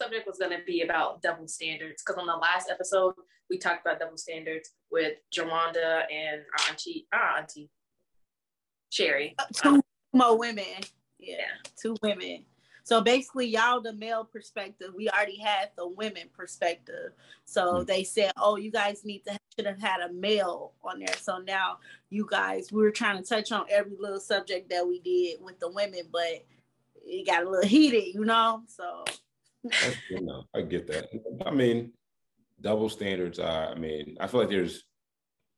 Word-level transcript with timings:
subject 0.00 0.26
was 0.26 0.38
going 0.38 0.56
to 0.56 0.64
be 0.66 0.82
about 0.82 1.22
double 1.22 1.48
standards 1.48 2.02
because 2.02 2.20
on 2.20 2.26
the 2.26 2.36
last 2.36 2.70
episode 2.70 3.14
we 3.50 3.58
talked 3.58 3.84
about 3.84 3.98
double 3.98 4.16
standards 4.16 4.70
with 4.90 5.14
Jawanda 5.36 6.04
and 6.10 6.40
our 6.40 6.70
auntie, 6.70 7.06
our 7.12 7.38
auntie 7.38 7.68
Sherry. 8.90 9.34
Uh, 9.38 9.44
two 9.52 9.68
um, 9.68 9.82
more 10.12 10.38
women. 10.38 10.64
Yeah, 11.18 11.36
yeah, 11.38 11.70
two 11.80 11.96
women. 12.02 12.44
So 12.82 13.00
basically, 13.00 13.46
y'all 13.46 13.80
the 13.80 13.92
male 13.92 14.24
perspective. 14.24 14.88
We 14.96 15.08
already 15.10 15.38
had 15.38 15.70
the 15.76 15.88
women 15.88 16.28
perspective. 16.32 17.12
So 17.44 17.74
mm-hmm. 17.74 17.84
they 17.84 18.04
said, 18.04 18.32
"Oh, 18.36 18.56
you 18.56 18.70
guys 18.70 19.04
need 19.04 19.24
to 19.26 19.38
should 19.56 19.66
have 19.66 19.80
had 19.80 20.00
a 20.00 20.12
male 20.12 20.72
on 20.82 21.00
there." 21.00 21.14
So 21.16 21.38
now 21.38 21.78
you 22.08 22.26
guys, 22.28 22.72
we 22.72 22.82
were 22.82 22.90
trying 22.90 23.22
to 23.22 23.28
touch 23.28 23.52
on 23.52 23.66
every 23.70 23.96
little 23.98 24.20
subject 24.20 24.70
that 24.70 24.86
we 24.86 25.00
did 25.00 25.42
with 25.42 25.60
the 25.60 25.70
women, 25.70 26.02
but 26.10 26.44
it 27.04 27.26
got 27.26 27.44
a 27.44 27.50
little 27.50 27.68
heated, 27.68 28.14
you 28.14 28.24
know. 28.24 28.62
So 28.66 29.04
you 30.10 30.20
know, 30.22 30.44
I 30.54 30.62
get 30.62 30.86
that. 30.88 31.08
I 31.44 31.50
mean, 31.50 31.92
double 32.60 32.88
standards 32.88 33.38
are. 33.38 33.70
I 33.70 33.74
mean, 33.74 34.16
I 34.20 34.26
feel 34.26 34.40
like 34.40 34.50
there's 34.50 34.84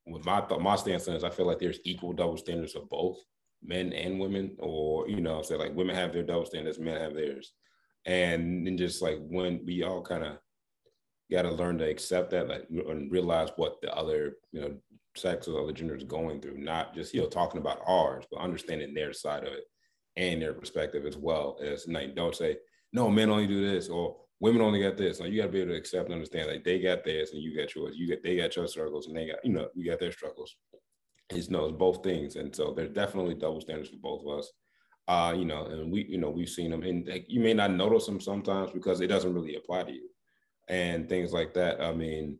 with 0.07 0.25
my 0.25 0.45
my 0.59 0.77
stance 0.77 1.07
on 1.09 1.15
this, 1.15 1.25
I 1.25 1.31
feel 1.31 1.47
like 1.47 1.59
there's 1.59 1.81
equal 1.85 2.13
double 2.13 2.37
standards 2.37 2.75
of 2.75 2.89
both 2.89 3.19
men 3.63 3.93
and 3.93 4.19
women, 4.19 4.57
or 4.59 5.09
you 5.09 5.21
know, 5.21 5.43
say 5.43 5.57
like 5.57 5.75
women 5.75 5.95
have 5.95 6.13
their 6.13 6.23
double 6.23 6.47
standards, 6.47 6.79
men 6.79 7.01
have 7.01 7.15
theirs, 7.15 7.53
and 8.05 8.67
then 8.67 8.77
just 8.77 9.03
like 9.03 9.19
when 9.21 9.65
we 9.65 9.83
all 9.83 10.03
kind 10.03 10.25
of 10.25 10.39
got 11.31 11.43
to 11.43 11.51
learn 11.51 11.79
to 11.79 11.89
accept 11.89 12.31
that, 12.31 12.49
like, 12.49 12.67
and 12.71 13.11
realize 13.11 13.49
what 13.57 13.81
the 13.81 13.95
other, 13.95 14.35
you 14.53 14.61
know, 14.61 14.75
sex 15.17 15.49
or 15.49 15.63
other 15.63 15.73
gender 15.73 15.95
is 15.95 16.05
going 16.05 16.41
through, 16.41 16.59
not 16.59 16.95
just 16.95 17.15
you 17.15 17.21
know 17.21 17.29
talking 17.29 17.61
about 17.61 17.81
ours, 17.87 18.25
but 18.31 18.41
understanding 18.41 18.95
their 18.95 19.13
side 19.13 19.45
of 19.45 19.53
it 19.53 19.65
and 20.17 20.43
their 20.43 20.55
perspective 20.55 21.07
as 21.07 21.17
well. 21.17 21.59
As 21.65 21.87
like, 21.87 22.17
don't 22.17 22.35
say 22.35 22.57
no, 22.93 23.11
men 23.11 23.31
only 23.31 23.47
do 23.47 23.67
this, 23.67 23.89
or 23.89 24.17
women 24.41 24.61
only 24.61 24.83
got 24.83 24.97
this. 24.97 25.21
Like 25.21 25.31
you 25.31 25.41
got 25.41 25.47
to 25.47 25.53
be 25.53 25.61
able 25.61 25.73
to 25.73 25.79
accept 25.79 26.07
and 26.07 26.15
understand 26.15 26.51
like 26.51 26.65
they 26.65 26.79
got 26.79 27.05
theirs 27.05 27.31
and 27.33 27.43
you 27.43 27.57
got 27.57 27.75
yours. 27.75 27.97
You 27.97 28.07
get 28.07 28.23
they 28.23 28.37
got 28.37 28.55
your 28.57 28.67
struggles 28.67 29.07
and 29.07 29.17
they 29.17 29.27
got 29.27 29.45
you 29.45 29.53
know 29.53 29.69
you 29.75 29.89
got 29.89 30.01
their 30.01 30.13
struggles. 30.13 30.57
It's 31.31 31.49
no, 31.49 31.67
it's 31.67 31.77
both 31.79 32.03
things, 32.03 32.37
and 32.37 32.55
so 32.55 32.75
there's 32.77 32.91
definitely 32.91 33.35
double 33.35 33.61
standards 33.61 33.91
for 33.91 33.97
both 33.97 34.27
of 34.27 34.39
us. 34.39 34.53
Uh, 35.09 35.35
you 35.37 35.45
know, 35.45 35.67
and 35.67 35.91
we 35.91 36.05
you 36.05 36.19
know 36.19 36.31
we've 36.31 36.49
seen 36.49 36.71
them, 36.71 36.83
and 36.83 37.09
you 37.29 37.41
may 37.41 37.55
not 37.55 37.73
notice 37.73 38.07
them 38.07 38.21
sometimes 38.21 38.71
because 38.73 39.01
it 39.01 39.07
doesn't 39.07 39.35
really 39.35 39.57
apply 39.57 39.85
to 39.85 39.93
you, 39.93 40.09
and 40.69 41.09
things 41.09 41.33
like 41.33 41.55
that. 41.55 41.81
I 41.81 41.93
mean, 41.95 42.39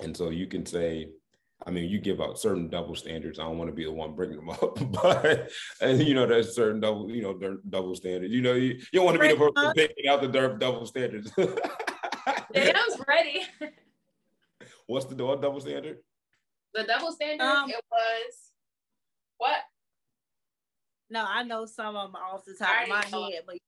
and 0.00 0.16
so 0.16 0.30
you 0.30 0.46
can 0.46 0.64
say 0.64 1.08
I 1.66 1.70
mean, 1.70 1.88
you 1.88 2.00
give 2.00 2.20
out 2.20 2.38
certain 2.38 2.68
double 2.68 2.94
standards. 2.94 3.38
I 3.38 3.44
don't 3.44 3.58
want 3.58 3.68
to 3.70 3.74
be 3.74 3.84
the 3.84 3.92
one 3.92 4.14
bringing 4.14 4.36
them 4.36 4.50
up, 4.50 4.78
but 5.02 5.50
and 5.80 6.02
you 6.02 6.14
know, 6.14 6.26
there's 6.26 6.54
certain 6.54 6.80
double, 6.80 7.10
you 7.10 7.22
know, 7.22 7.58
double 7.68 7.94
standards. 7.94 8.32
You 8.32 8.42
know, 8.42 8.54
you, 8.54 8.74
you 8.74 8.84
don't 8.92 9.04
want 9.04 9.16
to 9.16 9.20
be 9.20 9.28
the 9.28 9.36
person 9.36 9.72
picking 9.74 10.08
out 10.08 10.22
the 10.22 10.28
double 10.28 10.86
standards. 10.86 11.32
yeah, 11.38 11.46
I 12.54 12.86
was 12.88 13.00
ready. 13.06 13.42
What's 14.86 15.06
the 15.06 15.14
double 15.14 15.60
standard? 15.60 15.98
The 16.74 16.84
double 16.84 17.12
standard. 17.12 17.44
Um, 17.44 17.70
it 17.70 17.80
was 17.90 18.52
what? 19.38 19.58
No, 21.10 21.24
I 21.28 21.42
know 21.42 21.66
some 21.66 21.94
of 21.94 22.12
them 22.12 22.16
off 22.16 22.44
the 22.44 22.54
top 22.54 22.84
of 22.84 22.88
my 22.88 23.04
know. 23.12 23.24
head, 23.24 23.42
but 23.46 23.58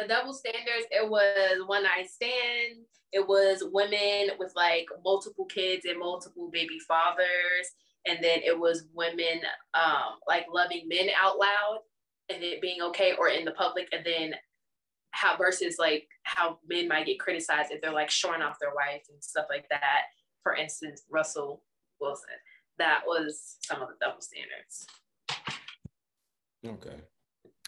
the 0.00 0.08
double 0.08 0.32
standards. 0.32 0.86
It 0.90 1.08
was 1.08 1.66
one 1.66 1.82
night 1.82 2.08
stand 2.10 2.84
it 3.12 3.26
was 3.26 3.64
women 3.72 4.36
with 4.38 4.52
like 4.54 4.86
multiple 5.04 5.46
kids 5.46 5.84
and 5.86 5.98
multiple 5.98 6.50
baby 6.52 6.78
fathers 6.86 7.72
and 8.06 8.18
then 8.22 8.40
it 8.44 8.58
was 8.58 8.84
women 8.94 9.40
um, 9.74 10.18
like 10.26 10.46
loving 10.52 10.86
men 10.88 11.08
out 11.20 11.38
loud 11.38 11.80
and 12.28 12.42
it 12.42 12.60
being 12.60 12.82
okay 12.82 13.14
or 13.18 13.28
in 13.28 13.44
the 13.44 13.52
public 13.52 13.88
and 13.92 14.04
then 14.04 14.34
how 15.12 15.36
versus 15.36 15.76
like 15.78 16.06
how 16.24 16.58
men 16.68 16.86
might 16.86 17.06
get 17.06 17.18
criticized 17.18 17.72
if 17.72 17.80
they're 17.80 17.92
like 17.92 18.10
showing 18.10 18.42
off 18.42 18.58
their 18.60 18.74
wife 18.74 19.02
and 19.10 19.22
stuff 19.24 19.46
like 19.48 19.66
that. 19.70 20.02
For 20.42 20.54
instance 20.54 21.04
russell 21.10 21.62
wilson. 22.00 22.28
That 22.78 23.02
was 23.06 23.56
some 23.62 23.82
of 23.82 23.88
the 23.88 23.94
double 24.00 24.20
standards. 24.20 24.86
Okay 26.64 27.02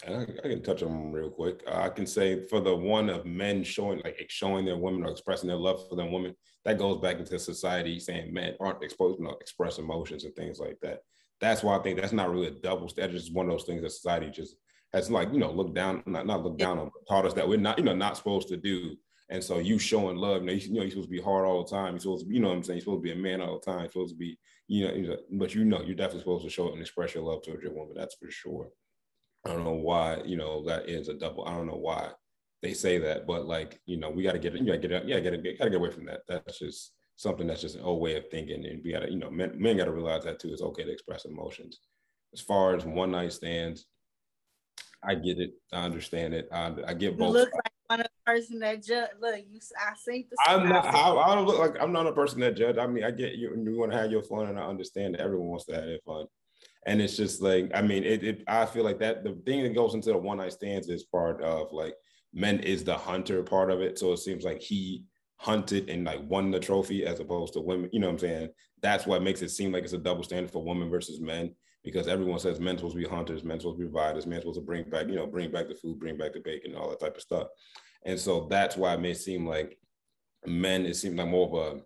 I, 0.07 0.23
I, 0.23 0.49
can 0.49 0.63
touch 0.63 0.83
on 0.83 0.91
them 0.91 1.13
real 1.13 1.31
quick. 1.31 1.63
Uh, 1.67 1.83
I 1.83 1.89
can 1.91 2.07
say 2.07 2.47
for 2.47 2.61
the 2.61 2.75
one 2.75 3.11
of 3.11 3.27
men 3.27 3.63
showing 3.63 4.01
like 4.05 4.25
showing 4.29 4.65
their 4.65 4.77
women 4.77 5.05
or 5.05 5.11
expressing 5.11 5.49
their 5.49 5.59
love 5.59 5.89
for 5.89 5.97
their 5.97 6.11
women, 6.11 6.35
that 6.65 6.79
goes 6.79 7.01
back 7.01 7.19
into 7.19 7.39
society 7.39 7.99
saying 7.99 8.33
men 8.33 8.55
aren't 8.61 8.83
exposed 8.83 9.19
to 9.19 9.23
you 9.23 9.29
know, 9.29 9.37
express 9.41 9.79
emotions 9.79 10.25
and 10.25 10.35
things 10.35 10.59
like 10.59 10.79
that. 10.83 11.01
That's 11.41 11.63
why 11.63 11.77
I 11.77 11.83
think 11.83 12.01
that's 12.01 12.13
not 12.13 12.31
really 12.31 12.49
a 12.49 12.53
double 12.53 12.89
standard. 12.89 13.17
It's 13.17 13.25
just 13.25 13.37
one 13.37 13.47
of 13.47 13.53
those 13.53 13.65
things 13.65 13.83
that 13.83 13.91
society 13.91 14.31
just 14.31 14.57
has 14.93 15.11
like, 15.11 15.33
you 15.33 15.39
know, 15.39 15.51
looked 15.51 15.75
down, 15.75 16.03
not, 16.07 16.27
not 16.27 16.43
looked 16.43 16.59
down 16.59 16.79
on, 16.79 16.91
taught 17.09 17.25
us 17.25 17.35
that 17.35 17.49
we're 17.49 17.59
not, 17.59 17.79
you 17.79 17.85
know, 17.85 17.95
not 17.95 18.17
supposed 18.17 18.49
to 18.49 18.57
do. 18.57 18.97
And 19.31 19.43
so 19.43 19.59
you 19.59 19.79
showing 19.79 20.17
love, 20.17 20.43
you 20.43 20.47
know, 20.47 20.53
you, 20.53 20.61
you 20.61 20.75
know, 20.75 20.83
you're 20.83 20.91
supposed 20.91 21.09
to 21.09 21.17
be 21.17 21.23
hard 21.23 21.47
all 21.47 21.63
the 21.65 21.71
time. 21.71 21.93
You're 21.93 22.01
supposed 22.01 22.27
to, 22.27 22.35
you 22.35 22.41
know 22.41 22.49
what 22.49 22.57
I'm 22.57 22.63
saying? 22.63 22.79
You're 22.79 22.85
supposed 22.85 23.05
to 23.05 23.15
be 23.15 23.19
a 23.19 23.23
man 23.23 23.41
all 23.41 23.61
the 23.61 23.65
time. 23.65 23.81
You're 23.81 23.93
supposed 23.93 24.15
to 24.15 24.19
be, 24.19 24.39
you 24.67 24.89
know, 24.89 24.95
you 24.95 25.09
know 25.09 25.17
but 25.33 25.55
you 25.55 25.65
know, 25.65 25.83
you're 25.83 25.95
definitely 25.95 26.21
supposed 26.21 26.45
to 26.45 26.51
show 26.51 26.73
and 26.73 26.81
express 26.81 27.15
your 27.15 27.25
love 27.25 27.43
towards 27.43 27.63
your 27.63 27.73
woman. 27.73 27.95
That's 27.97 28.17
for 28.17 28.31
sure. 28.31 28.69
I 29.45 29.51
don't 29.51 29.65
know 29.65 29.73
why, 29.73 30.19
you 30.25 30.37
know, 30.37 30.65
that 30.67 30.89
is 30.89 31.09
a 31.09 31.15
double. 31.15 31.47
I 31.47 31.55
don't 31.55 31.67
know 31.67 31.77
why 31.77 32.11
they 32.63 32.75
say 32.75 32.99
that, 32.99 33.27
but 33.27 33.47
like, 33.47 33.81
you 33.87 33.97
know, 33.97 34.11
we 34.11 34.23
got 34.23 34.33
to 34.33 34.39
get, 34.39 34.55
it. 34.55 34.61
you 34.61 34.67
got 34.67 34.83
to 34.83 34.89
get, 34.89 34.93
it. 34.93 35.07
yeah, 35.07 35.21
got 35.21 35.31
to 35.31 35.39
get, 35.39 35.59
got 35.59 35.65
to 35.65 35.71
get 35.71 35.79
away 35.79 35.91
from 35.91 36.05
that. 36.07 36.21
That's 36.29 36.59
just 36.59 36.93
something 37.17 37.47
that's 37.47 37.63
just 37.63 37.77
an 37.77 37.83
old 37.83 38.03
way 38.03 38.17
of 38.17 38.29
thinking, 38.31 38.65
and 38.67 38.83
we 38.85 38.93
got 38.93 39.01
to, 39.01 39.11
you 39.11 39.19
know, 39.19 39.31
men, 39.31 39.53
men 39.57 39.79
got 39.79 39.87
to 39.87 39.93
realize 39.93 40.25
that 40.25 40.39
too. 40.39 40.53
It's 40.53 40.63
okay 40.63 40.85
to 40.85 40.93
express 40.93 41.25
emotions. 41.25 41.81
As 42.35 42.41
far 42.41 42.77
as 42.77 42.85
one 42.85 43.13
night 43.13 43.33
stands, 43.33 43.87
I 45.03 45.15
get 45.15 45.39
it. 45.39 45.53
I 45.73 45.85
understand 45.85 46.35
it. 46.35 46.49
I, 46.53 46.75
I 46.87 46.95
get 46.95 47.17
both. 47.17 47.29
You 47.29 47.41
look 47.41 47.51
like 47.55 47.73
one 47.87 48.01
of 48.01 48.07
the 48.07 48.33
person 48.33 48.59
that 48.59 48.85
judge. 48.85 49.09
Look, 49.21 49.37
you. 49.51 49.61
I 49.81 49.95
think 50.05 50.29
the. 50.29 50.37
I'm 50.47 50.69
not. 50.69 50.85
I, 50.85 51.13
I, 51.13 51.35
don't 51.35 51.47
look 51.47 51.59
like 51.59 51.77
I'm 51.81 51.93
not 51.93 52.07
a 52.07 52.13
person 52.13 52.41
that 52.41 52.57
judge. 52.57 52.77
I 52.77 52.87
mean, 52.87 53.05
I 53.05 53.11
get 53.11 53.37
you. 53.37 53.57
You 53.57 53.79
want 53.79 53.93
to 53.93 53.99
have 53.99 54.11
your 54.11 54.23
fun, 54.23 54.49
and 54.49 54.59
I 54.59 54.65
understand 54.65 55.15
that 55.15 55.23
everyone 55.23 55.49
wants 55.49 55.65
to 55.65 55.75
have 55.75 55.85
their 55.85 55.99
fun 56.05 56.27
and 56.87 57.01
it's 57.03 57.17
just 57.17 57.43
like 57.43 57.71
i 57.75 57.83
mean 57.83 58.05
it, 58.05 58.25
it, 58.25 58.43
i 58.47 58.65
feel 58.65 58.85
like 58.85 58.99
that 58.99 59.23
the 59.23 59.33
thing 59.45 59.63
that 59.63 59.75
goes 59.75 59.95
into 59.95 60.11
the 60.11 60.19
one 60.19 60.39
night 60.39 60.53
stands 60.53 60.89
is 60.89 61.05
part 61.05 61.43
of 61.43 61.73
like 61.73 61.95
men 62.33 62.61
is 62.61 62.85
the 62.85 62.97
hunter 62.97 63.43
part 63.43 63.71
of 63.71 63.81
it. 63.81 63.99
So 63.99 64.13
it 64.13 64.19
seems 64.19 64.45
like 64.45 64.61
he 64.61 65.05
hunted 65.37 65.89
and 65.89 66.05
like 66.05 66.21
won 66.29 66.51
the 66.51 66.61
trophy 66.61 67.07
as 67.07 67.19
opposed 67.19 67.55
to 67.55 67.61
women 67.61 67.89
you 67.93 67.99
know 67.99 68.09
what 68.09 68.13
i'm 68.15 68.19
saying? 68.19 68.49
That's 68.83 69.07
what 69.07 69.23
makes 69.23 69.43
it 69.43 69.51
seem 69.51 69.73
like 69.73 69.85
it's 69.85 69.95
a 69.95 69.99
double 69.99 70.23
standard 70.23 70.51
for 70.51 70.63
women 70.63 70.91
versus 70.91 71.21
men 71.21 71.55
because 71.83 72.09
everyone 72.09 72.39
says 72.39 72.61
men's 72.61 72.81
supposed 72.81 72.97
to 72.97 73.03
be 73.03 73.09
hunters 73.09 73.43
men's 73.43 73.63
supposed 73.63 73.79
to 73.79 73.87
be 73.87 73.91
providers 73.91 74.27
men's 74.27 74.43
supposed 74.43 74.61
to 74.61 74.65
bring 74.65 74.89
back 74.89 75.09
you 75.09 75.15
know 75.15 75.27
bring 75.27 75.51
back 75.51 75.69
the 75.69 75.75
food 75.75 75.99
bring 75.99 76.19
back 76.19 76.35
the 76.35 76.41
bacon 76.41 76.75
all 76.75 76.91
that 76.91 77.01
type 77.01 77.17
of 77.17 77.23
stuff. 77.23 77.49
And 78.05 78.19
so 78.19 78.47
that's 78.51 78.77
why 78.77 78.95
it 78.95 79.01
may 79.01 79.15
seem 79.15 79.47
like 79.47 79.79
men 80.47 80.85
it 80.85 80.95
seems 80.95 81.17
like 81.17 81.29
more 81.29 81.47
of 81.47 81.77
a 81.77 81.81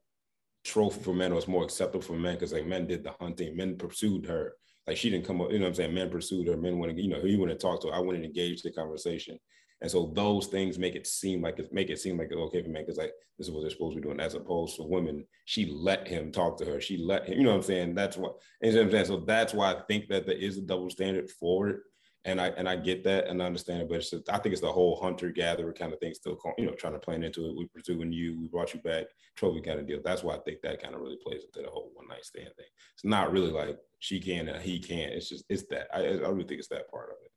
trophy 0.64 1.02
for 1.02 1.14
men 1.14 1.32
or 1.32 1.38
it's 1.38 1.48
more 1.48 1.64
acceptable 1.64 2.02
for 2.02 2.14
men 2.14 2.34
because 2.34 2.52
like 2.52 2.66
men 2.66 2.86
did 2.86 3.04
the 3.04 3.12
hunting 3.20 3.56
men 3.56 3.76
pursued 3.76 4.26
her 4.26 4.54
like 4.86 4.96
she 4.96 5.10
didn't 5.10 5.26
come 5.26 5.40
up, 5.40 5.50
you 5.50 5.58
know 5.58 5.64
what 5.64 5.70
I'm 5.70 5.74
saying? 5.74 5.94
Men 5.94 6.10
pursued 6.10 6.48
her, 6.48 6.56
men 6.56 6.78
want 6.78 6.94
to, 6.94 7.02
you 7.02 7.08
know, 7.08 7.20
who 7.20 7.28
he 7.28 7.36
wouldn't 7.36 7.60
talk 7.60 7.80
to. 7.82 7.88
I 7.88 7.98
wouldn't 7.98 8.24
engage 8.24 8.62
the 8.62 8.72
conversation. 8.72 9.38
And 9.80 9.90
so 9.90 10.12
those 10.14 10.46
things 10.46 10.78
make 10.78 10.94
it 10.94 11.06
seem 11.06 11.42
like 11.42 11.58
it 11.58 11.72
make 11.72 11.90
it 11.90 11.98
seem 11.98 12.16
like 12.16 12.28
it's 12.30 12.36
okay 12.36 12.62
for 12.62 12.70
men 12.70 12.82
because 12.82 12.96
like 12.96 13.12
this 13.38 13.48
is 13.48 13.52
what 13.52 13.62
they're 13.62 13.70
supposed 13.70 13.96
to 13.96 14.00
be 14.00 14.06
doing. 14.06 14.20
As 14.20 14.34
opposed 14.34 14.76
to 14.76 14.82
women, 14.82 15.26
she 15.44 15.66
let 15.66 16.06
him 16.08 16.32
talk 16.32 16.56
to 16.58 16.64
her. 16.64 16.80
She 16.80 16.96
let 16.96 17.26
him, 17.26 17.38
you 17.38 17.44
know 17.44 17.50
what 17.50 17.56
I'm 17.56 17.62
saying? 17.62 17.94
That's 17.94 18.16
what, 18.16 18.36
you 18.62 18.72
know 18.72 18.78
what 18.78 18.86
I'm 18.86 18.90
saying? 18.92 19.04
So 19.06 19.24
that's 19.26 19.52
why 19.52 19.72
I 19.72 19.82
think 19.88 20.08
that 20.08 20.26
there 20.26 20.36
is 20.36 20.58
a 20.58 20.62
double 20.62 20.90
standard 20.90 21.28
for 21.30 21.68
it 21.68 21.80
and 22.24 22.40
I 22.40 22.48
and 22.48 22.68
I 22.68 22.76
get 22.76 23.04
that 23.04 23.26
and 23.26 23.42
I 23.42 23.46
understand 23.46 23.82
it, 23.82 23.88
but 23.88 23.96
it's 23.96 24.10
just, 24.10 24.30
I 24.30 24.38
think 24.38 24.52
it's 24.52 24.62
the 24.62 24.72
whole 24.72 24.98
hunter 25.00 25.30
gatherer 25.30 25.72
kind 25.72 25.92
of 25.92 26.00
thing 26.00 26.14
still, 26.14 26.38
you 26.56 26.66
know, 26.66 26.72
trying 26.72 26.94
to 26.94 26.98
plan 26.98 27.22
into 27.22 27.46
it. 27.48 27.56
We 27.56 27.66
pursuing 27.66 28.12
you, 28.12 28.40
we 28.40 28.48
brought 28.48 28.72
you 28.72 28.80
back, 28.80 29.06
trophy 29.36 29.60
kind 29.60 29.78
of 29.78 29.86
deal. 29.86 30.00
That's 30.02 30.22
why 30.22 30.34
I 30.34 30.38
think 30.38 30.62
that 30.62 30.82
kind 30.82 30.94
of 30.94 31.02
really 31.02 31.18
plays 31.22 31.44
into 31.44 31.62
the 31.62 31.70
whole 31.70 31.90
one 31.94 32.08
night 32.08 32.24
stand 32.24 32.48
thing. 32.56 32.66
It's 32.94 33.04
not 33.04 33.30
really 33.30 33.50
like 33.50 33.78
she 33.98 34.20
can 34.20 34.48
and 34.48 34.62
he 34.62 34.78
can. 34.78 35.10
It's 35.10 35.28
just 35.28 35.44
it's 35.48 35.64
that 35.64 35.88
I, 35.94 36.00
I 36.00 36.28
really 36.28 36.44
think 36.44 36.60
it's 36.60 36.68
that 36.68 36.90
part 36.90 37.10
of 37.10 37.16
it. 37.24 37.30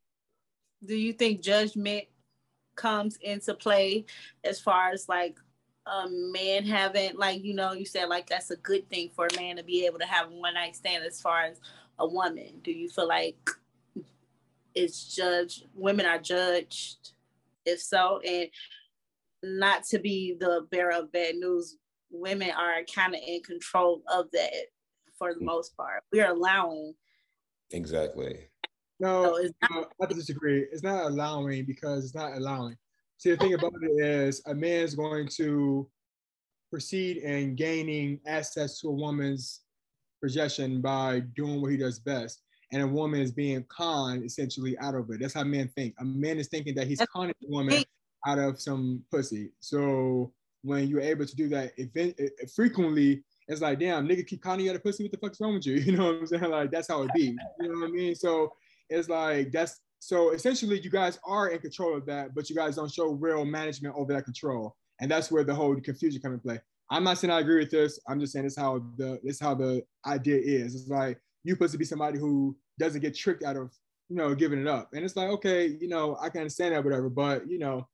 Do 0.85 0.95
you 0.95 1.11
think 1.11 1.41
judgment 1.41 2.05
comes 2.75 3.17
into 3.17 3.55
play 3.55 4.05
as 4.43 4.59
far 4.59 4.91
as 4.91 5.09
like 5.09 5.37
a 5.85 6.07
man 6.09 6.65
having 6.65 7.15
like 7.15 7.43
you 7.43 7.53
know 7.53 7.73
you 7.73 7.85
said 7.85 8.09
like 8.09 8.27
that's 8.27 8.51
a 8.51 8.57
good 8.57 8.87
thing 8.89 9.09
for 9.15 9.27
a 9.27 9.35
man 9.35 9.55
to 9.55 9.63
be 9.63 9.85
able 9.85 9.97
to 9.97 10.05
have 10.05 10.27
a 10.27 10.35
one 10.35 10.53
night 10.53 10.75
stand 10.75 11.03
as 11.03 11.21
far 11.21 11.43
as 11.43 11.59
a 11.99 12.07
woman 12.07 12.59
do 12.61 12.71
you 12.71 12.89
feel 12.89 13.07
like 13.07 13.49
is 14.75 15.13
judged 15.15 15.65
women 15.73 16.05
are 16.05 16.19
judged 16.19 17.11
if 17.65 17.81
so 17.81 18.19
and 18.25 18.47
not 19.43 19.83
to 19.83 19.99
be 19.99 20.35
the 20.39 20.67
bearer 20.71 20.91
of 20.91 21.11
bad 21.11 21.35
news 21.35 21.77
women 22.09 22.51
are 22.51 22.83
kind 22.93 23.13
of 23.13 23.21
in 23.25 23.41
control 23.41 24.01
of 24.11 24.27
that 24.31 24.67
for 25.17 25.33
the 25.33 25.39
hmm. 25.39 25.45
most 25.45 25.75
part. 25.75 26.03
We're 26.11 26.29
allowing. 26.29 26.93
Exactly. 27.71 28.47
No, 28.99 29.35
so 29.35 29.49
not- 29.69 29.91
I 30.01 30.05
disagree. 30.07 30.65
It's 30.71 30.83
not 30.83 31.05
allowing 31.05 31.65
because 31.65 32.05
it's 32.05 32.15
not 32.15 32.33
allowing. 32.33 32.75
See, 33.17 33.31
the 33.31 33.37
thing 33.37 33.53
about 33.53 33.73
it 33.81 34.03
is 34.03 34.41
a 34.45 34.53
man 34.53 34.83
is 34.83 34.95
going 34.95 35.27
to 35.37 35.89
proceed 36.69 37.17
in 37.17 37.55
gaining 37.55 38.19
access 38.25 38.79
to 38.81 38.89
a 38.89 38.91
woman's 38.91 39.61
possession 40.21 40.81
by 40.81 41.21
doing 41.35 41.61
what 41.61 41.71
he 41.71 41.77
does 41.77 41.99
best 41.99 42.41
and 42.71 42.81
a 42.81 42.87
woman 42.87 43.21
is 43.21 43.31
being 43.31 43.65
conned 43.69 44.23
essentially 44.23 44.77
out 44.79 44.95
of 44.95 45.09
it. 45.09 45.19
That's 45.19 45.33
how 45.33 45.43
men 45.43 45.69
think. 45.69 45.95
A 45.99 46.05
man 46.05 46.37
is 46.37 46.47
thinking 46.47 46.75
that 46.75 46.87
he's 46.87 47.01
conning 47.13 47.35
a 47.43 47.51
woman 47.51 47.83
out 48.25 48.39
of 48.39 48.59
some 48.59 49.03
pussy. 49.11 49.51
So 49.59 50.33
when 50.63 50.87
you're 50.87 51.01
able 51.01 51.25
to 51.25 51.35
do 51.35 51.47
that 51.49 51.71
event, 51.77 52.19
frequently, 52.55 53.23
it's 53.47 53.61
like, 53.61 53.79
damn, 53.79 54.07
nigga 54.07 54.27
keep 54.27 54.41
calling 54.41 54.61
you 54.61 54.69
out 54.69 54.75
of 54.75 54.83
pussy. 54.83 55.03
What 55.03 55.11
the 55.13 55.17
fuck's 55.17 55.39
wrong 55.39 55.53
with 55.53 55.65
you? 55.65 55.75
You 55.85 55.97
know 55.97 56.05
what 56.05 56.15
I'm 56.15 56.27
saying? 56.27 56.49
Like 56.49 56.71
that's 56.71 56.89
how 56.89 57.03
it 57.03 57.13
be. 57.13 57.37
You 57.59 57.67
know 57.73 57.79
what 57.79 57.89
I 57.89 57.91
mean? 57.91 58.15
So 58.15 58.51
it's 58.89 59.07
like 59.07 59.51
that's 59.51 59.79
so 59.99 60.31
essentially 60.31 60.79
you 60.79 60.89
guys 60.89 61.19
are 61.25 61.49
in 61.49 61.59
control 61.59 61.95
of 61.95 62.05
that, 62.07 62.35
but 62.35 62.49
you 62.49 62.55
guys 62.55 62.75
don't 62.75 62.91
show 62.91 63.11
real 63.11 63.45
management 63.45 63.95
over 63.97 64.13
that 64.13 64.25
control. 64.25 64.75
And 64.99 65.09
that's 65.09 65.31
where 65.31 65.43
the 65.43 65.55
whole 65.55 65.75
confusion 65.79 66.21
come 66.21 66.33
in 66.33 66.39
play. 66.39 66.59
I'm 66.89 67.03
not 67.03 67.17
saying 67.17 67.31
I 67.31 67.39
agree 67.39 67.59
with 67.59 67.71
this. 67.71 67.99
I'm 68.07 68.19
just 68.19 68.33
saying 68.33 68.45
this 68.45 68.57
how 68.57 68.83
the 68.97 69.19
this 69.23 69.39
how 69.39 69.53
the 69.53 69.83
idea 70.05 70.37
is. 70.37 70.75
It's 70.75 70.89
like 70.89 71.19
you're 71.47 71.55
supposed 71.55 71.71
to 71.71 71.77
be 71.77 71.85
somebody 71.85 72.19
who 72.19 72.57
doesn't 72.77 73.01
get 73.01 73.15
tricked 73.15 73.43
out 73.43 73.55
of 73.55 73.71
you 74.09 74.17
know 74.17 74.35
giving 74.35 74.59
it 74.59 74.67
up. 74.67 74.89
And 74.93 75.03
it's 75.05 75.15
like 75.15 75.29
okay, 75.29 75.77
you 75.79 75.87
know 75.87 76.17
I 76.21 76.29
can 76.29 76.41
understand 76.41 76.75
that 76.75 76.83
whatever, 76.83 77.09
but 77.09 77.49
you 77.49 77.57
know 77.57 77.87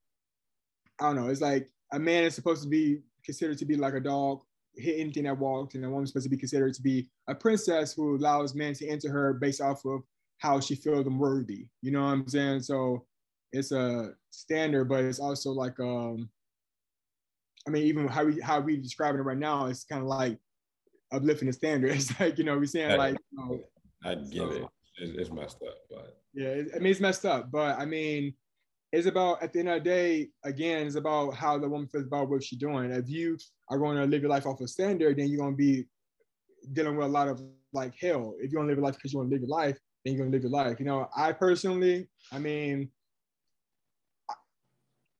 I 0.99 1.05
don't 1.05 1.15
know. 1.15 1.27
It's 1.29 1.41
like 1.41 1.69
a 1.91 1.99
man 1.99 2.23
is 2.23 2.33
supposed 2.33 2.63
to 2.63 2.69
be 2.69 3.01
considered 3.23 3.59
to 3.59 3.65
be 3.65 3.75
like 3.75 3.93
a 3.93 3.99
dog, 3.99 4.41
hit 4.75 4.99
anything 4.99 5.25
that 5.25 5.37
walks, 5.37 5.75
and 5.75 5.85
a 5.85 5.89
woman's 5.89 6.09
supposed 6.09 6.25
to 6.25 6.29
be 6.29 6.37
considered 6.37 6.73
to 6.73 6.81
be 6.81 7.07
a 7.27 7.35
princess 7.35 7.93
who 7.93 8.15
allows 8.17 8.55
men 8.55 8.73
to 8.73 8.87
enter 8.87 9.11
her 9.11 9.33
based 9.33 9.61
off 9.61 9.85
of 9.85 10.01
how 10.39 10.59
she 10.59 10.75
feels 10.75 11.03
them 11.05 11.19
worthy. 11.19 11.67
You 11.83 11.91
know 11.91 12.03
what 12.03 12.11
I'm 12.11 12.27
saying? 12.27 12.61
So 12.61 13.05
it's 13.51 13.71
a 13.71 14.13
standard, 14.31 14.85
but 14.85 15.03
it's 15.03 15.19
also 15.19 15.51
like 15.51 15.79
um 15.79 16.27
I 17.67 17.69
mean, 17.69 17.83
even 17.83 18.07
how 18.07 18.25
we 18.25 18.41
how 18.41 18.59
we 18.59 18.77
describing 18.77 19.19
it 19.19 19.23
right 19.23 19.37
now, 19.37 19.67
it's 19.67 19.83
kind 19.83 20.01
of 20.01 20.07
like 20.07 20.39
uplifting 21.13 21.47
the 21.47 21.53
standard. 21.53 21.91
It's 21.91 22.17
like 22.19 22.37
you 22.37 22.43
know 22.43 22.57
we're 22.57 22.65
saying 22.65 22.97
like 22.97 23.17
you 23.31 23.37
know, 23.37 23.59
I 24.03 24.15
get 24.15 24.33
so, 24.33 24.51
it. 24.51 24.63
It's, 24.97 25.17
it's, 25.17 25.31
messed 25.31 25.57
up, 25.63 25.77
but 25.89 26.17
yeah, 26.33 26.49
it, 26.49 26.67
I 26.75 26.79
mean 26.79 26.91
it's 26.91 26.99
messed 26.99 27.25
up, 27.25 27.51
but 27.51 27.79
I 27.79 27.85
mean 27.85 28.33
it's 28.91 29.07
about 29.07 29.41
at 29.41 29.53
the 29.53 29.59
end 29.59 29.69
of 29.69 29.83
the 29.83 29.89
day 29.89 30.29
again 30.43 30.85
it's 30.85 30.95
about 30.95 31.33
how 31.33 31.57
the 31.57 31.67
woman 31.67 31.87
feels 31.87 32.05
about 32.05 32.29
what 32.29 32.43
she's 32.43 32.59
doing. 32.59 32.91
If 32.91 33.09
you 33.09 33.37
are 33.69 33.77
going 33.77 33.97
to 33.97 34.05
live 34.05 34.21
your 34.21 34.29
life 34.29 34.45
off 34.45 34.61
a 34.61 34.67
standard, 34.67 35.17
then 35.17 35.29
you're 35.29 35.39
going 35.39 35.53
to 35.53 35.57
be 35.57 35.85
dealing 36.73 36.95
with 36.95 37.07
a 37.07 37.09
lot 37.09 37.27
of 37.27 37.41
like 37.73 37.93
hell. 37.99 38.35
If 38.39 38.51
you 38.51 38.57
want 38.57 38.67
to 38.67 38.71
live 38.71 38.77
your 38.77 38.85
life 38.85 38.95
because 38.95 39.13
you 39.13 39.19
want 39.19 39.29
to 39.29 39.35
live 39.35 39.41
your 39.41 39.49
life, 39.49 39.77
then 40.03 40.13
you're 40.13 40.21
going 40.21 40.31
to 40.31 40.35
live 40.37 40.43
your 40.43 40.51
life. 40.51 40.79
You 40.79 40.85
know, 40.85 41.07
I 41.15 41.31
personally, 41.31 42.07
I 42.31 42.39
mean, 42.39 42.89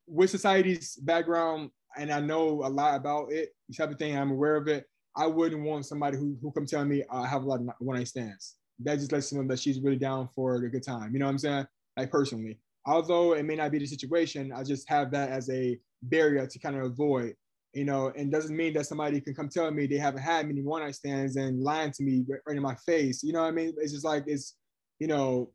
with 0.07 0.29
society's 0.29 0.95
background, 0.97 1.71
and 1.97 2.11
I 2.11 2.19
know 2.19 2.65
a 2.65 2.69
lot 2.69 2.95
about 2.95 3.31
it, 3.31 3.49
you 3.67 3.75
type 3.75 3.91
of 3.91 3.99
thing, 3.99 4.17
I'm 4.17 4.31
aware 4.31 4.55
of 4.55 4.67
it. 4.67 4.85
I 5.15 5.27
wouldn't 5.27 5.63
want 5.63 5.85
somebody 5.85 6.17
who, 6.17 6.37
who 6.41 6.51
come 6.51 6.65
tell 6.65 6.85
me 6.85 7.03
oh, 7.09 7.21
I 7.21 7.27
have 7.27 7.43
a 7.43 7.45
lot 7.45 7.59
of 7.59 7.67
one 7.79 7.97
night 7.97 8.07
stands. 8.07 8.55
That 8.79 8.95
just 8.95 9.11
lets 9.11 9.31
me 9.31 9.39
know 9.39 9.47
that 9.47 9.59
she's 9.59 9.79
really 9.79 9.97
down 9.97 10.29
for 10.35 10.55
a 10.55 10.69
good 10.69 10.83
time. 10.83 11.13
You 11.13 11.19
know 11.19 11.25
what 11.25 11.31
I'm 11.31 11.37
saying? 11.37 11.67
Like 11.95 12.11
personally, 12.11 12.59
although 12.85 13.33
it 13.33 13.43
may 13.45 13.55
not 13.55 13.71
be 13.71 13.79
the 13.79 13.85
situation, 13.85 14.51
I 14.51 14.63
just 14.63 14.89
have 14.89 15.11
that 15.11 15.29
as 15.29 15.49
a 15.49 15.79
barrier 16.01 16.47
to 16.47 16.59
kind 16.59 16.75
of 16.75 16.83
avoid. 16.83 17.35
You 17.73 17.85
know, 17.85 18.11
and 18.15 18.31
doesn't 18.31 18.55
mean 18.55 18.73
that 18.73 18.85
somebody 18.85 19.19
can 19.19 19.33
come 19.33 19.49
tell 19.49 19.71
me 19.71 19.87
they 19.87 19.97
haven't 19.97 20.21
had 20.21 20.45
many 20.45 20.61
one 20.61 20.83
night 20.83 20.93
stands 20.93 21.37
and 21.37 21.59
lying 21.59 21.91
to 21.93 22.03
me 22.03 22.23
right 22.27 22.55
in 22.55 22.61
my 22.61 22.75
face. 22.75 23.23
You 23.23 23.33
know 23.33 23.41
what 23.41 23.47
I 23.47 23.51
mean? 23.51 23.73
It's 23.77 23.93
just 23.93 24.05
like 24.05 24.25
it's, 24.27 24.57
you 24.99 25.07
know, 25.07 25.49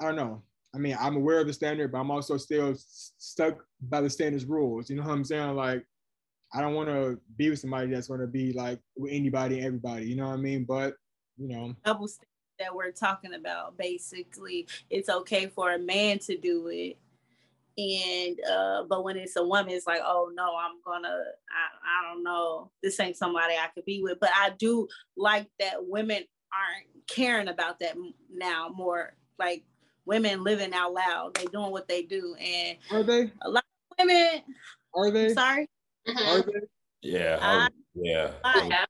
I 0.00 0.06
don't 0.06 0.16
know. 0.16 0.42
I 0.74 0.78
mean, 0.78 0.96
I'm 0.98 1.16
aware 1.16 1.40
of 1.40 1.46
the 1.46 1.52
standard, 1.52 1.92
but 1.92 1.98
I'm 1.98 2.10
also 2.10 2.36
still 2.36 2.74
stuck 2.76 3.64
by 3.82 4.00
the 4.00 4.10
standards 4.10 4.44
rules. 4.44 4.90
You 4.90 4.96
know 4.96 5.02
what 5.02 5.12
I'm 5.12 5.24
saying? 5.24 5.54
Like, 5.54 5.84
I 6.52 6.60
don't 6.60 6.74
want 6.74 6.88
to 6.88 7.20
be 7.36 7.50
with 7.50 7.60
somebody 7.60 7.88
that's 7.88 8.08
going 8.08 8.20
to 8.20 8.26
be 8.26 8.52
like 8.52 8.80
with 8.96 9.12
anybody 9.12 9.58
and 9.58 9.66
everybody. 9.66 10.06
You 10.06 10.16
know 10.16 10.28
what 10.28 10.34
I 10.34 10.38
mean? 10.38 10.64
But 10.64 10.94
you 11.38 11.48
know, 11.48 11.74
double 11.84 12.08
standard 12.08 12.26
that 12.58 12.74
we're 12.74 12.90
talking 12.90 13.34
about. 13.34 13.76
Basically, 13.78 14.66
it's 14.90 15.08
okay 15.08 15.46
for 15.46 15.72
a 15.72 15.78
man 15.78 16.18
to 16.20 16.36
do 16.36 16.68
it, 16.68 16.98
and 17.78 18.38
uh, 18.50 18.84
but 18.88 19.04
when 19.04 19.16
it's 19.16 19.36
a 19.36 19.44
woman, 19.44 19.72
it's 19.72 19.86
like, 19.86 20.02
oh 20.04 20.30
no, 20.34 20.56
I'm 20.56 20.80
gonna, 20.84 21.08
I, 21.08 22.08
I 22.08 22.12
don't 22.12 22.24
know, 22.24 22.70
this 22.82 22.98
ain't 23.00 23.16
somebody 23.16 23.54
I 23.54 23.68
could 23.74 23.84
be 23.84 24.02
with. 24.02 24.18
But 24.20 24.30
I 24.34 24.50
do 24.58 24.88
like 25.16 25.48
that 25.60 25.76
women 25.86 26.24
aren't 26.52 27.06
caring 27.06 27.48
about 27.48 27.78
that 27.80 27.96
now 28.30 28.70
more. 28.74 29.14
Like 29.38 29.64
women 30.04 30.42
living 30.42 30.74
out 30.74 30.92
loud. 30.92 31.34
They 31.34 31.46
doing 31.46 31.70
what 31.70 31.88
they 31.88 32.02
do, 32.02 32.34
and 32.34 32.76
are 32.90 33.04
they? 33.04 33.30
A 33.42 33.48
lot 33.48 33.64
of 33.92 34.06
women. 34.06 34.42
Are 34.94 35.10
they? 35.10 35.32
Sorry. 35.32 35.68
Mm-hmm. 36.08 36.28
Are 36.28 36.42
they? 36.42 36.66
Yeah. 37.02 37.38
I, 37.40 37.68
yeah. 37.94 38.32
I, 38.44 38.84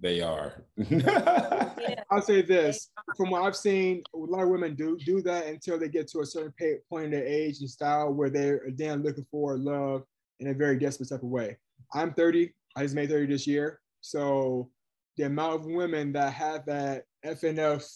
they 0.00 0.20
are. 0.20 0.64
yeah. 0.76 2.02
I'll 2.10 2.22
say 2.22 2.42
this: 2.42 2.90
from 3.16 3.30
what 3.30 3.42
I've 3.42 3.56
seen, 3.56 4.02
a 4.14 4.18
lot 4.18 4.42
of 4.42 4.48
women 4.50 4.74
do 4.74 4.98
do 5.04 5.22
that 5.22 5.46
until 5.46 5.78
they 5.78 5.88
get 5.88 6.08
to 6.08 6.20
a 6.20 6.26
certain 6.26 6.52
pay, 6.58 6.76
point 6.88 7.06
in 7.06 7.10
their 7.10 7.26
age 7.26 7.60
and 7.60 7.70
style 7.70 8.12
where 8.12 8.30
they're 8.30 8.62
then 8.76 9.02
looking 9.02 9.26
for 9.30 9.56
love 9.56 10.04
in 10.40 10.48
a 10.48 10.54
very 10.54 10.78
desperate 10.78 11.08
type 11.08 11.22
of 11.22 11.28
way. 11.28 11.56
I'm 11.92 12.12
30. 12.12 12.52
I 12.76 12.82
just 12.82 12.94
made 12.94 13.08
30 13.08 13.26
this 13.26 13.46
year, 13.46 13.80
so 14.00 14.70
the 15.16 15.24
amount 15.24 15.54
of 15.54 15.66
women 15.66 16.12
that 16.12 16.32
have 16.32 16.66
that 16.66 17.04
FNF, 17.24 17.88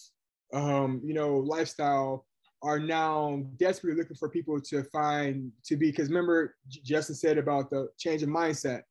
um, 0.54 1.00
you 1.04 1.14
know, 1.14 1.38
lifestyle 1.38 2.26
are 2.62 2.78
now 2.78 3.42
desperately 3.58 4.00
looking 4.00 4.16
for 4.16 4.28
people 4.28 4.60
to 4.60 4.82
find 4.84 5.52
to 5.64 5.76
be 5.76 5.90
because 5.90 6.08
remember 6.08 6.56
Justin 6.68 7.14
said 7.14 7.38
about 7.38 7.70
the 7.70 7.88
change 7.98 8.22
of 8.22 8.28
mindset. 8.28 8.82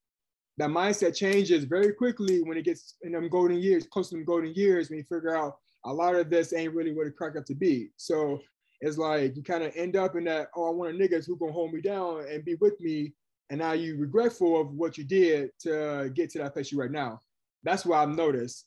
That 0.58 0.70
mindset 0.70 1.16
changes 1.16 1.66
very 1.66 1.94
quickly 1.94 2.42
when 2.42 2.58
it 2.58 2.66
gets 2.66 2.96
in 3.04 3.12
them 3.12 3.30
golden 3.30 3.58
years, 3.58 3.86
close 3.86 4.10
to 4.10 4.16
them 4.16 4.26
golden 4.26 4.54
years, 4.56 4.90
when 4.90 4.98
you 4.98 5.04
figure 5.04 5.36
out 5.36 5.58
a 5.86 5.94
lot 5.94 6.16
of 6.16 6.30
this 6.30 6.54
ain't 6.54 6.74
really 6.74 6.94
what 6.94 7.08
it 7.08 7.16
cracked 7.16 7.38
up 7.38 7.46
to 7.46 7.56
be. 7.56 7.90
So 7.98 8.40
it's 8.82 8.98
like 8.98 9.36
you 9.36 9.44
kind 9.44 9.64
of 9.64 9.76
end 9.76 9.96
up 9.96 10.16
in 10.16 10.24
that, 10.26 10.48
oh, 10.56 10.68
I 10.68 10.72
want 10.72 10.96
a 10.96 10.98
niggas 10.98 11.28
who 11.28 11.38
gonna 11.38 11.52
hold 11.52 11.74
me 11.74 11.82
down 11.82 12.26
and 12.30 12.46
be 12.46 12.56
with 12.56 12.80
me. 12.80 13.14
And 13.50 13.60
now 13.60 13.74
you 13.74 13.98
regretful 13.98 14.60
of 14.60 14.74
what 14.74 14.98
you 14.98 15.04
did 15.04 15.52
to 15.62 16.12
get 16.14 16.30
to 16.32 16.40
that 16.40 16.54
place 16.54 16.72
you 16.72 16.80
right 16.80 16.92
now. 16.92 17.22
That's 17.64 17.86
what 17.86 17.98
I've 17.98 18.16
noticed. 18.16 18.66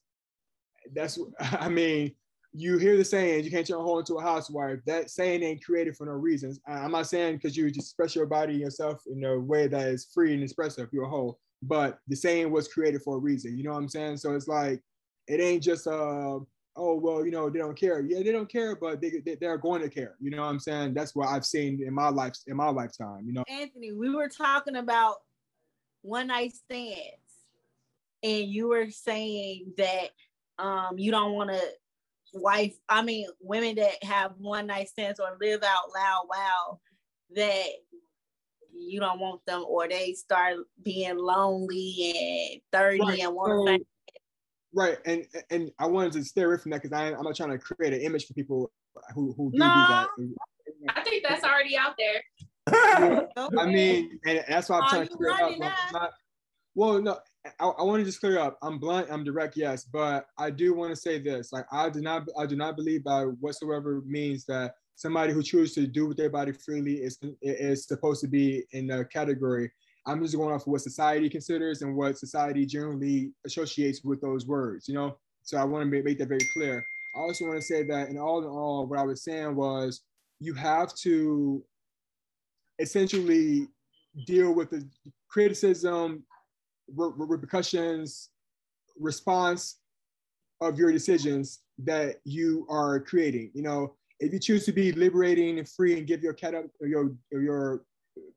That's 0.94 1.18
I 1.40 1.68
mean, 1.68 2.14
you 2.52 2.78
hear 2.78 2.96
the 2.96 3.04
saying, 3.04 3.44
you 3.44 3.50
can't 3.50 3.66
turn 3.66 3.78
a 3.78 3.82
hole 3.82 4.00
into 4.00 4.14
a 4.14 4.22
housewife. 4.22 4.80
That 4.86 5.10
saying 5.10 5.42
ain't 5.42 5.64
created 5.64 5.96
for 5.96 6.06
no 6.06 6.12
reasons. 6.12 6.60
I'm 6.66 6.92
not 6.92 7.06
saying 7.06 7.36
because 7.36 7.56
you 7.56 7.70
just 7.70 7.88
express 7.88 8.16
your 8.16 8.26
body 8.26 8.54
yourself 8.54 9.02
in 9.06 9.24
a 9.24 9.38
way 9.38 9.68
that 9.68 9.88
is 9.88 10.08
free 10.12 10.34
and 10.34 10.42
expressive, 10.42 10.88
you're 10.92 11.04
a 11.04 11.08
hoe. 11.08 11.38
But 11.62 11.98
the 12.08 12.16
saying 12.16 12.50
was 12.50 12.68
created 12.68 13.02
for 13.02 13.16
a 13.16 13.20
reason. 13.20 13.56
You 13.56 13.64
know 13.64 13.72
what 13.72 13.78
I'm 13.78 13.88
saying? 13.88 14.16
So 14.16 14.34
it's 14.34 14.48
like, 14.48 14.82
it 15.28 15.40
ain't 15.40 15.62
just, 15.62 15.86
uh, 15.86 16.40
oh, 16.76 16.94
well, 16.94 17.24
you 17.24 17.30
know, 17.30 17.48
they 17.50 17.58
don't 17.58 17.78
care. 17.78 18.00
Yeah, 18.00 18.22
they 18.22 18.32
don't 18.32 18.50
care, 18.50 18.74
but 18.74 19.00
they, 19.00 19.22
they, 19.24 19.36
they're 19.36 19.58
going 19.58 19.82
to 19.82 19.88
care. 19.88 20.16
You 20.20 20.30
know 20.30 20.42
what 20.42 20.48
I'm 20.48 20.58
saying? 20.58 20.94
That's 20.94 21.14
what 21.14 21.28
I've 21.28 21.44
seen 21.44 21.82
in 21.86 21.94
my 21.94 22.08
life, 22.08 22.34
in 22.48 22.56
my 22.56 22.70
lifetime, 22.70 23.24
you 23.26 23.32
know? 23.32 23.44
Anthony, 23.48 23.92
we 23.92 24.12
were 24.12 24.28
talking 24.28 24.76
about 24.76 25.18
one 26.02 26.28
night 26.28 26.54
stands 26.54 27.20
and 28.22 28.48
you 28.48 28.68
were 28.68 28.90
saying 28.90 29.72
that 29.76 30.10
um, 30.58 30.98
you 30.98 31.10
don't 31.10 31.32
want 31.32 31.50
to 31.50 31.60
wife, 32.32 32.74
I 32.88 33.02
mean, 33.02 33.26
women 33.40 33.76
that 33.76 34.02
have 34.04 34.32
one 34.38 34.66
night 34.66 34.88
stands 34.88 35.20
or 35.20 35.36
live 35.40 35.62
out 35.62 35.92
loud, 35.94 36.26
wow, 36.28 36.80
that 37.36 37.66
you 38.72 39.00
don't 39.00 39.20
want 39.20 39.44
them 39.46 39.64
or 39.68 39.88
they 39.88 40.14
start 40.14 40.56
being 40.82 41.18
lonely 41.18 42.52
and 42.52 42.60
30 42.72 43.00
right. 43.00 43.20
and 43.20 43.34
one 43.34 43.66
so, 43.66 43.78
Right. 44.72 44.98
And 45.04 45.26
and 45.50 45.70
I 45.78 45.86
wanted 45.86 46.12
to 46.12 46.24
stay 46.24 46.42
away 46.42 46.56
from 46.56 46.70
that 46.70 46.82
because 46.82 46.96
I'm 46.96 47.22
not 47.22 47.34
trying 47.34 47.50
to 47.50 47.58
create 47.58 47.92
an 47.92 48.00
image 48.00 48.26
for 48.26 48.34
people 48.34 48.70
who, 49.14 49.32
who 49.36 49.50
do, 49.50 49.58
no, 49.58 49.66
do 49.66 50.28
that. 50.28 50.94
I 50.96 51.02
think 51.02 51.24
that's 51.28 51.44
already 51.44 51.76
out 51.76 51.96
there. 51.98 52.22
I 53.58 53.66
mean, 53.66 54.20
and 54.26 54.44
that's 54.48 54.68
why 54.68 54.78
I'm 54.78 54.88
trying 54.88 55.08
to 55.08 55.16
clear 55.16 55.32
up. 55.32 56.12
Well, 56.74 57.00
no, 57.00 57.18
I, 57.58 57.66
I 57.66 57.82
want 57.82 58.00
to 58.00 58.04
just 58.04 58.20
clear 58.20 58.38
up. 58.38 58.58
I'm 58.62 58.78
blunt. 58.78 59.08
I'm 59.10 59.24
direct. 59.24 59.56
Yes, 59.56 59.84
but 59.84 60.26
I 60.38 60.50
do 60.50 60.74
want 60.74 60.90
to 60.90 60.96
say 60.96 61.18
this. 61.18 61.52
Like 61.52 61.66
I 61.72 61.88
do 61.88 62.00
not. 62.00 62.28
I 62.38 62.46
do 62.46 62.56
not 62.56 62.76
believe 62.76 63.04
by 63.04 63.24
whatsoever 63.24 64.02
means 64.06 64.44
that 64.46 64.74
somebody 64.94 65.32
who 65.32 65.42
chooses 65.42 65.74
to 65.74 65.86
do 65.86 66.06
with 66.06 66.16
their 66.16 66.30
body 66.30 66.52
freely 66.52 66.94
is 66.94 67.18
is 67.42 67.86
supposed 67.86 68.20
to 68.22 68.28
be 68.28 68.64
in 68.72 68.86
the 68.86 69.04
category. 69.06 69.70
I'm 70.06 70.22
just 70.22 70.36
going 70.36 70.54
off 70.54 70.62
of 70.62 70.68
what 70.68 70.80
society 70.80 71.28
considers 71.28 71.82
and 71.82 71.94
what 71.94 72.18
society 72.18 72.66
generally 72.66 73.32
associates 73.44 74.02
with 74.04 74.20
those 74.20 74.46
words. 74.46 74.88
You 74.88 74.94
know. 74.94 75.16
So 75.42 75.56
I 75.56 75.64
want 75.64 75.82
to 75.82 75.86
make, 75.90 76.04
make 76.04 76.18
that 76.18 76.28
very 76.28 76.46
clear. 76.52 76.84
I 77.16 77.20
also 77.20 77.46
want 77.46 77.58
to 77.58 77.64
say 77.64 77.82
that 77.84 78.08
in 78.08 78.18
all 78.18 78.38
in 78.42 78.48
all, 78.48 78.86
what 78.86 78.98
I 78.98 79.02
was 79.02 79.24
saying 79.24 79.56
was 79.56 80.02
you 80.38 80.54
have 80.54 80.94
to 81.02 81.64
essentially 82.78 83.66
deal 84.26 84.54
with 84.54 84.70
the 84.70 84.88
criticism 85.28 86.24
re- 86.94 87.12
repercussions, 87.16 88.30
response 88.98 89.78
of 90.60 90.78
your 90.78 90.92
decisions 90.92 91.60
that 91.78 92.16
you 92.24 92.66
are 92.68 93.00
creating. 93.00 93.50
You 93.54 93.62
know, 93.62 93.94
if 94.18 94.32
you 94.32 94.38
choose 94.38 94.64
to 94.66 94.72
be 94.72 94.92
liberating 94.92 95.58
and 95.58 95.68
free 95.68 95.96
and 95.96 96.06
give 96.06 96.22
your 96.22 96.34
cat 96.34 96.54
up 96.54 96.66
or 96.80 96.86
your 96.86 97.12
or 97.32 97.40
your 97.40 97.82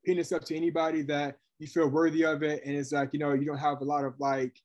penis 0.06 0.32
up 0.32 0.44
to 0.46 0.56
anybody 0.56 1.02
that 1.04 1.38
you 1.60 1.68
feel 1.68 1.88
worthy 1.88 2.24
of 2.24 2.44
it, 2.44 2.64
and 2.66 2.76
it's 2.76 2.92
like 2.92 3.10
you 3.14 3.20
know 3.20 3.34
you 3.34 3.46
don't 3.46 3.58
have 3.58 3.82
a 3.82 3.86
lot 3.86 4.06
of 4.06 4.14
like 4.20 4.58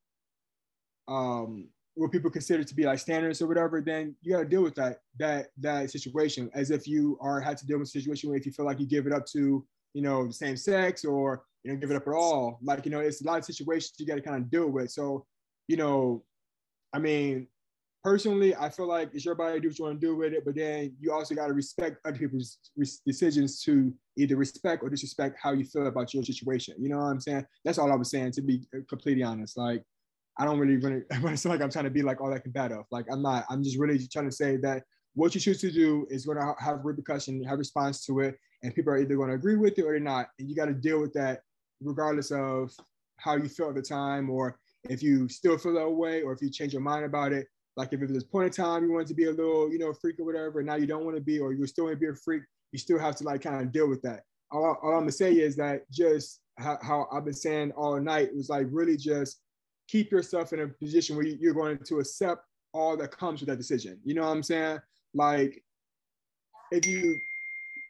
um 1.08 1.68
what 1.94 2.12
people 2.12 2.30
consider 2.30 2.62
to 2.62 2.74
be 2.76 2.84
like 2.84 3.00
standards 3.00 3.42
or 3.42 3.48
whatever, 3.48 3.80
then 3.80 4.14
you 4.22 4.32
got 4.32 4.38
to 4.38 4.44
deal 4.44 4.62
with 4.62 4.76
that 4.76 5.00
that 5.18 5.48
that 5.58 5.90
situation 5.90 6.48
as 6.54 6.70
if 6.70 6.86
you 6.86 7.18
are 7.20 7.40
had 7.40 7.58
to 7.58 7.66
deal 7.66 7.78
with 7.78 7.88
a 7.88 7.90
situation 7.90 8.28
where 8.28 8.38
if 8.38 8.46
you 8.46 8.52
feel 8.52 8.66
like 8.66 8.78
you 8.78 8.86
give 8.86 9.06
it 9.06 9.12
up 9.12 9.26
to 9.26 9.66
you 9.94 10.02
know, 10.02 10.26
the 10.26 10.32
same 10.32 10.56
sex 10.56 11.04
or 11.04 11.42
you 11.62 11.70
don't 11.70 11.80
give 11.80 11.90
it 11.90 11.96
up 11.96 12.06
at 12.06 12.14
all. 12.14 12.58
Like, 12.62 12.84
you 12.84 12.90
know, 12.90 13.00
it's 13.00 13.22
a 13.22 13.26
lot 13.26 13.38
of 13.38 13.44
situations 13.44 13.94
you 13.98 14.06
got 14.06 14.14
to 14.16 14.22
kind 14.22 14.36
of 14.36 14.50
deal 14.50 14.68
with. 14.68 14.90
So, 14.90 15.26
you 15.66 15.76
know, 15.76 16.24
I 16.92 16.98
mean, 16.98 17.46
personally, 18.02 18.54
I 18.54 18.70
feel 18.70 18.86
like 18.86 19.10
it's 19.12 19.24
your 19.24 19.34
body, 19.34 19.60
do 19.60 19.68
what 19.68 19.78
you 19.78 19.84
want 19.84 20.00
to 20.00 20.06
do 20.06 20.16
with 20.16 20.32
it, 20.32 20.44
but 20.44 20.54
then 20.54 20.94
you 21.00 21.12
also 21.12 21.34
got 21.34 21.48
to 21.48 21.52
respect 21.52 21.98
other 22.04 22.16
people's 22.16 22.58
decisions 23.04 23.60
to 23.64 23.92
either 24.16 24.36
respect 24.36 24.82
or 24.82 24.88
disrespect 24.88 25.36
how 25.42 25.52
you 25.52 25.64
feel 25.64 25.86
about 25.86 26.14
your 26.14 26.22
situation. 26.22 26.74
You 26.78 26.88
know 26.88 26.98
what 26.98 27.04
I'm 27.04 27.20
saying? 27.20 27.44
That's 27.64 27.78
all 27.78 27.92
I 27.92 27.96
was 27.96 28.10
saying, 28.10 28.32
to 28.32 28.42
be 28.42 28.66
uh, 28.74 28.78
completely 28.88 29.24
honest. 29.24 29.58
Like, 29.58 29.82
I 30.38 30.44
don't 30.44 30.58
really 30.58 30.78
want 30.78 31.02
to, 31.10 31.28
it's 31.28 31.44
like 31.44 31.60
I'm 31.60 31.70
trying 31.70 31.84
to 31.84 31.90
be 31.90 32.02
like 32.02 32.20
all 32.20 32.30
that 32.30 32.44
combative. 32.44 32.84
Like, 32.90 33.06
I'm 33.10 33.22
not, 33.22 33.44
I'm 33.50 33.62
just 33.62 33.78
really 33.78 33.98
trying 34.06 34.30
to 34.30 34.34
say 34.34 34.56
that 34.58 34.84
what 35.14 35.34
you 35.34 35.40
choose 35.40 35.60
to 35.60 35.72
do 35.72 36.06
is 36.08 36.24
going 36.24 36.38
to 36.38 36.54
have 36.60 36.84
repercussion, 36.84 37.42
have 37.42 37.58
response 37.58 38.04
to 38.06 38.20
it, 38.20 38.38
and 38.62 38.74
people 38.74 38.92
are 38.92 38.98
either 38.98 39.16
going 39.16 39.30
to 39.30 39.34
agree 39.34 39.56
with 39.56 39.76
it 39.78 39.82
or 39.82 39.92
they're 39.92 40.00
not. 40.00 40.28
And 40.38 40.48
you 40.48 40.54
got 40.54 40.66
to 40.66 40.74
deal 40.74 41.00
with 41.00 41.12
that 41.14 41.40
regardless 41.80 42.30
of 42.30 42.72
how 43.18 43.36
you 43.36 43.48
feel 43.48 43.68
at 43.68 43.74
the 43.74 43.82
time 43.82 44.30
or 44.30 44.58
if 44.88 45.02
you 45.02 45.28
still 45.28 45.58
feel 45.58 45.74
that 45.74 45.88
way 45.88 46.22
or 46.22 46.32
if 46.32 46.40
you 46.40 46.50
change 46.50 46.72
your 46.72 46.82
mind 46.82 47.04
about 47.04 47.32
it 47.32 47.46
like 47.78 47.92
if 47.92 48.00
there's 48.00 48.24
a 48.24 48.26
point 48.26 48.46
in 48.46 48.52
time 48.52 48.84
you 48.84 48.92
want 48.92 49.06
to 49.06 49.14
be 49.14 49.26
a 49.26 49.30
little, 49.30 49.72
you 49.72 49.78
know, 49.78 49.92
freak 49.92 50.18
or 50.18 50.24
whatever, 50.24 50.58
and 50.58 50.66
now 50.66 50.74
you 50.74 50.86
don't 50.86 51.04
want 51.04 51.16
to 51.16 51.22
be, 51.22 51.38
or 51.38 51.52
you 51.52 51.64
still 51.64 51.84
want 51.84 51.94
to 51.94 52.00
be 52.00 52.08
a 52.08 52.14
freak, 52.14 52.42
you 52.72 52.78
still 52.78 52.98
have 52.98 53.14
to 53.16 53.24
like 53.24 53.40
kind 53.40 53.62
of 53.62 53.72
deal 53.72 53.88
with 53.88 54.02
that. 54.02 54.24
All, 54.50 54.76
all 54.82 54.94
I'm 54.94 55.02
gonna 55.02 55.12
say 55.12 55.32
is 55.34 55.54
that 55.56 55.88
just 55.88 56.40
how, 56.58 56.76
how, 56.82 57.06
I've 57.12 57.24
been 57.24 57.34
saying 57.34 57.70
all 57.76 58.00
night 58.00 58.34
was 58.34 58.48
like 58.48 58.66
really 58.70 58.96
just 58.96 59.40
keep 59.86 60.10
yourself 60.10 60.52
in 60.52 60.60
a 60.60 60.66
position 60.66 61.14
where 61.14 61.24
you're 61.24 61.54
going 61.54 61.78
to 61.78 62.00
accept 62.00 62.44
all 62.74 62.96
that 62.96 63.16
comes 63.16 63.40
with 63.40 63.48
that 63.48 63.58
decision. 63.58 64.00
You 64.02 64.14
know 64.14 64.22
what 64.22 64.32
I'm 64.32 64.42
saying? 64.42 64.80
Like 65.14 65.62
if 66.72 66.84
you 66.84 67.16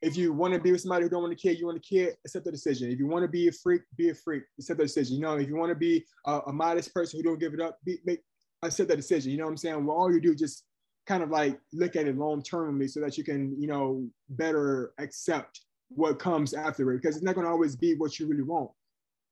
if 0.03 0.17
you 0.17 0.33
want 0.33 0.55
to 0.55 0.61
be 0.61 0.73
with 0.73 0.81
somebody 0.81 1.05
who 1.05 1.11
don't 1.11 1.23
want 1.23 1.33
a 1.33 1.37
kid, 1.37 1.59
you 1.59 1.67
want 1.67 1.79
a 1.79 1.81
kid, 1.81 2.17
accept 2.25 2.45
the 2.45 2.53
decision. 2.53 2.91
If 2.91 2.99
you 2.99 3.07
want 3.07 3.25
to 3.25 3.29
be 3.29 3.49
a 3.49 3.53
freak, 3.53 3.83
be 3.97 4.11
a 4.11 4.15
freak, 4.15 4.45
accept 4.59 4.79
the 4.79 4.85
decision. 4.85 5.17
You 5.17 5.23
know, 5.23 5.37
if 5.37 5.49
you 5.49 5.57
want 5.57 5.71
to 5.71 5.77
be 5.77 6.05
a, 6.27 6.41
a 6.47 6.53
modest 6.53 6.95
person 6.95 7.19
who 7.19 7.25
don't 7.25 7.41
give 7.41 7.55
it 7.55 7.61
up, 7.61 7.79
be, 7.85 7.99
make, 8.05 8.21
said 8.69 8.89
that 8.89 8.97
decision. 8.97 9.33
You 9.33 9.39
know 9.39 9.45
what 9.45 9.51
I'm 9.51 9.57
saying? 9.57 9.85
Well, 9.85 9.97
all 9.97 10.13
you 10.13 10.21
do 10.21 10.35
just 10.35 10.65
kind 11.07 11.23
of 11.23 11.31
like 11.31 11.59
look 11.73 11.97
at 11.97 12.07
it 12.07 12.19
long 12.19 12.43
termly 12.43 12.89
so 12.89 13.01
that 13.01 13.17
you 13.17 13.25
can, 13.25 13.61
you 13.61 13.67
know, 13.67 14.07
better 14.31 14.93
accept 14.99 15.63
what 15.89 16.19
comes 16.19 16.53
after 16.53 16.93
it 16.93 17.01
because 17.01 17.17
it's 17.17 17.25
not 17.25 17.35
going 17.35 17.47
to 17.47 17.51
always 17.51 17.77
be 17.77 17.95
what 17.95 18.19
you 18.19 18.27
really 18.27 18.43
want. 18.43 18.71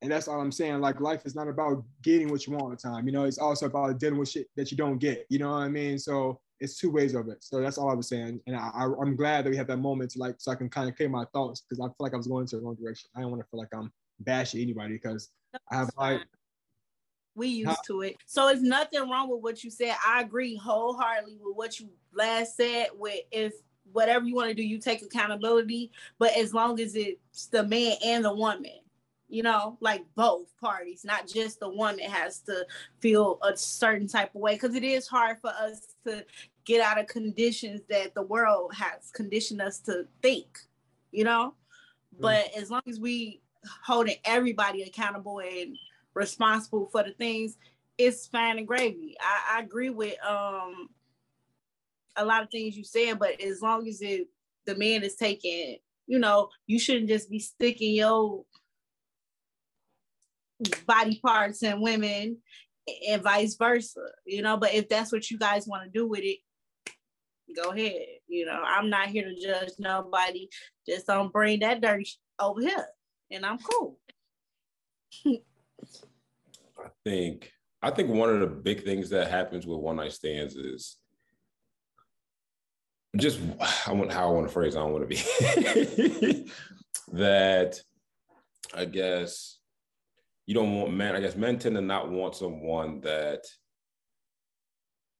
And 0.01 0.11
that's 0.11 0.27
all 0.27 0.39
I'm 0.39 0.51
saying. 0.51 0.79
Like 0.79 1.01
life 1.01 1.25
is 1.25 1.35
not 1.35 1.47
about 1.47 1.83
getting 2.03 2.29
what 2.29 2.45
you 2.45 2.53
want 2.53 2.63
all 2.63 2.69
the 2.69 2.75
time. 2.75 3.07
You 3.07 3.13
know, 3.13 3.23
it's 3.23 3.37
also 3.37 3.65
about 3.65 3.99
dealing 3.99 4.19
with 4.19 4.29
shit 4.29 4.47
that 4.55 4.71
you 4.71 4.77
don't 4.77 4.99
get. 4.99 5.25
You 5.29 5.39
know 5.39 5.51
what 5.51 5.63
I 5.63 5.69
mean? 5.69 5.97
So 5.97 6.39
it's 6.59 6.79
two 6.79 6.91
ways 6.91 7.13
of 7.13 7.27
it. 7.29 7.43
So 7.43 7.61
that's 7.61 7.77
all 7.77 7.89
I 7.89 7.93
was 7.93 8.07
saying. 8.07 8.41
And 8.47 8.55
I, 8.55 8.69
I, 8.73 8.83
am 8.83 9.15
glad 9.15 9.45
that 9.45 9.49
we 9.49 9.57
had 9.57 9.67
that 9.67 9.77
moment 9.77 10.11
to 10.11 10.19
like, 10.19 10.35
so 10.39 10.51
I 10.51 10.55
can 10.55 10.69
kind 10.69 10.89
of 10.89 10.95
clear 10.95 11.09
my 11.09 11.25
thoughts 11.33 11.61
because 11.61 11.79
I 11.79 11.87
feel 11.87 11.95
like 11.99 12.13
I 12.13 12.17
was 12.17 12.27
going 12.27 12.41
into 12.41 12.57
the 12.57 12.63
wrong 12.63 12.75
direction. 12.75 13.09
I 13.15 13.21
don't 13.21 13.31
want 13.31 13.41
to 13.43 13.47
feel 13.49 13.59
like 13.59 13.73
I'm 13.73 13.91
bashing 14.19 14.61
anybody 14.61 14.93
because 14.93 15.29
I 15.71 15.75
have 15.75 15.91
like 15.97 16.21
we 17.37 17.47
used 17.49 17.85
to 17.85 18.01
it. 18.01 18.17
So 18.25 18.47
it's 18.49 18.63
nothing 18.63 19.07
wrong 19.07 19.29
with 19.29 19.41
what 19.41 19.63
you 19.63 19.69
said. 19.69 19.95
I 20.05 20.21
agree 20.21 20.55
wholeheartedly 20.55 21.37
with 21.39 21.55
what 21.55 21.79
you 21.79 21.89
last 22.11 22.57
said. 22.57 22.87
With 22.95 23.21
if 23.31 23.53
whatever 23.91 24.25
you 24.25 24.33
want 24.35 24.49
to 24.49 24.55
do, 24.55 24.63
you 24.63 24.79
take 24.79 25.03
accountability. 25.03 25.91
But 26.17 26.35
as 26.35 26.53
long 26.53 26.79
as 26.79 26.95
it's 26.95 27.45
the 27.45 27.63
man 27.63 27.95
and 28.03 28.25
the 28.25 28.33
woman, 28.33 28.79
you 29.29 29.43
know, 29.43 29.77
like 29.81 30.05
both 30.15 30.55
parties, 30.59 31.03
not 31.03 31.27
just 31.27 31.59
the 31.59 31.69
one 31.69 31.97
that 31.97 32.09
has 32.09 32.39
to 32.41 32.65
feel 32.99 33.39
a 33.43 33.55
certain 33.57 34.07
type 34.07 34.33
of 34.33 34.41
way. 34.41 34.53
Because 34.53 34.75
it 34.75 34.83
is 34.83 35.07
hard 35.07 35.37
for 35.41 35.49
us 35.49 35.95
to 36.05 36.25
get 36.65 36.81
out 36.81 36.99
of 36.99 37.07
conditions 37.07 37.81
that 37.89 38.13
the 38.15 38.21
world 38.21 38.73
has 38.73 39.11
conditioned 39.11 39.61
us 39.61 39.79
to 39.79 40.05
think, 40.21 40.59
you 41.11 41.23
know. 41.23 41.53
Mm-hmm. 42.13 42.21
But 42.21 42.51
as 42.57 42.71
long 42.71 42.83
as 42.87 42.99
we 42.99 43.41
holding 43.83 44.15
everybody 44.23 44.83
accountable 44.83 45.39
and 45.39 45.75
responsible 46.13 46.87
for 46.91 47.03
the 47.03 47.11
things, 47.11 47.57
it's 47.97 48.27
fine 48.27 48.57
and 48.57 48.67
gravy. 48.67 49.15
I, 49.19 49.57
I 49.57 49.61
agree 49.61 49.89
with 49.89 50.15
um 50.25 50.89
a 52.15 52.25
lot 52.25 52.43
of 52.43 52.49
things 52.49 52.75
you 52.75 52.83
said, 52.83 53.19
but 53.19 53.39
as 53.41 53.61
long 53.61 53.87
as 53.87 54.01
it 54.01 54.27
the 54.65 54.75
man 54.75 55.03
is 55.03 55.15
taking, 55.15 55.77
you 56.07 56.19
know, 56.19 56.49
you 56.65 56.79
shouldn't 56.79 57.09
just 57.09 57.29
be 57.29 57.39
sticking 57.39 57.95
your 57.95 58.43
body 60.85 61.19
parts 61.23 61.63
and 61.63 61.81
women 61.81 62.37
and 63.07 63.23
vice 63.23 63.55
versa, 63.55 64.01
you 64.25 64.41
know. 64.41 64.57
But 64.57 64.73
if 64.73 64.89
that's 64.89 65.11
what 65.11 65.29
you 65.29 65.37
guys 65.37 65.67
want 65.67 65.83
to 65.83 65.89
do 65.89 66.07
with 66.07 66.21
it, 66.23 66.39
go 67.55 67.71
ahead. 67.71 68.05
You 68.27 68.45
know, 68.45 68.61
I'm 68.63 68.89
not 68.89 69.09
here 69.09 69.23
to 69.23 69.35
judge 69.35 69.71
nobody. 69.79 70.49
Just 70.87 71.07
don't 71.07 71.31
bring 71.31 71.59
that 71.59 71.81
dirty 71.81 72.09
over 72.39 72.61
here, 72.61 72.87
and 73.31 73.45
I'm 73.45 73.57
cool. 73.59 73.99
I 75.25 76.89
think 77.03 77.51
I 77.81 77.91
think 77.91 78.09
one 78.09 78.29
of 78.29 78.39
the 78.39 78.47
big 78.47 78.83
things 78.83 79.09
that 79.09 79.29
happens 79.29 79.65
with 79.65 79.79
one 79.79 79.97
night 79.97 80.13
stands 80.13 80.55
is 80.55 80.97
just 83.15 83.39
I 83.87 83.93
want 83.93 84.11
how 84.11 84.29
I 84.29 84.31
want 84.31 84.47
to 84.47 84.53
phrase 84.53 84.75
I 84.75 84.79
don't 84.79 84.93
want 84.93 85.09
to 85.09 85.15
be 85.15 86.51
that 87.13 87.79
I 88.73 88.85
guess 88.85 89.56
you 90.47 90.55
don't 90.55 90.73
want 90.73 90.93
men 90.93 91.15
I 91.15 91.19
guess 91.19 91.35
men 91.35 91.59
tend 91.59 91.75
to 91.75 91.81
not 91.81 92.09
want 92.09 92.35
someone 92.35 93.01
that 93.01 93.45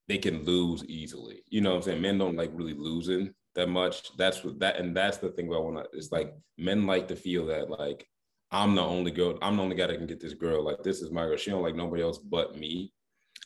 they 0.07 0.17
can 0.17 0.43
lose 0.45 0.85
easily. 0.85 1.43
You 1.49 1.61
know 1.61 1.71
what 1.71 1.75
I'm 1.77 1.81
saying? 1.83 2.01
Men 2.01 2.17
don't 2.17 2.37
like 2.37 2.51
really 2.53 2.73
losing 2.73 3.33
that 3.55 3.67
much. 3.67 4.15
That's 4.17 4.43
what 4.43 4.57
that 4.59 4.77
and 4.77 4.95
that's 4.95 5.17
the 5.17 5.29
thing 5.29 5.49
that 5.49 5.55
I 5.55 5.59
want 5.59 5.77
to 5.77 5.97
it's 5.97 6.11
like 6.11 6.33
men 6.57 6.87
like 6.87 7.07
to 7.09 7.15
feel 7.15 7.45
that 7.47 7.69
like 7.69 8.07
I'm 8.51 8.75
the 8.75 8.81
only 8.81 9.11
girl. 9.11 9.37
I'm 9.41 9.57
the 9.57 9.63
only 9.63 9.75
guy 9.75 9.87
that 9.87 9.97
can 9.97 10.07
get 10.07 10.21
this 10.21 10.33
girl. 10.33 10.63
Like 10.63 10.81
this 10.81 11.01
is 11.01 11.11
my 11.11 11.25
girl. 11.25 11.37
She 11.37 11.51
don't 11.51 11.63
like 11.63 11.75
nobody 11.75 12.01
else 12.01 12.17
but 12.17 12.57
me. 12.57 12.93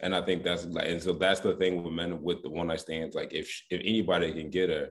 And 0.02 0.16
I 0.16 0.22
think 0.22 0.44
that's 0.44 0.66
like, 0.66 0.88
and 0.88 1.02
so 1.02 1.14
that's 1.14 1.40
the 1.40 1.56
thing 1.56 1.84
with 1.84 1.94
men 1.94 2.22
with 2.22 2.44
the 2.44 2.50
one 2.50 2.68
night 2.68 2.82
stands. 2.82 3.16
Like 3.16 3.34
if 3.34 3.64
if 3.70 3.82
anybody 3.84 4.32
can 4.32 4.50
get 4.50 4.70
her, 4.70 4.90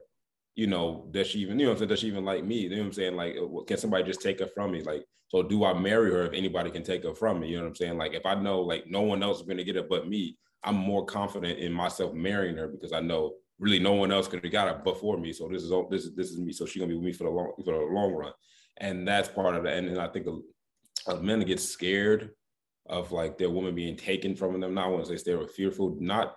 you 0.55 0.67
know, 0.67 1.07
does 1.11 1.27
she 1.27 1.39
even, 1.39 1.59
you 1.59 1.65
know, 1.65 1.71
I'm 1.71 1.77
saying, 1.77 1.89
does 1.89 1.99
she 1.99 2.07
even 2.07 2.25
like 2.25 2.43
me? 2.43 2.61
You 2.61 2.69
know 2.69 2.77
what 2.77 2.85
I'm 2.87 2.93
saying? 2.93 3.15
Like, 3.15 3.35
uh, 3.37 3.63
can 3.63 3.77
somebody 3.77 4.03
just 4.03 4.21
take 4.21 4.39
her 4.39 4.47
from 4.47 4.71
me? 4.71 4.81
Like, 4.81 5.05
so 5.27 5.41
do 5.43 5.63
I 5.63 5.73
marry 5.73 6.11
her 6.11 6.25
if 6.25 6.33
anybody 6.33 6.69
can 6.69 6.83
take 6.83 7.03
her 7.03 7.15
from 7.15 7.39
me? 7.39 7.49
You 7.49 7.57
know 7.57 7.63
what 7.63 7.69
I'm 7.69 7.75
saying? 7.75 7.97
Like, 7.97 8.13
if 8.13 8.25
I 8.25 8.35
know 8.35 8.61
like 8.61 8.85
no 8.87 9.01
one 9.01 9.23
else 9.23 9.39
is 9.39 9.47
to 9.47 9.63
get 9.63 9.75
her 9.75 9.83
but 9.83 10.09
me, 10.09 10.37
I'm 10.63 10.75
more 10.75 11.05
confident 11.05 11.59
in 11.59 11.71
myself 11.71 12.13
marrying 12.13 12.57
her 12.57 12.67
because 12.67 12.91
I 12.91 12.99
know 12.99 13.35
really 13.59 13.79
no 13.79 13.93
one 13.93 14.11
else 14.11 14.27
could 14.27 14.43
have 14.43 14.51
got 14.51 14.67
her 14.67 14.83
before 14.83 15.17
me. 15.17 15.31
So 15.31 15.47
this 15.47 15.63
is 15.63 15.71
all 15.71 15.87
this 15.89 16.05
is 16.05 16.15
this 16.15 16.31
is 16.31 16.39
me. 16.39 16.51
So 16.51 16.65
she's 16.65 16.81
gonna 16.81 16.89
be 16.89 16.95
with 16.95 17.05
me 17.05 17.13
for 17.13 17.23
the 17.23 17.29
long 17.29 17.53
for 17.63 17.71
the 17.73 17.93
long 17.93 18.13
run 18.13 18.33
and 18.81 19.07
that's 19.07 19.29
part 19.29 19.55
of 19.55 19.65
it. 19.65 19.77
And, 19.77 19.97
I 19.99 20.07
think 20.07 20.27
a, 20.27 21.11
a 21.11 21.21
men 21.21 21.41
get 21.41 21.59
scared 21.59 22.31
of 22.87 23.11
like 23.11 23.37
their 23.37 23.49
woman 23.49 23.75
being 23.75 23.95
taken 23.95 24.35
from 24.35 24.59
them. 24.59 24.73
Not 24.73 24.91
once 24.91 25.07
say 25.07 25.17
they're 25.23 25.47
fearful, 25.47 25.97
not 25.99 26.35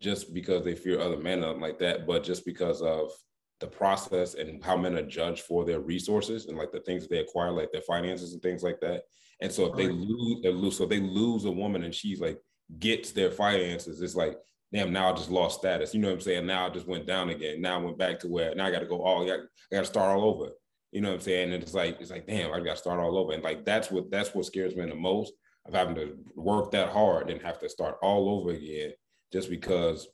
just 0.00 0.34
because 0.34 0.64
they 0.64 0.74
fear 0.74 1.00
other 1.00 1.16
men 1.16 1.40
like 1.60 1.78
that, 1.78 2.06
but 2.06 2.22
just 2.22 2.44
because 2.44 2.82
of 2.82 3.10
the 3.60 3.66
process 3.66 4.34
and 4.34 4.62
how 4.62 4.76
men 4.76 4.96
are 4.96 5.06
judged 5.06 5.42
for 5.42 5.64
their 5.64 5.80
resources 5.80 6.46
and 6.46 6.58
like 6.58 6.72
the 6.72 6.80
things 6.80 7.08
they 7.08 7.18
acquire, 7.18 7.50
like 7.50 7.72
their 7.72 7.80
finances 7.80 8.32
and 8.32 8.42
things 8.42 8.62
like 8.62 8.80
that. 8.80 9.04
And 9.40 9.50
so 9.50 9.66
if 9.66 9.76
they 9.76 9.88
lose, 9.88 10.42
they 10.42 10.52
lose, 10.52 10.76
so 10.76 10.86
they 10.86 11.00
lose 11.00 11.44
a 11.44 11.50
woman 11.50 11.84
and 11.84 11.94
she's 11.94 12.20
like 12.20 12.38
gets 12.78 13.12
their 13.12 13.30
finances, 13.30 14.00
it's 14.00 14.16
like, 14.16 14.38
damn, 14.72 14.92
now 14.92 15.10
I 15.10 15.14
just 15.14 15.30
lost 15.30 15.60
status. 15.60 15.94
You 15.94 16.00
know 16.00 16.08
what 16.08 16.14
I'm 16.14 16.20
saying? 16.20 16.46
Now 16.46 16.66
I 16.66 16.70
just 16.70 16.86
went 16.86 17.06
down 17.06 17.30
again. 17.30 17.60
Now 17.60 17.78
I 17.78 17.82
went 17.82 17.98
back 17.98 18.18
to 18.20 18.28
where 18.28 18.54
now 18.54 18.66
I 18.66 18.70
got 18.70 18.80
to 18.80 18.86
go 18.86 19.02
all, 19.02 19.22
I 19.22 19.26
got 19.26 19.80
to 19.80 19.84
start 19.84 20.16
all 20.16 20.24
over. 20.24 20.50
You 20.92 21.00
know 21.00 21.08
what 21.08 21.16
I'm 21.16 21.20
saying? 21.20 21.52
And 21.52 21.62
it's 21.62 21.74
like, 21.74 22.00
it's 22.00 22.10
like, 22.10 22.26
damn, 22.26 22.52
I 22.52 22.60
got 22.60 22.72
to 22.72 22.76
start 22.76 23.00
all 23.00 23.18
over. 23.18 23.32
And 23.32 23.42
like, 23.42 23.64
that's 23.64 23.90
what, 23.90 24.10
that's 24.10 24.34
what 24.34 24.46
scares 24.46 24.74
me 24.74 24.86
the 24.86 24.94
most 24.94 25.32
of 25.66 25.74
having 25.74 25.94
to 25.96 26.16
work 26.34 26.70
that 26.72 26.90
hard 26.90 27.30
and 27.30 27.42
have 27.42 27.58
to 27.60 27.68
start 27.68 27.96
all 28.02 28.28
over 28.28 28.50
again 28.50 28.92
just 29.32 29.50
because 29.50 30.08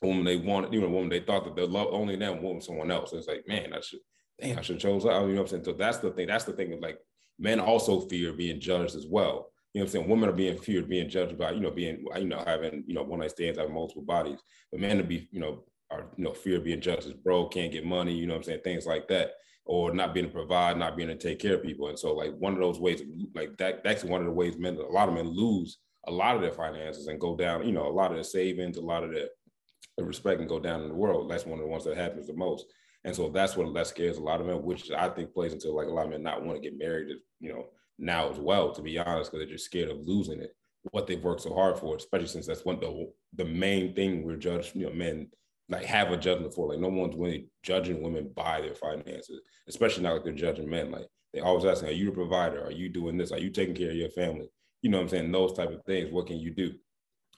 when 0.00 0.24
they 0.24 0.36
wanted, 0.36 0.72
you 0.72 0.80
know, 0.80 0.88
when 0.88 1.08
they 1.08 1.20
thought 1.20 1.44
that 1.44 1.56
they 1.56 1.66
love 1.66 1.88
only 1.90 2.16
them, 2.16 2.42
want 2.42 2.64
someone 2.64 2.90
else. 2.90 3.12
It's 3.12 3.28
like, 3.28 3.46
man, 3.46 3.72
I 3.72 3.80
should, 3.80 4.00
damn, 4.40 4.58
I 4.58 4.62
should 4.62 4.78
chose 4.78 5.04
out. 5.06 5.22
You 5.22 5.34
know 5.34 5.34
what 5.34 5.40
I'm 5.42 5.46
saying? 5.48 5.64
So 5.64 5.72
that's 5.72 5.98
the 5.98 6.10
thing. 6.10 6.28
That's 6.28 6.44
the 6.44 6.52
thing. 6.52 6.72
Of 6.72 6.80
like, 6.80 6.98
men 7.38 7.60
also 7.60 8.00
fear 8.00 8.32
being 8.32 8.60
judged 8.60 8.96
as 8.96 9.06
well. 9.06 9.50
You 9.72 9.80
know 9.80 9.84
what 9.84 9.88
I'm 9.88 9.92
saying? 9.92 10.08
Women 10.08 10.28
are 10.28 10.32
being 10.32 10.56
feared, 10.56 10.88
being 10.88 11.08
judged 11.08 11.36
by, 11.36 11.50
you 11.50 11.60
know, 11.60 11.70
being, 11.70 12.04
you 12.16 12.28
know, 12.28 12.42
having, 12.46 12.84
you 12.86 12.94
know, 12.94 13.02
one 13.02 13.20
night 13.20 13.32
stands, 13.32 13.58
having 13.58 13.74
multiple 13.74 14.04
bodies. 14.04 14.38
But 14.70 14.80
men 14.80 14.98
to 14.98 15.04
be, 15.04 15.28
you 15.32 15.40
know, 15.40 15.64
are, 15.90 16.06
you 16.16 16.24
know, 16.24 16.32
fear 16.32 16.60
being 16.60 16.80
judged 16.80 17.06
as 17.06 17.12
broke, 17.12 17.54
can't 17.54 17.72
get 17.72 17.84
money, 17.84 18.14
you 18.14 18.26
know 18.26 18.34
what 18.34 18.38
I'm 18.38 18.44
saying? 18.44 18.60
Things 18.62 18.86
like 18.86 19.08
that 19.08 19.32
or 19.66 19.92
not 19.92 20.12
being 20.14 20.26
to 20.26 20.32
provide, 20.32 20.76
not 20.76 20.96
being 20.96 21.08
to 21.08 21.16
take 21.16 21.38
care 21.38 21.54
of 21.54 21.62
people. 21.62 21.88
And 21.88 21.98
so 21.98 22.14
like 22.14 22.34
one 22.38 22.52
of 22.52 22.60
those 22.60 22.78
ways, 22.78 23.02
like 23.34 23.56
that, 23.58 23.82
that's 23.82 24.04
one 24.04 24.20
of 24.20 24.26
the 24.26 24.32
ways 24.32 24.58
men, 24.58 24.76
a 24.76 24.82
lot 24.82 25.08
of 25.08 25.14
men 25.14 25.28
lose 25.28 25.78
a 26.06 26.12
lot 26.12 26.36
of 26.36 26.42
their 26.42 26.52
finances 26.52 27.06
and 27.06 27.20
go 27.20 27.34
down, 27.34 27.66
you 27.66 27.72
know, 27.72 27.86
a 27.86 27.90
lot 27.90 28.10
of 28.10 28.16
their 28.16 28.24
savings, 28.24 28.76
a 28.76 28.80
lot 28.82 29.04
of 29.04 29.12
their, 29.12 29.28
their 29.96 30.06
respect 30.06 30.40
and 30.40 30.48
go 30.48 30.58
down 30.58 30.82
in 30.82 30.88
the 30.88 30.94
world. 30.94 31.30
That's 31.30 31.46
one 31.46 31.58
of 31.58 31.64
the 31.64 31.70
ones 31.70 31.84
that 31.84 31.96
happens 31.96 32.26
the 32.26 32.34
most. 32.34 32.66
And 33.04 33.14
so 33.14 33.28
that's 33.28 33.56
what 33.56 33.72
that 33.74 33.86
scares 33.86 34.16
a 34.16 34.22
lot 34.22 34.40
of 34.40 34.46
men, 34.46 34.62
which 34.62 34.90
I 34.90 35.08
think 35.08 35.34
plays 35.34 35.52
into 35.52 35.70
like 35.70 35.88
a 35.88 35.92
lot 35.92 36.06
of 36.06 36.10
men 36.10 36.22
not 36.22 36.44
want 36.44 36.60
to 36.60 36.68
get 36.68 36.78
married, 36.78 37.08
you 37.40 37.52
know, 37.52 37.66
now 37.98 38.30
as 38.30 38.38
well, 38.38 38.72
to 38.72 38.82
be 38.82 38.98
honest, 38.98 39.30
because 39.30 39.44
they're 39.44 39.54
just 39.54 39.66
scared 39.66 39.90
of 39.90 40.00
losing 40.06 40.40
it, 40.40 40.56
what 40.90 41.06
they've 41.06 41.22
worked 41.22 41.42
so 41.42 41.54
hard 41.54 41.78
for, 41.78 41.96
especially 41.96 42.26
since 42.28 42.46
that's 42.46 42.64
one 42.64 42.80
the 42.80 43.10
the 43.34 43.44
main 43.44 43.94
thing 43.94 44.24
we're 44.24 44.36
judged, 44.36 44.74
you 44.74 44.86
know, 44.86 44.92
men 44.92 45.28
like 45.68 45.84
have 45.84 46.10
a 46.10 46.16
judgment 46.16 46.54
for. 46.54 46.68
Like 46.68 46.80
no 46.80 46.88
one's 46.88 47.16
really 47.16 47.48
judging 47.62 48.02
women 48.02 48.30
by 48.34 48.60
their 48.60 48.74
finances, 48.74 49.40
especially 49.68 50.02
not 50.02 50.14
like 50.14 50.24
they're 50.24 50.32
judging 50.32 50.68
men. 50.68 50.90
Like 50.90 51.06
They 51.32 51.40
always 51.40 51.64
asking, 51.64 51.90
are 51.90 51.92
you 51.92 52.06
the 52.06 52.12
provider? 52.12 52.64
Are 52.64 52.72
you 52.72 52.88
doing 52.88 53.16
this? 53.16 53.32
Are 53.32 53.38
you 53.38 53.50
taking 53.50 53.74
care 53.74 53.90
of 53.90 53.96
your 53.96 54.10
family? 54.10 54.48
You 54.82 54.90
know 54.90 54.98
what 54.98 55.04
I'm 55.04 55.08
saying? 55.10 55.32
Those 55.32 55.52
type 55.52 55.70
of 55.70 55.84
things. 55.84 56.10
What 56.10 56.26
can 56.26 56.38
you 56.38 56.52
do? 56.52 56.74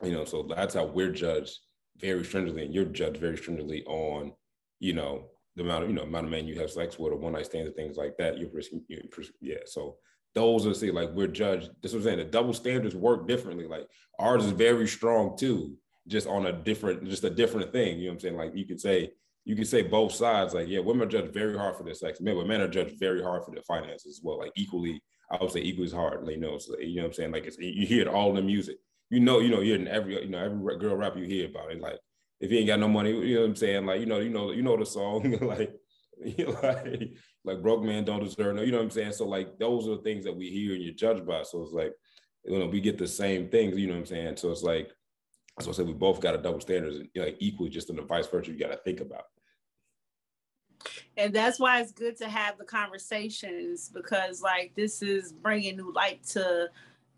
You 0.02 0.12
know, 0.12 0.24
so 0.24 0.42
that's 0.42 0.74
how 0.74 0.86
we're 0.86 1.12
judged 1.12 1.58
very 2.00 2.24
stringently, 2.24 2.64
and 2.64 2.74
you're 2.74 2.84
judged 2.84 3.18
very 3.18 3.36
stringently 3.36 3.84
on, 3.84 4.32
you 4.80 4.92
know, 4.92 5.26
the 5.56 5.62
amount 5.62 5.84
of 5.84 5.90
you 5.90 5.96
know 5.96 6.02
amount 6.02 6.26
of 6.26 6.30
men 6.30 6.46
you 6.46 6.58
have 6.60 6.70
sex 6.70 6.98
with 6.98 7.12
or 7.12 7.16
one 7.16 7.32
night 7.32 7.46
stands 7.46 7.66
and 7.66 7.76
things 7.76 7.96
like 7.96 8.16
that. 8.18 8.38
You're, 8.38 8.50
you're 8.88 9.24
yeah. 9.40 9.56
So 9.64 9.96
those 10.34 10.66
are 10.66 10.74
say 10.74 10.90
like 10.90 11.10
we're 11.10 11.26
judged. 11.26 11.70
This 11.82 11.94
was 11.94 12.04
saying 12.04 12.18
the 12.18 12.24
double 12.24 12.52
standards 12.52 12.94
work 12.94 13.26
differently. 13.26 13.66
Like 13.66 13.88
ours 14.18 14.44
is 14.44 14.52
very 14.52 14.86
strong 14.86 15.36
too, 15.36 15.76
just 16.06 16.26
on 16.26 16.46
a 16.46 16.52
different, 16.52 17.08
just 17.08 17.24
a 17.24 17.30
different 17.30 17.72
thing. 17.72 17.98
You 17.98 18.04
know 18.04 18.10
what 18.10 18.14
I'm 18.14 18.20
saying? 18.20 18.36
Like 18.36 18.54
you 18.54 18.66
could 18.66 18.80
say 18.80 19.12
you 19.44 19.56
could 19.56 19.66
say 19.66 19.82
both 19.82 20.12
sides. 20.12 20.52
Like 20.52 20.68
yeah, 20.68 20.80
women 20.80 21.08
are 21.08 21.10
judged 21.10 21.32
very 21.32 21.56
hard 21.56 21.76
for 21.76 21.84
their 21.84 21.94
sex, 21.94 22.20
men, 22.20 22.36
but 22.36 22.46
men 22.46 22.60
are 22.60 22.68
judged 22.68 22.98
very 22.98 23.22
hard 23.22 23.44
for 23.44 23.52
their 23.52 23.62
finances 23.62 24.18
as 24.18 24.20
well. 24.22 24.38
Like 24.38 24.52
equally, 24.56 25.02
I 25.30 25.38
would 25.40 25.50
say 25.50 25.60
equally 25.60 25.86
as 25.86 25.92
hard. 25.92 26.22
Like, 26.22 26.34
you 26.34 26.40
know, 26.40 26.58
so, 26.58 26.78
you 26.78 26.96
know 26.96 27.02
what 27.02 27.08
I'm 27.08 27.14
saying? 27.14 27.32
Like 27.32 27.46
it's 27.46 27.58
you 27.58 27.86
hear 27.86 28.02
it 28.02 28.08
all 28.08 28.30
in 28.30 28.36
the 28.36 28.42
music. 28.42 28.76
You 29.10 29.20
know, 29.20 29.38
you 29.40 29.50
know, 29.50 29.60
you're 29.60 29.76
in 29.76 29.88
every 29.88 30.22
you 30.22 30.28
know 30.28 30.44
every 30.44 30.78
girl 30.78 30.96
rap 30.96 31.16
you 31.16 31.24
hear 31.24 31.48
about 31.48 31.70
it. 31.70 31.80
Like 31.80 31.98
if 32.40 32.50
you 32.50 32.58
ain't 32.58 32.66
got 32.66 32.80
no 32.80 32.88
money, 32.88 33.10
you 33.10 33.36
know 33.36 33.42
what 33.42 33.50
I'm 33.50 33.56
saying? 33.56 33.86
Like, 33.86 34.00
you 34.00 34.06
know, 34.06 34.18
you 34.20 34.30
know, 34.30 34.50
you 34.52 34.62
know 34.62 34.76
the 34.76 34.84
song, 34.84 35.30
like, 35.40 35.74
like, 36.62 37.12
like 37.44 37.62
broke 37.62 37.82
man 37.82 38.04
don't 38.04 38.24
deserve 38.24 38.56
no, 38.56 38.62
you 38.62 38.72
know 38.72 38.78
what 38.78 38.84
I'm 38.84 38.90
saying? 38.90 39.12
So 39.12 39.26
like 39.26 39.58
those 39.58 39.86
are 39.86 39.96
the 39.96 40.02
things 40.02 40.24
that 40.24 40.36
we 40.36 40.50
hear 40.50 40.74
and 40.74 40.82
you're 40.82 40.94
judged 40.94 41.26
by. 41.26 41.42
So 41.42 41.62
it's 41.62 41.72
like, 41.72 41.92
you 42.44 42.58
know, 42.58 42.66
we 42.66 42.80
get 42.80 42.98
the 42.98 43.08
same 43.08 43.48
things, 43.48 43.76
you 43.76 43.86
know 43.86 43.94
what 43.94 44.00
I'm 44.00 44.06
saying? 44.06 44.36
So 44.36 44.50
it's 44.50 44.62
like, 44.62 44.90
so 45.60 45.70
I 45.70 45.72
said 45.72 45.86
we 45.86 45.94
both 45.94 46.20
got 46.20 46.34
a 46.34 46.38
double 46.38 46.60
standards, 46.60 46.98
you 46.98 47.20
know, 47.20 47.24
like 47.24 47.36
equally 47.38 47.70
just 47.70 47.90
in 47.90 47.96
the 47.96 48.02
vice 48.02 48.26
versa, 48.26 48.50
you 48.50 48.58
got 48.58 48.68
to 48.68 48.76
think 48.78 49.00
about. 49.00 49.24
And 51.16 51.34
that's 51.34 51.58
why 51.58 51.80
it's 51.80 51.92
good 51.92 52.16
to 52.18 52.28
have 52.28 52.58
the 52.58 52.64
conversations 52.64 53.88
because 53.88 54.42
like 54.42 54.72
this 54.76 55.00
is 55.02 55.32
bringing 55.32 55.76
new 55.76 55.92
light 55.92 56.22
to, 56.28 56.68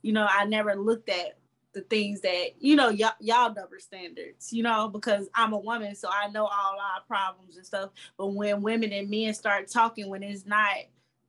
you 0.02 0.12
know, 0.12 0.26
I 0.30 0.44
never 0.44 0.76
looked 0.76 1.08
at 1.08 1.38
the 1.74 1.80
things 1.82 2.20
that 2.22 2.50
you 2.58 2.74
know 2.74 2.88
y'all 2.88 3.12
y'all 3.20 3.52
double 3.52 3.78
standards 3.78 4.52
you 4.52 4.62
know 4.62 4.88
because 4.88 5.28
i'm 5.34 5.52
a 5.52 5.58
woman 5.58 5.94
so 5.94 6.08
i 6.10 6.28
know 6.28 6.44
all 6.44 6.78
our 6.80 7.02
problems 7.06 7.56
and 7.56 7.66
stuff. 7.66 7.90
But 8.16 8.28
when 8.28 8.62
women 8.62 8.92
and 8.92 9.10
men 9.10 9.34
start 9.34 9.68
talking 9.68 10.08
when 10.08 10.22
it's 10.22 10.46
not 10.46 10.74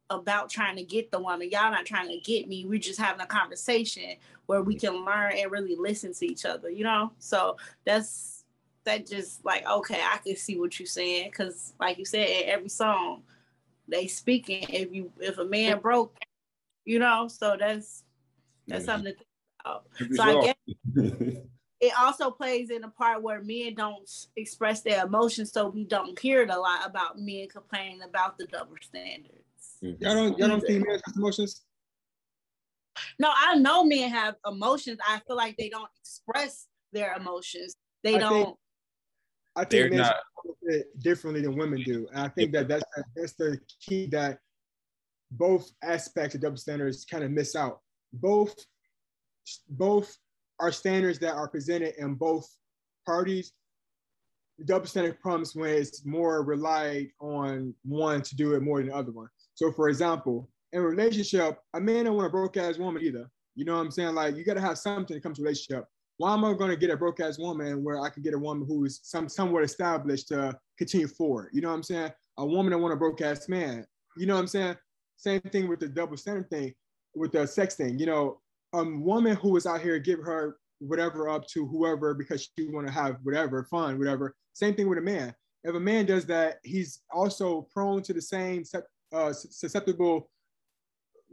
about 0.10 0.50
trying 0.50 0.75
to 0.77 0.84
get 0.84 1.12
the 1.12 1.19
woman 1.19 1.50
y'all 1.51 1.72
not 1.72 1.86
trying 1.86 2.10
to 2.10 2.19
get 2.19 2.48
me 2.48 2.65
we're 2.65 2.79
just 2.79 3.00
having 3.00 3.22
a 3.22 3.27
conversation 3.27 4.15
where 4.46 4.63
we 4.63 4.75
can 4.75 5.05
learn 5.05 5.34
and 5.38 5.51
really 5.51 5.75
listen 5.75 6.13
to 6.13 6.25
each 6.25 6.46
other 6.46 6.69
you 6.69 6.84
know? 6.84 7.12
So 7.19 7.58
that's 7.86 8.46
that 8.86 9.05
just 9.05 9.43
like 9.46 9.67
okay 9.67 10.00
i 10.01 10.17
can 10.17 10.36
see 10.36 10.58
what 10.58 10.79
you're 10.79 10.88
saying 10.88 11.29
because 11.29 11.74
like 11.79 12.00
you 12.00 12.05
said 12.05 12.27
in 12.27 12.50
every 12.50 12.69
song 12.69 13.24
they 13.89 14.08
speaking. 14.08 14.65
If 14.69 14.93
you 14.93 15.12
if 15.19 15.38
a 15.38 15.46
man 15.46 15.79
broke 15.79 16.17
you 16.86 17.00
know? 17.00 17.27
So 17.27 17.55
that's 17.60 18.03
that's 18.67 18.86
something 18.86 19.13
to 19.13 19.24
so 20.13 20.23
I 20.23 20.41
guess 20.41 20.55
it 21.79 21.93
also 21.97 22.29
plays 22.29 22.69
in 22.69 22.83
a 22.83 22.89
part 22.89 23.21
where 23.23 23.41
men 23.41 23.75
don't 23.75 24.09
express 24.35 24.81
their 24.81 25.05
emotions, 25.05 25.51
so 25.51 25.69
we 25.69 25.85
don't 25.85 26.17
hear 26.19 26.41
it 26.41 26.49
a 26.49 26.59
lot 26.59 26.85
about 26.85 27.17
men 27.17 27.47
complaining 27.47 28.01
about 28.01 28.38
the 28.38 28.45
double 28.47 28.75
standards. 28.81 29.33
Mm-hmm. 29.83 30.03
Y'all 30.03 30.13
don't, 30.13 30.38
y'all 30.38 30.49
don't 30.49 30.61
think 30.61 30.85
men 30.85 30.95
have 30.95 31.15
emotions? 31.15 31.63
No, 33.17 33.29
I 33.33 33.55
know 33.55 33.85
men 33.85 34.09
have 34.09 34.35
emotions. 34.45 34.99
I 35.07 35.21
feel 35.25 35.38
like 35.38 35.55
they 35.57 35.69
don't 35.69 35.89
express 36.01 36.67
their 36.91 37.15
emotions. 37.15 37.75
They 38.03 38.15
I 38.15 38.19
don't. 38.19 38.43
Think, 38.45 38.57
I 39.55 39.63
think 39.63 39.91
men 39.91 39.99
not, 40.01 40.15
differently 40.99 41.41
than 41.41 41.57
women 41.57 41.81
do. 41.83 42.07
And 42.11 42.19
I 42.19 42.27
think 42.27 42.51
that 42.53 42.67
that's 42.67 42.83
that's 43.15 43.33
the 43.33 43.57
key 43.79 44.07
that 44.07 44.39
both 45.31 45.71
aspects 45.81 46.35
of 46.35 46.41
double 46.41 46.57
standards 46.57 47.05
kind 47.05 47.23
of 47.23 47.31
miss 47.31 47.55
out. 47.55 47.79
Both 48.11 48.65
both 49.69 50.17
are 50.60 50.72
standards 50.72 51.19
that 51.19 51.36
are 51.36 51.48
presented 51.48 51.96
in 51.98 52.15
both 52.15 52.47
parties. 53.06 53.54
The 54.58 54.65
double 54.65 54.88
standard 54.88 55.21
comes 55.21 55.56
when 55.56 55.69
it's 55.69 56.06
more 56.06 56.43
relied 56.43 57.10
on 57.21 57.73
one 57.84 58.21
to 58.23 58.36
do 58.36 58.54
it 58.54 58.62
more 58.62 58.80
than 58.80 58.89
the 58.89 58.95
other 58.95 59.12
one. 59.12 59.30
So, 59.56 59.71
for 59.71 59.89
example, 59.89 60.49
in 60.73 60.82
a 60.82 60.86
relationship, 60.86 61.60
a 61.73 61.80
man 61.80 62.06
don't 62.06 62.15
want 62.15 62.28
a 62.28 62.30
broke 62.30 62.58
ass 62.58 62.78
woman 62.78 63.02
either. 63.02 63.30
You 63.56 63.65
know 63.65 63.75
what 63.75 63.82
I'm 63.82 63.91
saying? 63.91 64.15
Like, 64.15 64.36
you 64.36 64.43
got 64.43 64.56
to 64.56 64.62
have 64.62 64.78
something 64.78 65.15
to 65.15 65.21
come 65.21 65.34
to 65.34 65.41
relationship. 65.41 65.86
Why 66.17 66.34
am 66.34 66.43
I 66.43 66.54
going 66.54 66.69
to 66.69 66.75
get 66.75 66.89
a 66.89 66.97
broke 66.97 67.21
ass 67.21 67.39
woman 67.39 67.84
where 67.84 68.02
I 68.02 68.10
can 68.10 68.21
get 68.21 68.34
a 68.34 68.38
woman 68.38 68.67
who's 68.67 68.99
some 69.04 69.30
somewhat 69.30 69.63
established 69.63 70.28
to 70.30 70.58
continue 70.78 71.08
forward? 71.08 71.49
You 71.54 71.62
know 71.62 71.69
what 71.69 71.75
I'm 71.75 71.84
saying? 71.84 72.12
A 72.38 72.45
woman 72.45 72.71
that 72.71 72.78
want 72.78 72.93
a 72.93 72.97
broke 72.97 73.21
ass 73.21 73.47
man. 73.47 73.86
You 74.17 74.28
know 74.28 74.36
what 74.36 74.41
I'm 74.41 74.47
saying? 74.47 74.75
Same 75.15 75.41
thing 75.41 75.67
with 75.67 75.80
the 75.80 75.88
double 75.88 76.17
standard 76.17 76.49
thing, 76.49 76.73
with 77.15 77.32
the 77.32 77.47
sex 77.47 77.75
thing. 77.75 77.97
You 77.97 78.06
know, 78.06 78.41
a 78.73 78.84
woman 78.84 79.36
who 79.36 79.55
is 79.58 79.65
out 79.65 79.82
here 79.82 79.99
give 79.99 80.19
her 80.19 80.58
whatever 80.79 81.29
up 81.29 81.47
to 81.47 81.67
whoever 81.67 82.13
because 82.13 82.49
she 82.58 82.67
want 82.67 82.88
to 82.88 82.93
have 82.93 83.17
whatever 83.23 83.63
fun, 83.63 83.97
whatever. 83.97 84.36
Same 84.53 84.75
thing 84.75 84.88
with 84.88 84.97
a 84.97 85.01
man. 85.01 85.34
If 85.63 85.75
a 85.75 85.79
man 85.79 86.05
does 86.05 86.25
that, 86.27 86.60
he's 86.63 87.01
also 87.12 87.67
prone 87.73 88.01
to 88.03 88.13
the 88.13 88.21
same 88.21 88.63
uh, 89.13 89.34
susceptible 89.34 90.29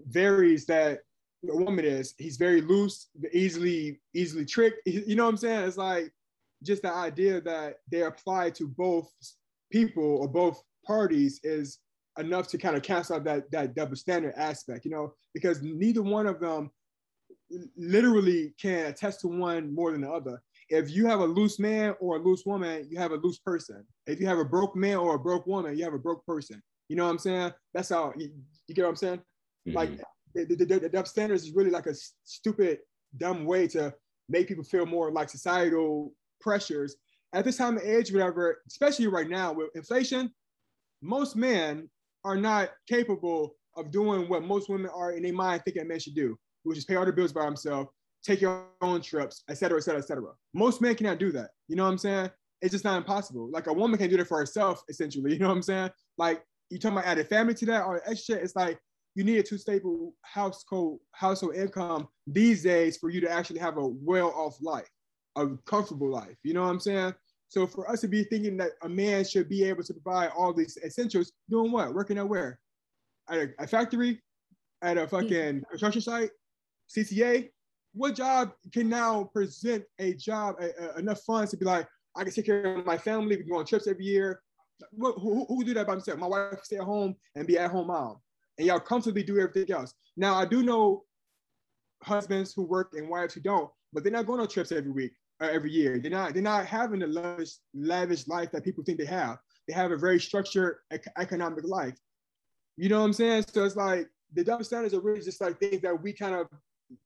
varies 0.09 0.67
that 0.67 1.01
a 1.49 1.57
woman 1.57 1.85
is. 1.85 2.15
He's 2.19 2.37
very 2.37 2.61
loose, 2.61 3.09
easily 3.33 4.01
easily 4.15 4.45
tricked. 4.45 4.81
You 4.87 5.15
know 5.15 5.25
what 5.25 5.31
I'm 5.31 5.37
saying? 5.37 5.69
It's 5.69 5.77
like 5.77 6.13
just 6.63 6.83
the 6.83 6.93
idea 6.93 7.41
that 7.43 7.77
they 7.91 8.03
apply 8.03 8.51
to 8.51 8.67
both 8.67 9.09
people 9.71 10.19
or 10.19 10.29
both 10.29 10.63
parties 10.85 11.41
is 11.45 11.79
enough 12.19 12.49
to 12.49 12.59
kind 12.59 12.77
of 12.77 12.83
cancel 12.83 13.17
out 13.17 13.25
that 13.25 13.51
that 13.53 13.75
double 13.75 13.97
standard 13.97 14.35
aspect. 14.37 14.85
You 14.85 14.91
know, 14.91 15.15
because 15.35 15.63
neither 15.63 16.03
one 16.03 16.27
of 16.27 16.41
them 16.41 16.71
literally 17.77 18.55
can 18.61 18.87
attest 18.87 19.21
to 19.21 19.29
one 19.29 19.75
more 19.75 19.93
than 19.93 20.03
the 20.03 20.11
other. 20.11 20.43
If 20.69 20.91
you 20.91 21.07
have 21.07 21.21
a 21.21 21.25
loose 21.25 21.59
man 21.59 21.95
or 22.01 22.17
a 22.17 22.19
loose 22.19 22.45
woman, 22.45 22.87
you 22.91 22.99
have 22.99 23.13
a 23.13 23.17
loose 23.17 23.39
person. 23.39 23.85
If 24.07 24.21
you 24.21 24.27
have 24.27 24.39
a 24.39 24.45
broke 24.45 24.75
man 24.75 24.97
or 24.97 25.15
a 25.15 25.19
broke 25.19 25.47
woman, 25.47 25.77
you 25.79 25.85
have 25.85 25.95
a 25.95 25.99
broke 25.99 26.25
person. 26.27 26.61
You 26.89 26.97
know 26.97 27.05
what 27.05 27.11
I'm 27.11 27.19
saying? 27.19 27.53
That's 27.73 27.89
how 27.89 28.13
you, 28.17 28.31
you 28.67 28.75
get 28.75 28.83
what 28.83 28.91
I'm 28.91 28.97
saying? 28.97 29.19
Mm-hmm. 29.69 29.77
Like 29.77 29.91
the, 30.35 30.45
the, 30.45 30.65
the, 30.65 30.89
the 30.89 31.05
standards 31.05 31.45
is 31.45 31.53
really 31.53 31.71
like 31.71 31.87
a 31.87 31.95
stupid, 32.25 32.79
dumb 33.17 33.45
way 33.45 33.69
to 33.69 33.95
make 34.29 34.49
people 34.49 34.65
feel 34.65 34.87
more 34.87 35.13
like 35.13 35.29
societal 35.29 36.13
pressures. 36.41 36.97
At 37.33 37.45
this 37.45 37.57
time 37.57 37.77
of 37.77 37.85
age, 37.85 38.13
whatever, 38.13 38.59
especially 38.67 39.07
right 39.07 39.29
now 39.29 39.53
with 39.53 39.69
inflation, 39.75 40.33
most 41.03 41.37
men 41.37 41.89
are 42.25 42.37
not 42.37 42.71
capable 42.89 43.55
of 43.77 43.91
doing 43.91 44.29
what 44.29 44.43
most 44.43 44.69
women 44.69 44.91
are 44.95 45.13
in 45.13 45.23
their 45.23 45.33
mind 45.33 45.63
thinking 45.65 45.87
men 45.87 46.01
should 46.01 46.15
do 46.15 46.37
who 46.67 46.75
just 46.75 46.89
pay 46.89 46.97
all 46.97 47.07
the 47.07 47.13
bills 47.13 47.33
by 47.33 47.45
himself, 47.45 47.89
take 48.25 48.41
your 48.41 48.67
own 48.83 49.01
trips, 49.01 49.45
et 49.49 49.57
cetera, 49.57 49.79
et 49.79 49.83
cetera, 49.83 50.01
et 50.01 50.07
cetera. 50.07 50.33
Most 50.53 50.83
men 50.83 50.95
cannot 50.97 51.19
do 51.19 51.31
that. 51.33 51.51
You 51.69 51.77
know 51.77 51.85
what 51.85 51.91
I'm 51.91 51.99
saying? 51.99 52.31
It's 52.61 52.73
just 52.73 52.85
not 52.85 52.97
impossible. 52.97 53.49
Like 53.51 53.69
a 53.69 53.73
woman 53.73 53.99
can 53.99 54.11
do 54.11 54.17
that 54.17 54.27
for 54.27 54.39
herself, 54.39 54.83
essentially. 54.89 55.33
You 55.35 55.39
know 55.39 55.49
what 55.49 55.57
I'm 55.57 55.63
saying? 55.63 55.91
Like 56.19 56.43
you 56.71 56.79
talking 56.79 56.99
about 56.99 57.09
added 57.09 57.29
family 57.29 57.55
to 57.55 57.67
that 57.67 57.85
or 57.85 58.03
extra, 58.09 58.37
it's 58.37 58.57
like 58.57 58.79
you 59.15 59.25
need 59.25 59.39
a 59.39 59.43
two 59.43 59.59
stable 59.59 60.15
household 60.23 61.01
household 61.13 61.55
income 61.55 62.09
these 62.27 62.63
days 62.63 62.97
for 62.97 63.11
you 63.11 63.21
to 63.21 63.31
actually 63.31 63.61
have 63.61 63.79
a 63.79 63.87
well-off 63.87 64.57
life, 64.61 64.89
a 65.37 65.47
comfortable 65.67 66.11
life. 66.11 66.37
You 66.43 66.55
know 66.55 66.63
what 66.63 66.71
I'm 66.71 66.81
saying? 66.81 67.15
So 67.49 67.67
for 67.67 67.89
us 67.89 68.01
to 68.01 68.09
be 68.09 68.25
thinking 68.25 68.57
that 68.57 68.73
a 68.83 68.89
man 68.89 69.25
should 69.25 69.49
be 69.49 69.63
able 69.65 69.85
to 69.85 69.95
provide 69.95 70.31
all 70.37 70.53
these 70.53 70.77
essentials, 70.85 71.33
doing 71.49 71.71
what? 71.71 71.95
Working 71.95 72.19
at 72.19 72.29
where? 72.29 72.59
At 73.31 73.39
a, 73.39 73.49
a 73.61 73.67
factory, 73.67 74.21
at 74.83 74.99
a 74.99 75.07
mm. 75.07 75.11
fucking 75.11 75.63
construction 75.71 76.03
site, 76.03 76.31
CTA, 76.95 77.49
what 77.95 78.15
job 78.15 78.53
can 78.73 78.89
now 78.89 79.25
present 79.33 79.85
a 79.99 80.15
job, 80.15 80.57
a, 80.61 80.97
a, 80.97 80.99
enough 80.99 81.21
funds 81.23 81.51
to 81.51 81.57
be 81.57 81.65
like, 81.65 81.89
I 82.15 82.25
can 82.25 82.33
take 82.33 82.47
care 82.47 82.77
of 82.77 82.87
my 82.87 82.99
family, 82.99 83.37
we 83.37 83.43
can 83.43 83.53
go 83.53 83.59
on 83.59 83.67
trips 83.67 83.87
every 83.87 84.05
year. 84.05 84.41
Who, 84.99 85.13
who, 85.13 85.47
who 85.47 85.65
do 85.65 85.75
that 85.75 85.87
by 85.87 85.95
themselves? 85.95 86.21
My 86.21 86.27
wife 86.27 86.63
stay 86.63 86.77
at 86.77 86.83
home 86.83 87.17
and 87.35 87.47
be 87.47 87.59
at 87.59 87.71
home 87.71 87.87
mom. 87.87 88.17
And 88.59 88.67
y'all 88.67 88.81
comfortably 88.81 89.23
do 89.23 89.39
everything 89.39 89.75
else. 89.75 89.95
Now, 90.17 90.35
I 90.35 90.45
do 90.45 90.63
know 90.63 91.05
husbands 92.03 92.53
who 92.55 92.63
work 92.63 92.93
and 92.95 93.09
wives 93.09 93.35
who 93.35 93.41
don't, 93.41 93.71
but 93.93 94.03
they're 94.03 94.13
not 94.13 94.27
going 94.27 94.41
on 94.41 94.49
trips 94.49 94.73
every 94.73 94.91
week, 94.91 95.13
or 95.41 95.47
uh, 95.47 95.51
every 95.51 95.71
year. 95.71 95.99
They're 95.99 96.11
not, 96.11 96.35
they're 96.35 96.43
not 96.43 96.67
having 96.67 97.01
the 97.01 97.07
lavish, 97.07 97.53
lavish 97.75 98.29
life 98.29 98.51
that 98.53 98.65
people 98.65 98.85
think 98.85 98.99
they 98.99 99.07
have. 99.07 99.39
They 99.67 99.75
have 99.75 99.91
a 99.91 99.97
very 99.97 100.21
structured 100.21 100.77
economic 101.19 101.65
life. 101.65 101.97
You 102.77 102.89
know 102.89 103.01
what 103.01 103.07
I'm 103.07 103.13
saying? 103.13 103.45
So 103.49 103.65
it's 103.65 103.77
like 103.77 104.09
the 104.33 104.45
double 104.45 104.65
standards 104.65 104.95
are 104.95 105.01
really 105.01 105.23
just 105.23 105.41
like 105.41 105.59
things 105.59 105.83
that 105.83 106.03
we 106.03 106.13
kind 106.13 106.35
of 106.35 106.49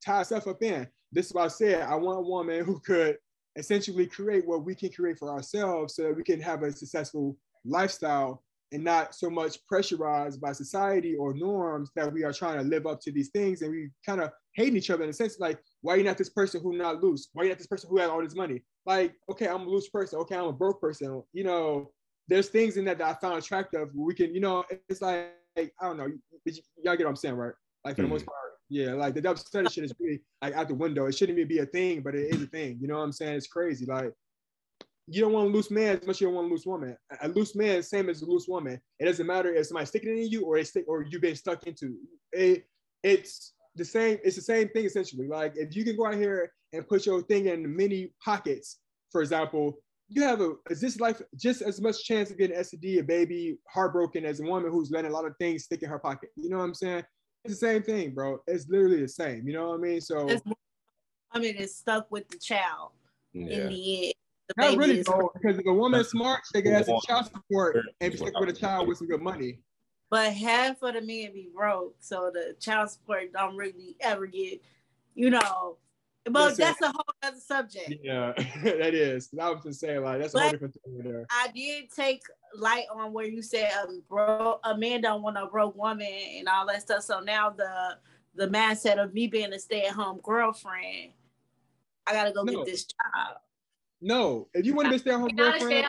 tie 0.05 0.23
stuff 0.23 0.47
up 0.47 0.63
in. 0.63 0.87
This 1.13 1.27
is 1.27 1.35
what 1.35 1.45
I 1.45 1.49
said. 1.49 1.83
I 1.83 1.95
want 1.97 2.19
a 2.19 2.23
woman 2.23 2.65
who 2.65 2.79
could 2.81 3.17
essentially 3.57 4.07
create 4.07 4.47
what 4.47 4.65
we 4.65 4.75
can 4.75 4.91
create 4.91 5.19
for 5.19 5.31
ourselves 5.31 5.95
so 5.95 6.03
that 6.05 6.17
we 6.17 6.23
can 6.23 6.41
have 6.41 6.63
a 6.63 6.73
successful 6.73 7.37
lifestyle 7.65 8.43
and 8.73 8.85
not 8.85 9.15
so 9.17 9.29
much 9.29 9.59
pressurized 9.67 10.41
by 10.41 10.53
society 10.53 11.17
or 11.17 11.35
norms 11.35 11.91
that 11.97 12.13
we 12.13 12.23
are 12.23 12.33
trying 12.33 12.57
to 12.57 12.63
live 12.63 12.87
up 12.87 13.01
to 13.01 13.11
these 13.11 13.31
things 13.31 13.63
and 13.63 13.73
we 13.73 13.91
kind 14.07 14.21
of 14.21 14.31
hating 14.55 14.77
each 14.77 14.91
other 14.91 15.03
in 15.03 15.11
a 15.11 15.13
sense 15.13 15.41
like 15.41 15.59
why 15.81 15.95
are 15.95 15.97
you 15.97 16.05
not 16.05 16.17
this 16.17 16.31
person 16.31 16.63
who 16.63 16.77
not 16.77 17.03
loose 17.03 17.31
why 17.33 17.43
are 17.43 17.45
you 17.47 17.51
not 17.51 17.59
this 17.59 17.67
person 17.67 17.91
who 17.91 17.99
had 17.99 18.09
all 18.09 18.23
this 18.23 18.37
money 18.37 18.63
like 18.87 19.13
okay 19.29 19.49
i'm 19.49 19.63
a 19.63 19.69
loose 19.69 19.89
person 19.89 20.21
okay 20.21 20.37
i'm 20.37 20.45
a 20.45 20.53
broke 20.53 20.81
person 20.81 21.21
you 21.33 21.43
know 21.43 21.91
there's 22.29 22.49
things 22.49 22.77
in 22.77 22.85
that 22.85 22.97
that 22.97 23.09
i 23.09 23.21
found 23.21 23.37
attractive 23.37 23.89
where 23.93 24.07
we 24.07 24.15
can 24.15 24.33
you 24.33 24.41
know 24.41 24.63
it's 24.89 25.03
like 25.03 25.33
I 25.57 25.71
don't 25.83 25.97
know. 25.97 26.09
Y'all 26.83 26.97
get 26.97 27.05
what 27.05 27.11
I'm 27.11 27.17
saying, 27.17 27.35
right? 27.35 27.53
Like 27.85 27.97
for 27.97 28.03
the 28.03 28.09
most 28.09 28.23
mm. 28.23 28.29
part, 28.29 28.50
yeah. 28.71 28.95
Like 28.95 29.15
the 29.15 29.21
double 29.21 29.37
standard 29.37 29.73
shit 29.73 29.85
is 29.85 29.95
really 29.99 30.23
like 30.41 30.55
out 30.55 30.69
the 30.69 30.75
window. 30.75 31.07
It 31.07 31.17
shouldn't 31.17 31.39
even 31.39 31.49
be 31.49 31.59
a 31.59 31.67
thing, 31.67 32.01
but 32.03 32.15
it 32.15 32.35
is 32.35 32.43
a 32.43 32.47
thing. 32.47 32.79
You 32.81 32.89
know 32.89 32.97
what 32.99 33.05
I'm 33.05 33.13
saying? 33.13 33.35
It's 33.35 33.49
crazy. 33.49 33.85
Like 33.85 34.15
you 35.09 35.21
don't 35.21 35.33
want 35.33 35.49
a 35.49 35.53
loose 35.53 35.73
man 35.73 35.99
as 35.99 36.07
much 36.07 36.17
as 36.17 36.21
you 36.21 36.29
don't 36.29 36.37
want 36.37 36.47
a 36.47 36.51
loose 36.51 36.67
woman. 36.67 36.97
A 37.21 37.29
loose 37.29 37.57
man 37.57 37.79
is 37.79 37.91
same 37.91 38.09
as 38.09 38.23
a 38.23 38.27
loose 38.27 38.47
woman. 38.47 38.81
It 39.01 39.07
doesn't 39.07 39.27
matter 39.27 39.53
if 39.53 39.67
somebody's 39.67 39.89
sticking 39.89 40.17
in 40.17 40.29
you 40.29 40.45
or 40.45 40.57
it's 40.57 40.71
stick 40.71 40.85
or 40.87 41.03
you've 41.03 41.21
been 41.21 41.35
stuck 41.35 41.67
into 41.67 41.97
it. 42.33 42.65
It's 43.03 43.55
the 43.75 43.85
same. 43.85 44.19
It's 44.23 44.37
the 44.37 44.43
same 44.43 44.69
thing 44.69 44.85
essentially. 44.85 45.27
Like 45.27 45.55
if 45.57 45.75
you 45.75 45.85
can 45.85 45.97
go 45.97 46.07
out 46.07 46.15
here 46.15 46.53
and 46.73 46.87
put 46.87 47.07
your 47.07 47.23
thing 47.23 47.47
in 47.47 47.77
many 47.77 48.13
pockets, 48.25 48.79
for 49.11 49.21
example, 49.21 49.79
you 50.09 50.23
have 50.23 50.41
a 50.41 50.55
is 50.71 50.81
this 50.81 51.01
life 51.01 51.21
just 51.37 51.61
as 51.63 51.81
much 51.81 52.05
chance 52.05 52.31
of 52.31 52.39
getting 52.39 52.57
STD, 52.57 53.01
a 53.01 53.03
baby, 53.03 53.59
heartbroken 53.69 54.25
as 54.25 54.39
a 54.39 54.45
woman 54.45 54.71
who's 54.71 54.93
letting 54.93 55.11
a 55.11 55.15
lot 55.15 55.25
of 55.25 55.35
things 55.39 55.65
stick 55.65 55.83
in 55.83 55.89
her 55.89 55.99
pocket. 55.99 56.31
You 56.37 56.51
know 56.51 56.59
what 56.59 56.65
I'm 56.65 56.75
saying? 56.75 57.03
It's 57.45 57.59
the 57.59 57.67
same 57.67 57.83
thing, 57.83 58.11
bro. 58.11 58.43
It's 58.47 58.69
literally 58.69 59.01
the 59.01 59.09
same. 59.09 59.47
You 59.47 59.55
know 59.55 59.71
what 59.71 59.79
I 59.79 59.83
mean? 59.83 60.01
So 60.01 60.29
I 61.33 61.39
mean, 61.39 61.55
it's 61.59 61.77
stuck 61.77 62.11
with 62.11 62.29
the 62.29 62.39
child 62.39 62.91
yeah. 63.33 63.43
in 63.43 63.69
the 63.69 64.07
end. 64.07 64.15
The 64.49 64.55
Not 64.57 64.79
really, 64.79 65.03
though, 65.03 65.31
because 65.35 65.59
if 65.59 65.67
a 65.67 65.73
woman's 65.73 66.09
smart, 66.09 66.41
they 66.53 66.61
can 66.61 66.73
have 66.73 66.87
some 66.87 66.99
child 67.07 67.27
support 67.27 67.79
and 68.01 68.13
stick 68.13 68.39
with 68.39 68.49
a 68.49 68.53
child 68.53 68.89
with 68.89 68.99
some 68.99 69.07
good 69.07 69.23
money. 69.23 69.61
But 70.11 70.33
half 70.33 70.83
of 70.83 70.95
the 70.95 71.01
men 71.01 71.33
be 71.33 71.51
broke, 71.55 71.95
so 72.01 72.33
the 72.35 72.57
child 72.59 72.91
support 72.91 73.33
don't 73.33 73.57
really 73.57 73.95
ever 74.01 74.27
get, 74.27 74.61
you 75.15 75.31
know. 75.31 75.77
But 76.25 76.51
Listen, 76.51 76.65
that's 76.65 76.81
a 76.83 76.87
whole 76.89 77.15
other 77.23 77.41
subject. 77.41 77.95
Yeah, 78.03 78.33
that 78.63 78.95
is. 78.95 79.31
I 79.41 79.51
was 79.51 79.63
just 79.65 79.81
saying, 79.81 80.03
like 80.03 80.21
that's 80.21 80.35
but 80.35 80.39
a 80.39 80.43
whole 80.43 80.51
different 80.53 80.77
thing 80.85 80.99
there. 81.03 81.27
I 81.31 81.49
did 81.55 81.91
take 81.91 82.23
light 82.55 82.85
on 82.93 83.13
where 83.13 83.27
you 83.27 83.41
said 83.41 83.73
um, 83.83 84.03
bro, 84.09 84.59
a 84.65 84.77
man 84.77 85.01
don't 85.01 85.23
want 85.23 85.39
a 85.39 85.47
broke 85.47 85.77
woman 85.77 86.07
and 86.07 86.47
all 86.47 86.67
that 86.67 86.83
stuff. 86.83 87.05
So 87.05 87.21
now 87.21 87.51
the 87.51 87.97
the 88.35 88.49
mindset 88.49 89.03
of 89.03 89.15
me 89.15 89.29
being 89.29 89.53
a 89.53 89.59
stay 89.59 89.87
at 89.87 89.95
home 89.95 90.21
girlfriend, 90.23 91.13
I 92.07 92.13
gotta 92.13 92.33
go 92.33 92.43
no. 92.43 92.53
get 92.53 92.67
this 92.67 92.85
job. 92.85 93.39
No, 94.03 94.49
if 94.55 94.65
you 94.65 94.75
want 94.75 94.87
to 94.87 94.93
be 94.93 94.99
stay 94.99 95.11
at 95.11 95.21
home 95.21 95.29
girlfriend, 95.37 95.87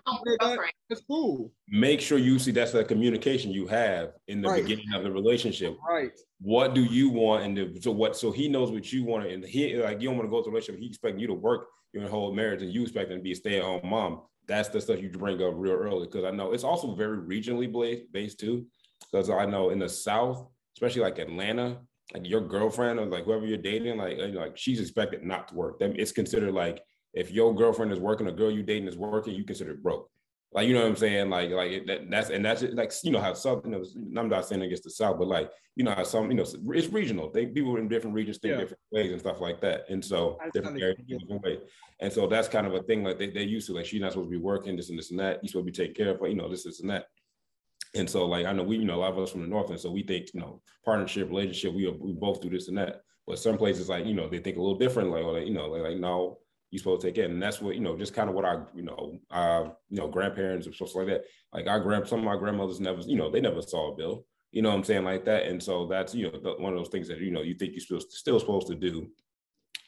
that's 0.89 1.02
cool. 1.08 1.52
Make 1.69 2.02
sure 2.02 2.17
you 2.17 2.39
see 2.39 2.52
that's 2.52 2.74
the 2.74 2.84
communication 2.84 3.52
you 3.52 3.67
have 3.67 4.12
in 4.28 4.41
the 4.41 4.50
right. 4.50 4.63
beginning 4.63 4.93
of 4.93 5.04
the 5.04 5.12
relationship. 5.12 5.78
Right. 5.88 6.12
What 6.41 6.74
do 6.76 6.84
you 6.84 7.10
want? 7.10 7.43
And 7.43 7.82
so 7.82 7.91
what? 7.91 8.17
So 8.17 8.32
he 8.32 8.50
knows 8.50 8.71
what 8.71 8.91
you 8.91 9.06
want, 9.06 9.28
and 9.28 9.45
he 9.45 9.78
like 9.78 10.02
you 10.02 10.10
don't 10.10 10.17
want 10.17 10.28
to 10.28 10.32
go 10.32 10.41
to 10.41 10.50
a 10.50 10.52
relationship. 10.52 10.82
He 10.82 10.88
expecting 10.88 11.19
you 11.19 11.28
to 11.28 11.34
work 11.34 11.67
your 11.93 12.08
whole 12.10 12.34
marriage, 12.34 12.62
and 12.62 12.74
you 12.74 12.82
expecting 12.82 13.17
to 13.17 13.24
be 13.24 13.32
a 13.32 13.36
stay 13.36 13.58
at 13.58 13.63
home 13.63 13.82
mom. 13.86 14.21
That's 14.47 14.69
the 14.69 14.82
stuff 14.82 15.02
you 15.02 15.10
bring 15.10 15.41
up 15.41 15.54
real 15.56 15.74
early 15.74 16.08
because 16.08 16.26
I 16.26 16.32
know 16.32 16.52
it's 16.52 16.65
also 16.65 16.93
very 16.95 17.17
regionally 17.17 18.02
based 18.12 18.39
too. 18.39 18.65
Because 19.10 19.30
I 19.30 19.45
know 19.45 19.69
in 19.69 19.80
the 19.80 19.89
South, 19.89 20.47
especially 20.76 21.02
like 21.02 21.17
Atlanta, 21.19 21.78
like 22.13 22.28
your 22.28 22.41
girlfriend 22.41 23.00
or 23.00 23.06
like 23.06 23.24
whoever 23.24 23.45
you're 23.45 23.58
dating, 23.58 23.97
like 23.97 24.17
like 24.34 24.58
she's 24.58 24.82
expected 24.82 25.24
not 25.24 25.47
to 25.47 25.56
work. 25.56 25.80
Then 25.80 25.95
it's 25.97 26.12
considered 26.12 26.54
like 26.54 26.82
if 27.13 27.32
your 27.32 27.54
girlfriend 27.54 27.91
is 27.91 28.00
working, 28.00 28.28
a 28.28 28.32
girl 28.32 28.52
you 28.52 28.63
dating 28.63 28.88
is 28.88 28.97
working, 28.97 29.36
you 29.36 29.43
consider 29.43 29.71
it 29.71 29.84
broke. 29.84 30.10
Like 30.54 30.67
you 30.67 30.74
know 30.74 30.82
what 30.82 30.89
I'm 30.89 30.95
saying? 30.97 31.30
Like 31.30 31.50
like 31.52 31.86
that, 31.88 32.10
that's 32.10 32.30
and 32.30 32.43
that's 32.43 32.62
like 32.62 32.91
you 33.04 33.12
know 33.12 33.21
how 33.21 33.34
some 33.34 33.62
you 33.63 33.71
know 33.71 34.21
I'm 34.21 34.28
not 34.28 34.45
saying 34.45 34.62
against 34.62 34.84
the 34.84 34.89
South, 34.89 35.17
but 35.17 35.30
like 35.30 35.50
you 35.78 35.86
know 35.86 35.95
how 35.95 36.04
some 36.04 36.30
you 36.30 36.36
know 36.36 36.43
it's 36.43 36.88
regional. 36.89 37.32
They 37.32 37.45
people 37.45 37.78
in 37.78 37.88
different 37.88 38.15
regions 38.15 38.38
think 38.38 38.54
yeah. 38.54 38.60
different 38.60 38.82
ways 38.91 39.12
and 39.12 39.19
stuff 39.19 39.39
like 39.39 39.62
that, 39.62 39.86
and 39.89 40.04
so 40.04 40.38
different 40.54 40.82
areas, 40.82 40.97
different 41.08 41.41
way. 41.41 41.60
And 42.02 42.12
so 42.12 42.28
that's 42.28 42.50
kind 42.50 42.67
of 42.67 42.74
a 42.74 42.84
thing 42.84 43.02
like 43.02 43.17
they 43.17 43.30
they 43.30 43.43
used 43.43 43.67
to 43.67 43.74
like 43.74 43.86
she's 43.86 44.02
not 44.02 44.12
supposed 44.12 44.28
to 44.28 44.38
be 44.38 44.43
working 44.43 44.76
this 44.76 44.89
and 44.89 45.00
this 45.00 45.12
and 45.12 45.19
that. 45.21 45.39
You're 45.41 45.52
supposed 45.52 45.67
to 45.67 45.71
be 45.71 45.88
taking 45.88 45.95
care 45.95 46.13
of 46.13 46.19
her, 46.19 46.28
you 46.28 46.36
know 46.36 46.50
this 46.50 46.65
this 46.65 46.82
and 46.82 46.89
that. 46.89 47.06
And 47.95 48.10
so 48.10 48.26
like 48.26 48.45
I 48.45 48.52
know 48.52 48.63
we 48.63 48.76
you 48.76 48.86
know 48.86 48.95
a 48.95 49.02
lot 49.02 49.13
of 49.13 49.19
us 49.19 49.32
from 49.32 49.43
the 49.43 49.47
north, 49.47 49.69
and 49.69 49.80
so 49.80 49.89
we 49.89 50.04
think 50.04 50.34
you 50.34 50.41
know 50.41 50.62
partnership 50.84 51.30
relationship 51.30 51.74
we 51.74 51.88
we 51.88 52.12
both 52.12 52.41
do 52.41 52.50
this 52.50 52.67
and 52.67 52.78
that. 52.78 53.04
But 53.26 53.39
some 53.39 53.58
places 53.58 53.88
like 53.88 54.06
you 54.06 54.13
know 54.13 54.28
they 54.28 54.39
think 54.39 54.58
a 54.58 54.62
little 54.62 54.78
different, 54.78 55.12
like 55.12 55.24
or 55.24 55.39
like, 55.39 55.47
you 55.47 55.54
know 55.54 55.67
like, 55.67 55.84
like 55.84 55.97
no 55.97 56.39
you're 56.71 56.79
supposed 56.79 57.01
to 57.01 57.07
take 57.07 57.17
it. 57.17 57.29
And 57.29 57.41
that's 57.41 57.62
what, 57.62 57.75
you 57.75 57.81
know, 57.81 57.97
just 57.97 58.13
kind 58.13 58.29
of 58.29 58.36
what 58.36 58.45
I, 58.45 58.62
you 58.73 58.84
know, 58.84 59.19
uh, 59.29 59.65
you 59.89 59.97
know, 59.97 60.07
grandparents 60.07 60.65
or 60.65 60.73
stuff 60.73 60.95
like 60.95 61.07
that. 61.07 61.25
Like 61.53 61.67
our 61.67 61.81
grand, 61.81 62.07
some 62.07 62.19
of 62.19 62.25
my 62.25 62.38
grandmothers 62.38 62.79
never, 62.79 63.01
you 63.01 63.17
know, 63.17 63.29
they 63.29 63.41
never 63.41 63.62
saw 63.62 63.91
a 63.91 63.95
bill, 63.95 64.25
you 64.51 64.62
know 64.62 64.69
what 64.69 64.75
I'm 64.75 64.84
saying? 64.86 65.03
Like 65.03 65.25
that. 65.25 65.43
And 65.43 65.62
so 65.62 65.86
that's, 65.86 66.15
you 66.15 66.31
know, 66.31 66.39
the, 66.39 66.53
one 66.53 66.71
of 66.71 66.79
those 66.79 66.89
things 66.89 67.10
that, 67.10 67.19
you 67.19 67.31
know, 67.31 67.41
you 67.41 67.55
think 67.55 67.73
you're 67.73 67.81
still, 67.81 67.99
still 67.99 68.39
supposed 68.39 68.67
to 68.67 68.75
do, 68.75 69.10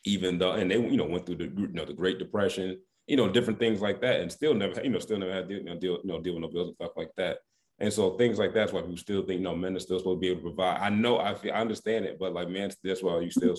even 0.04 0.38
though, 0.38 0.52
and 0.52 0.69
they, 0.69 0.76
you 0.76 0.98
know, 0.98 1.06
went 1.06 1.26
through 1.26 1.38
the, 1.38 1.46
you 1.46 1.69
know, 1.69 1.86
the 1.86 1.93
Great 1.93 2.19
Depression, 2.19 2.78
you 3.08 3.15
know, 3.15 3.30
different 3.30 3.60
things 3.60 3.80
like 3.80 4.02
that. 4.02 4.19
And 4.19 4.30
still 4.30 4.54
never, 4.54 4.84
you 4.84 4.89
know, 4.89 5.00
still 5.00 5.17
never 5.17 5.34
had 5.34 5.48
to 5.48 5.56
you 5.56 5.63
know, 5.63 5.80
deal, 5.80 6.00
you 6.04 6.12
know, 6.12 6.19
deal 6.19 6.34
with 6.34 6.41
no 6.41 6.50
bills 6.50 6.67
and 6.67 6.76
stuff 6.76 6.91
like 6.98 7.12
that. 7.15 7.38
And 7.80 7.91
so 7.91 8.17
things 8.17 8.38
like 8.38 8.54
that's 8.54 8.74
why 8.74 8.82
people 8.82 8.98
still 8.98 9.26
think, 9.26 9.41
no, 9.41 9.56
men 9.56 9.76
are 9.76 9.80
still 9.80 10.00
supposed 10.00 10.17
to 10.17 10.22
be 10.22 10.28
able 10.28 10.41
to 10.41 10.56
provide. 10.56 10.80
I 10.82 10.89
know, 10.89 11.19
I 11.19 11.34
feel, 11.34 11.54
I 11.54 11.62
understand 11.62 12.06
it, 12.06 12.19
but 12.19 12.34
like, 12.34 12.50
man, 12.50 12.72
that's 12.84 13.02
why 13.02 13.19
you 13.19 13.32
still 13.32 13.56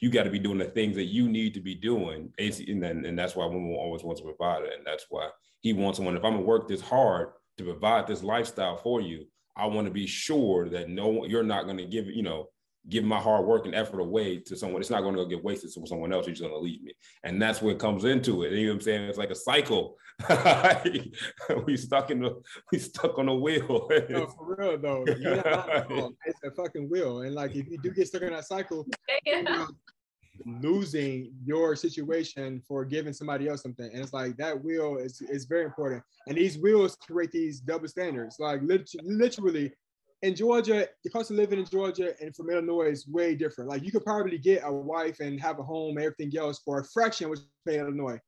you 0.00 0.10
got 0.10 0.24
to 0.24 0.30
be 0.30 0.38
doing 0.38 0.58
the 0.58 0.66
things 0.66 0.96
that 0.96 1.04
you 1.04 1.28
need 1.28 1.54
to 1.54 1.60
be 1.60 1.74
doing. 1.74 2.32
And, 2.38 2.82
then, 2.82 3.04
and 3.04 3.18
that's 3.18 3.34
why 3.34 3.46
women 3.46 3.74
always 3.78 4.02
want 4.02 4.18
to 4.18 4.24
provide 4.24 4.62
it. 4.64 4.72
And 4.76 4.86
that's 4.86 5.06
why 5.08 5.28
he 5.62 5.72
wants 5.72 5.98
someone, 5.98 6.16
if 6.16 6.24
I'm 6.24 6.34
gonna 6.34 6.44
work 6.44 6.68
this 6.68 6.82
hard 6.82 7.30
to 7.58 7.64
provide 7.64 8.06
this 8.06 8.22
lifestyle 8.22 8.76
for 8.76 9.00
you, 9.00 9.26
I 9.56 9.66
want 9.66 9.86
to 9.86 9.92
be 9.92 10.06
sure 10.06 10.68
that 10.68 10.90
no, 10.90 11.24
you're 11.24 11.42
not 11.42 11.64
going 11.64 11.78
to 11.78 11.86
give, 11.86 12.08
you 12.08 12.22
know, 12.22 12.48
give 12.88 13.04
my 13.04 13.18
hard 13.18 13.46
work 13.46 13.64
and 13.64 13.74
effort 13.74 14.00
away 14.00 14.38
to 14.38 14.56
someone. 14.56 14.80
It's 14.80 14.90
not 14.90 15.00
going 15.00 15.16
to 15.16 15.22
go 15.22 15.28
get 15.28 15.42
wasted 15.42 15.72
to 15.72 15.86
someone 15.86 16.12
else 16.12 16.26
who's 16.26 16.40
going 16.40 16.52
to 16.52 16.58
leave 16.58 16.82
me. 16.82 16.92
And 17.24 17.40
that's 17.40 17.62
what 17.62 17.78
comes 17.78 18.04
into 18.04 18.42
it. 18.42 18.52
You 18.52 18.66
know 18.66 18.72
what 18.72 18.76
I'm 18.76 18.80
saying? 18.82 19.08
It's 19.08 19.18
like 19.18 19.30
a 19.30 19.34
cycle. 19.34 19.96
we 21.66 21.76
stuck 21.76 22.10
in 22.10 22.20
the 22.20 22.40
we 22.72 22.78
stuck 22.78 23.18
on 23.18 23.28
a 23.28 23.34
wheel. 23.34 23.88
no, 24.08 24.26
for 24.26 24.56
real 24.56 24.78
though. 24.78 25.04
Um, 25.96 26.16
it's 26.24 26.40
a 26.44 26.50
fucking 26.50 26.88
wheel. 26.88 27.20
And 27.20 27.34
like 27.34 27.54
if 27.54 27.68
you 27.68 27.78
do 27.78 27.90
get 27.90 28.08
stuck 28.08 28.22
in 28.22 28.32
that 28.32 28.46
cycle, 28.46 28.86
you 29.24 29.42
know, 29.42 29.68
losing 30.44 31.32
your 31.44 31.76
situation 31.76 32.62
for 32.66 32.84
giving 32.84 33.12
somebody 33.12 33.48
else 33.48 33.62
something. 33.62 33.90
And 33.92 34.02
it's 34.02 34.12
like 34.12 34.36
that 34.38 34.62
wheel 34.62 34.96
is, 34.96 35.20
is 35.22 35.44
very 35.44 35.64
important. 35.64 36.02
And 36.26 36.36
these 36.36 36.58
wheels 36.58 36.96
create 36.96 37.32
these 37.32 37.60
double 37.60 37.88
standards. 37.88 38.36
Like 38.38 38.62
literally 38.62 39.04
literally 39.04 39.72
in 40.22 40.34
Georgia, 40.34 40.88
the 41.04 41.10
cost 41.10 41.30
of 41.30 41.36
living 41.36 41.58
in 41.58 41.66
Georgia 41.66 42.14
and 42.20 42.34
from 42.34 42.50
Illinois 42.50 42.90
is 42.90 43.06
way 43.06 43.34
different. 43.34 43.70
Like 43.70 43.84
you 43.84 43.92
could 43.92 44.04
probably 44.04 44.38
get 44.38 44.62
a 44.64 44.72
wife 44.72 45.20
and 45.20 45.40
have 45.40 45.58
a 45.58 45.62
home, 45.62 45.98
everything 45.98 46.36
else 46.36 46.60
for 46.64 46.80
a 46.80 46.84
fraction 46.84 47.26
of 47.26 47.30
which 47.30 47.40
pay 47.66 47.78
in 47.78 47.86
Illinois. 47.86 48.18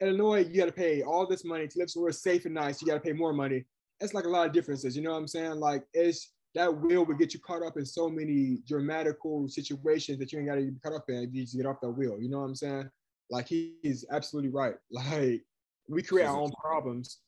Illinois, 0.00 0.44
you 0.44 0.56
got 0.56 0.66
to 0.66 0.72
pay 0.72 1.02
all 1.02 1.26
this 1.26 1.44
money 1.44 1.66
to 1.66 1.78
live 1.78 1.90
somewhere 1.90 2.12
safe 2.12 2.44
and 2.44 2.54
nice. 2.54 2.80
You 2.80 2.88
got 2.88 2.94
to 2.94 3.00
pay 3.00 3.12
more 3.12 3.32
money. 3.32 3.64
It's 4.00 4.14
like 4.14 4.24
a 4.24 4.28
lot 4.28 4.46
of 4.46 4.52
differences. 4.52 4.96
You 4.96 5.02
know 5.02 5.12
what 5.12 5.18
I'm 5.18 5.28
saying? 5.28 5.54
Like 5.54 5.84
it's 5.94 6.32
that 6.54 6.74
will 6.74 7.04
would 7.04 7.18
get 7.18 7.34
you 7.34 7.40
caught 7.40 7.62
up 7.62 7.76
in 7.76 7.84
so 7.84 8.08
many 8.08 8.58
dramatical 8.66 9.48
situations 9.48 10.18
that 10.18 10.32
you 10.32 10.38
ain't 10.38 10.48
got 10.48 10.54
to 10.56 10.62
get 10.62 10.82
caught 10.82 10.94
up 10.94 11.04
in 11.08 11.16
if 11.16 11.34
you 11.34 11.42
just 11.42 11.56
get 11.56 11.66
off 11.66 11.80
that 11.82 11.90
wheel. 11.90 12.18
You 12.20 12.30
know 12.30 12.40
what 12.40 12.46
I'm 12.46 12.54
saying? 12.54 12.90
Like 13.30 13.48
he's 13.48 14.04
absolutely 14.10 14.50
right. 14.50 14.74
Like 14.90 15.42
we 15.88 16.02
create 16.02 16.26
our 16.26 16.36
own 16.36 16.50
problems. 16.60 17.18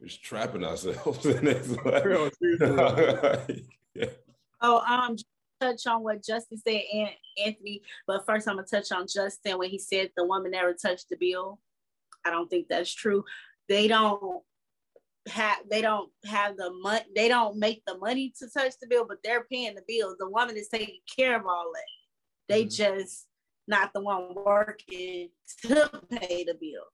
We're 0.00 0.08
just 0.08 0.22
trapping 0.22 0.64
ourselves 0.64 1.24
in 1.26 1.44
this. 1.44 1.76
yeah. 3.94 4.06
Oh, 4.60 4.78
um, 4.80 5.16
touch 5.60 5.86
on 5.86 6.02
what 6.02 6.24
Justin 6.24 6.58
said 6.58 6.82
and 6.92 7.10
Anthony, 7.44 7.82
but 8.06 8.26
first 8.26 8.48
I'm 8.48 8.56
gonna 8.56 8.66
touch 8.66 8.92
on 8.92 9.06
Justin 9.06 9.58
when 9.58 9.70
he 9.70 9.78
said 9.78 10.10
the 10.16 10.26
woman 10.26 10.50
never 10.50 10.74
touched 10.74 11.08
the 11.08 11.16
bill. 11.16 11.58
I 12.24 12.30
don't 12.30 12.48
think 12.48 12.68
that's 12.68 12.92
true. 12.92 13.24
They 13.68 13.88
don't 13.88 14.42
have 15.28 15.56
they 15.70 15.80
don't 15.80 16.10
have 16.26 16.56
the 16.56 16.70
money 16.82 17.04
they 17.16 17.28
don't 17.28 17.56
make 17.56 17.82
the 17.86 17.96
money 17.96 18.30
to 18.38 18.46
touch 18.50 18.74
the 18.78 18.86
bill 18.86 19.06
but 19.08 19.16
they're 19.24 19.46
paying 19.50 19.74
the 19.74 19.82
bill. 19.88 20.14
The 20.18 20.28
woman 20.28 20.56
is 20.56 20.68
taking 20.68 21.00
care 21.16 21.36
of 21.36 21.46
all 21.46 21.70
that. 21.72 22.52
They 22.52 22.64
mm-hmm. 22.64 22.68
just 22.68 23.26
not 23.66 23.92
the 23.94 24.02
one 24.02 24.34
working 24.34 25.30
to 25.62 25.90
pay 26.10 26.44
the 26.44 26.54
bill. 26.54 26.84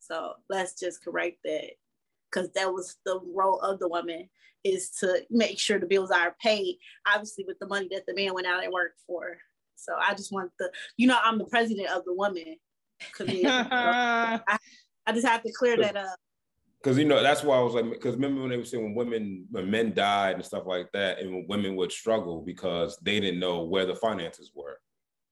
So 0.00 0.34
let's 0.50 0.78
just 0.78 1.02
correct 1.02 1.38
that 1.44 1.70
because 2.30 2.50
that 2.52 2.72
was 2.72 2.96
the 3.06 3.20
role 3.34 3.60
of 3.60 3.78
the 3.78 3.88
woman 3.88 4.28
is 4.64 4.90
to 5.00 5.22
make 5.30 5.58
sure 5.58 5.78
the 5.78 5.86
bills 5.86 6.10
are 6.10 6.36
paid 6.42 6.76
obviously 7.06 7.44
with 7.46 7.58
the 7.58 7.66
money 7.66 7.88
that 7.90 8.04
the 8.06 8.14
man 8.14 8.34
went 8.34 8.46
out 8.46 8.62
and 8.62 8.72
worked 8.72 9.00
for. 9.06 9.38
So 9.76 9.94
i 9.98 10.12
just 10.12 10.32
want 10.32 10.50
the 10.58 10.70
you 10.96 11.06
know 11.06 11.18
i'm 11.22 11.38
the 11.38 11.44
president 11.44 11.88
of 11.90 12.04
the 12.04 12.12
woman 12.12 12.56
I, 13.20 14.58
I 15.06 15.12
just 15.12 15.26
have 15.26 15.42
to 15.42 15.52
clear 15.52 15.76
that 15.78 15.96
up. 15.96 16.18
Because 16.82 16.96
you 16.96 17.04
know 17.04 17.22
that's 17.22 17.42
why 17.42 17.56
I 17.56 17.60
was 17.60 17.74
like, 17.74 17.90
because 17.90 18.14
remember 18.14 18.40
when 18.40 18.50
they 18.50 18.56
were 18.56 18.64
saying 18.64 18.84
when 18.84 18.94
women, 18.94 19.46
when 19.50 19.70
men 19.70 19.92
died 19.94 20.36
and 20.36 20.44
stuff 20.44 20.64
like 20.66 20.90
that, 20.92 21.18
and 21.18 21.32
when 21.32 21.46
women 21.48 21.76
would 21.76 21.90
struggle 21.90 22.42
because 22.42 22.96
they 23.02 23.18
didn't 23.18 23.40
know 23.40 23.64
where 23.64 23.84
the 23.84 23.96
finances 23.96 24.52
were, 24.54 24.78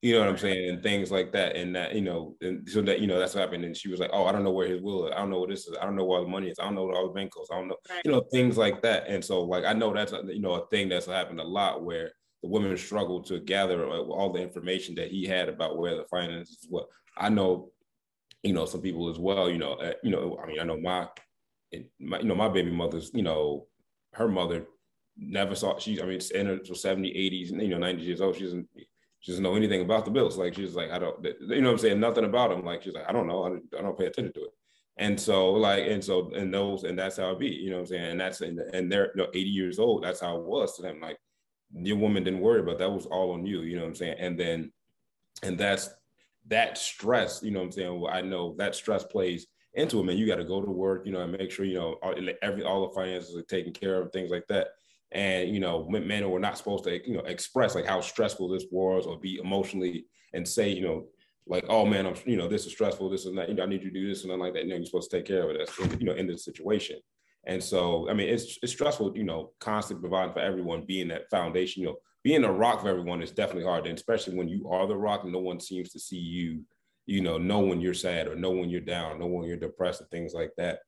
you 0.01 0.13
know 0.13 0.19
what 0.19 0.27
I'm 0.27 0.37
saying, 0.37 0.69
and 0.69 0.83
things 0.83 1.09
like 1.09 1.31
that, 1.31 1.55
and 1.55 1.73
that 1.75 1.95
you 1.95 2.01
know, 2.01 2.35
and 2.41 2.67
so 2.67 2.81
that 2.81 2.99
you 2.99 3.07
know 3.07 3.17
that's 3.17 3.33
what 3.33 3.41
happened. 3.41 3.63
And 3.63 3.77
she 3.77 3.87
was 3.87 4.01
like, 4.01 4.09
oh, 4.11 4.25
I 4.25 4.33
don't 4.33 4.43
know 4.43 4.51
where 4.51 4.67
his 4.67 4.81
will 4.81 5.07
is, 5.07 5.13
I 5.15 5.19
don't 5.19 5.29
know 5.29 5.39
what 5.39 5.49
this 5.49 5.67
is, 5.67 5.77
I 5.81 5.85
don't 5.85 5.95
know 5.95 6.03
where 6.03 6.21
the 6.21 6.27
money 6.27 6.49
is, 6.49 6.59
I 6.59 6.65
don't 6.65 6.75
know 6.75 6.83
what 6.83 6.97
all 6.97 7.07
the 7.07 7.13
bank 7.13 7.31
goes, 7.33 7.47
I 7.49 7.55
don't 7.55 7.69
know, 7.69 7.77
right. 7.89 8.01
you 8.03 8.11
know, 8.11 8.21
things 8.29 8.57
like 8.57 8.81
that. 8.81 9.07
And 9.07 9.23
so 9.23 9.41
like 9.41 9.63
I 9.63 9.71
know 9.71 9.93
that's 9.93 10.11
you 10.11 10.41
know 10.41 10.55
a 10.55 10.67
thing 10.67 10.89
that's 10.89 11.05
happened 11.05 11.39
a 11.39 11.43
lot 11.43 11.85
where 11.85 12.11
the 12.43 12.49
women 12.49 12.75
struggle 12.77 13.21
to 13.23 13.39
gather 13.39 13.87
all 13.87 14.31
the 14.31 14.41
information 14.41 14.95
that 14.95 15.09
he 15.09 15.25
had 15.25 15.49
about 15.49 15.77
where 15.77 15.95
the 15.95 16.05
finances. 16.05 16.67
What 16.69 16.87
I 17.17 17.29
know, 17.29 17.71
you 18.43 18.53
know, 18.53 18.65
some 18.65 18.81
people 18.81 19.09
as 19.09 19.17
well. 19.17 19.49
You 19.49 19.57
know, 19.57 19.73
uh, 19.73 19.93
you 20.03 20.11
know, 20.11 20.39
I 20.41 20.47
mean, 20.47 20.59
I 20.59 20.63
know 20.63 20.79
my 20.79 21.07
my, 21.99 22.19
you 22.19 22.25
know, 22.25 22.35
my 22.35 22.49
baby 22.49 22.71
mother's, 22.71 23.11
you 23.13 23.23
know, 23.23 23.67
her 24.13 24.27
mother 24.27 24.67
never 25.17 25.55
saw 25.55 25.77
she 25.79 26.01
I 26.01 26.05
mean 26.05 26.19
in 26.33 26.45
her 26.47 26.59
70, 26.63 27.09
80s, 27.09 27.61
you 27.61 27.69
know, 27.69 27.77
90 27.77 28.03
years 28.03 28.21
old. 28.21 28.35
She 28.35 28.43
doesn't 28.43 28.67
she 29.19 29.31
doesn't 29.31 29.43
know 29.43 29.55
anything 29.55 29.81
about 29.81 30.05
the 30.05 30.11
Bills. 30.11 30.37
Like 30.37 30.53
she's 30.53 30.75
like, 30.75 30.91
I 30.91 30.99
don't 30.99 31.25
you 31.49 31.61
know 31.61 31.71
I'm 31.71 31.77
saying, 31.77 31.99
nothing 31.99 32.25
about 32.25 32.51
them. 32.51 32.63
Like 32.63 32.83
she's 32.83 32.93
like, 32.93 33.05
I 33.07 33.11
don't 33.11 33.27
know, 33.27 33.43
I 33.43 33.49
don't, 33.49 33.63
I 33.77 33.81
don't 33.81 33.97
pay 33.97 34.05
attention 34.05 34.33
to 34.33 34.41
it. 34.41 34.51
And 34.99 35.19
so 35.19 35.51
like 35.51 35.85
and 35.87 36.03
so 36.03 36.31
and 36.35 36.53
those 36.53 36.83
and 36.83 36.97
that's 36.97 37.17
how 37.17 37.31
it 37.31 37.39
be, 37.39 37.47
you 37.47 37.69
know 37.69 37.77
what 37.77 37.81
I'm 37.81 37.87
saying? 37.87 38.11
And 38.11 38.19
that's 38.19 38.41
and, 38.41 38.59
and 38.59 38.91
they're 38.91 39.11
you 39.15 39.23
know 39.23 39.29
80 39.33 39.39
years 39.41 39.79
old. 39.79 40.03
That's 40.03 40.21
how 40.21 40.37
it 40.37 40.43
was 40.43 40.75
to 40.75 40.81
them. 40.83 40.99
Like 41.01 41.17
your 41.73 41.97
woman 41.97 42.23
didn't 42.23 42.41
worry 42.41 42.59
about 42.61 42.79
that 42.79 42.91
was 42.91 43.05
all 43.05 43.31
on 43.31 43.45
you, 43.45 43.61
you 43.61 43.75
know 43.75 43.83
what 43.83 43.89
I'm 43.89 43.95
saying? 43.95 44.15
And 44.19 44.39
then 44.39 44.71
and 45.43 45.57
that's 45.57 45.89
that 46.47 46.77
stress, 46.77 47.41
you 47.43 47.51
know 47.51 47.59
what 47.59 47.65
I'm 47.65 47.71
saying? 47.71 47.99
Well, 47.99 48.13
I 48.13 48.21
know 48.21 48.55
that 48.57 48.75
stress 48.75 49.03
plays 49.03 49.47
into 49.73 49.99
it, 49.99 50.03
man. 50.03 50.17
You 50.17 50.25
got 50.25 50.37
to 50.37 50.45
go 50.45 50.61
to 50.61 50.71
work, 50.71 51.05
you 51.05 51.11
know, 51.11 51.21
and 51.21 51.31
make 51.31 51.51
sure, 51.51 51.65
you 51.65 51.75
know, 51.75 51.97
all, 52.01 52.15
every 52.41 52.63
all 52.63 52.87
the 52.87 52.95
finances 52.95 53.35
are 53.35 53.43
taken 53.43 53.73
care 53.73 54.01
of, 54.01 54.11
things 54.11 54.31
like 54.31 54.47
that. 54.47 54.69
And 55.11 55.53
you 55.53 55.59
know, 55.59 55.87
men 55.89 56.29
were 56.29 56.39
not 56.39 56.57
supposed 56.57 56.83
to, 56.85 57.07
you 57.07 57.15
know, 57.15 57.23
express 57.23 57.75
like 57.75 57.85
how 57.85 58.01
stressful 58.01 58.49
this 58.49 58.65
was 58.71 59.05
or 59.05 59.19
be 59.19 59.37
emotionally 59.37 60.05
and 60.33 60.47
say, 60.47 60.69
you 60.69 60.81
know, 60.81 61.05
like, 61.45 61.65
oh 61.69 61.85
man, 61.85 62.05
I'm, 62.05 62.15
you 62.25 62.35
know, 62.35 62.47
this 62.47 62.65
is 62.65 62.73
stressful, 62.73 63.09
this 63.09 63.25
is 63.25 63.35
that, 63.35 63.47
you 63.49 63.55
know, 63.55 63.63
I 63.63 63.67
need 63.67 63.83
you 63.83 63.91
to 63.91 63.99
do 63.99 64.07
this 64.07 64.23
and 64.23 64.29
nothing 64.29 64.41
like 64.41 64.53
that. 64.53 64.63
You 64.63 64.69
know, 64.69 64.75
you're 64.75 64.85
supposed 64.85 65.09
to 65.11 65.17
take 65.17 65.25
care 65.25 65.43
of 65.43 65.51
it. 65.51 65.59
That's, 65.59 65.99
you 65.99 66.05
know, 66.05 66.13
in 66.13 66.27
this 66.27 66.43
situation. 66.43 66.99
And 67.47 67.63
so, 67.63 68.09
I 68.09 68.13
mean, 68.13 68.27
it's 68.27 68.59
it's 68.61 68.73
stressful, 68.73 69.17
you 69.17 69.23
know, 69.23 69.53
constantly 69.59 70.01
providing 70.01 70.33
for 70.33 70.41
everyone, 70.41 70.85
being 70.85 71.07
that 71.07 71.29
foundation, 71.31 71.81
you 71.81 71.89
know, 71.89 71.95
being 72.23 72.43
a 72.43 72.51
rock 72.51 72.81
for 72.81 72.89
everyone 72.89 73.21
is 73.21 73.31
definitely 73.31 73.63
hard. 73.63 73.87
And 73.87 73.97
especially 73.97 74.35
when 74.35 74.49
you 74.49 74.69
are 74.69 74.85
the 74.85 74.97
rock, 74.97 75.23
and 75.23 75.31
no 75.31 75.39
one 75.39 75.61
seems 75.61 75.93
to 75.93 75.99
see 75.99 76.17
you, 76.17 76.63
you 77.05 77.21
know, 77.21 77.37
know 77.37 77.59
when 77.59 77.79
you're 77.79 77.93
sad 77.93 78.27
or 78.27 78.35
know 78.35 78.51
when 78.51 78.69
you're 78.69 78.81
down, 78.81 79.17
know 79.17 79.27
when 79.27 79.47
you're 79.47 79.55
depressed 79.55 80.01
and 80.01 80.09
things 80.09 80.33
like 80.33 80.51
that. 80.57 80.79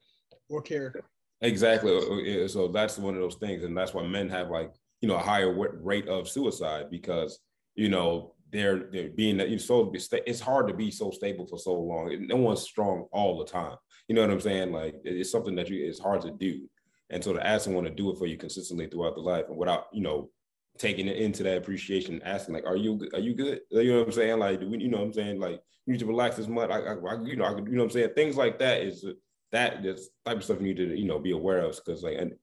Or 0.49 0.61
care. 0.61 0.93
Exactly. 1.41 1.95
Uh, 1.95 2.43
uh, 2.43 2.47
so 2.49 2.67
that's 2.67 2.97
one 2.97 3.13
of 3.13 3.21
those 3.21 3.35
things. 3.35 3.63
And 3.63 3.77
that's 3.77 3.93
why 3.93 4.05
men 4.05 4.27
have 4.27 4.49
like, 4.49 4.73
you 4.99 5.07
know, 5.07 5.15
a 5.15 5.19
higher 5.19 5.55
rate 5.81 6.09
of 6.09 6.27
suicide 6.27 6.87
because, 6.91 7.39
you 7.75 7.87
know, 7.87 8.35
they're, 8.51 8.89
they're 8.91 9.09
being 9.09 9.37
that 9.37 9.49
you 9.49 9.59
so 9.59 9.93
it's 9.93 10.39
hard 10.41 10.67
to 10.67 10.73
be 10.73 10.91
so 10.91 11.11
stable 11.11 11.47
for 11.47 11.57
so 11.57 11.73
long. 11.73 12.27
No 12.27 12.35
one's 12.35 12.63
strong 12.63 13.05
all 13.13 13.37
the 13.37 13.45
time. 13.45 13.77
You 14.09 14.15
know 14.15 14.21
what 14.21 14.31
I'm 14.31 14.41
saying? 14.41 14.71
Like 14.71 14.95
it's 15.03 15.31
something 15.31 15.55
that 15.55 15.69
you 15.69 15.85
it's 15.85 15.99
hard 15.99 16.21
to 16.23 16.31
do. 16.31 16.67
And 17.11 17.23
so 17.23 17.31
to 17.31 17.45
ask 17.45 17.63
someone 17.63 17.83
to 17.83 17.91
do 17.91 18.11
it 18.11 18.17
for 18.17 18.25
you 18.25 18.37
consistently 18.37 18.87
throughout 18.87 19.13
the 19.15 19.21
life 19.21 19.45
and 19.47 19.57
without, 19.57 19.85
you 19.93 20.01
know, 20.01 20.31
taking 20.79 21.07
it 21.07 21.17
into 21.17 21.43
that 21.43 21.57
appreciation, 21.57 22.19
asking 22.23 22.55
like, 22.55 22.65
"Are 22.65 22.75
you 22.75 22.99
are 23.13 23.19
you 23.19 23.35
good?" 23.35 23.61
You 23.69 23.93
know 23.93 23.99
what 23.99 24.07
I'm 24.07 24.11
saying? 24.11 24.39
Like, 24.39 24.61
we, 24.61 24.79
you 24.79 24.89
know 24.89 24.97
what 24.97 25.05
I'm 25.05 25.13
saying? 25.13 25.39
Like, 25.39 25.61
you 25.85 25.93
need 25.93 25.99
to 25.99 26.07
relax 26.07 26.37
this 26.37 26.47
much. 26.47 26.71
I, 26.71 26.79
I, 26.79 27.23
you 27.23 27.35
know, 27.35 27.45
I, 27.45 27.53
could, 27.53 27.67
you 27.67 27.73
know 27.73 27.83
what 27.83 27.85
I'm 27.85 27.91
saying? 27.91 28.09
Things 28.15 28.35
like 28.35 28.57
that 28.59 28.81
is 28.81 29.05
that 29.51 29.83
this 29.83 30.09
type 30.25 30.37
of 30.37 30.43
stuff 30.43 30.57
you 30.59 30.67
need 30.67 30.77
to 30.77 30.97
you 30.97 31.05
know 31.05 31.19
be 31.19 31.31
aware 31.31 31.59
of 31.59 31.75
because 31.75 32.03
like 32.03 32.17
and 32.17 32.33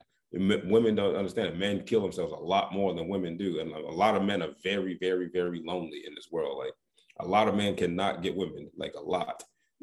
women 0.71 0.95
don't 0.95 1.17
understand 1.17 1.59
men 1.59 1.83
kill 1.85 2.01
themselves 2.01 2.33
a 2.33 2.37
lot 2.37 2.73
more 2.73 2.95
than 2.95 3.09
women 3.09 3.37
do, 3.37 3.59
and 3.59 3.73
a 3.73 3.91
lot 3.91 4.15
of 4.15 4.23
men 4.23 4.41
are 4.41 4.55
very 4.63 4.97
very 5.01 5.31
very 5.33 5.63
lonely 5.67 6.05
in 6.07 6.15
this 6.15 6.29
world. 6.31 6.59
Like, 6.59 6.75
a 7.19 7.27
lot 7.27 7.49
of 7.49 7.57
men 7.57 7.75
cannot 7.75 8.23
get 8.23 8.37
women, 8.37 8.71
like 8.77 8.95
a 8.95 9.03
lot. 9.03 9.43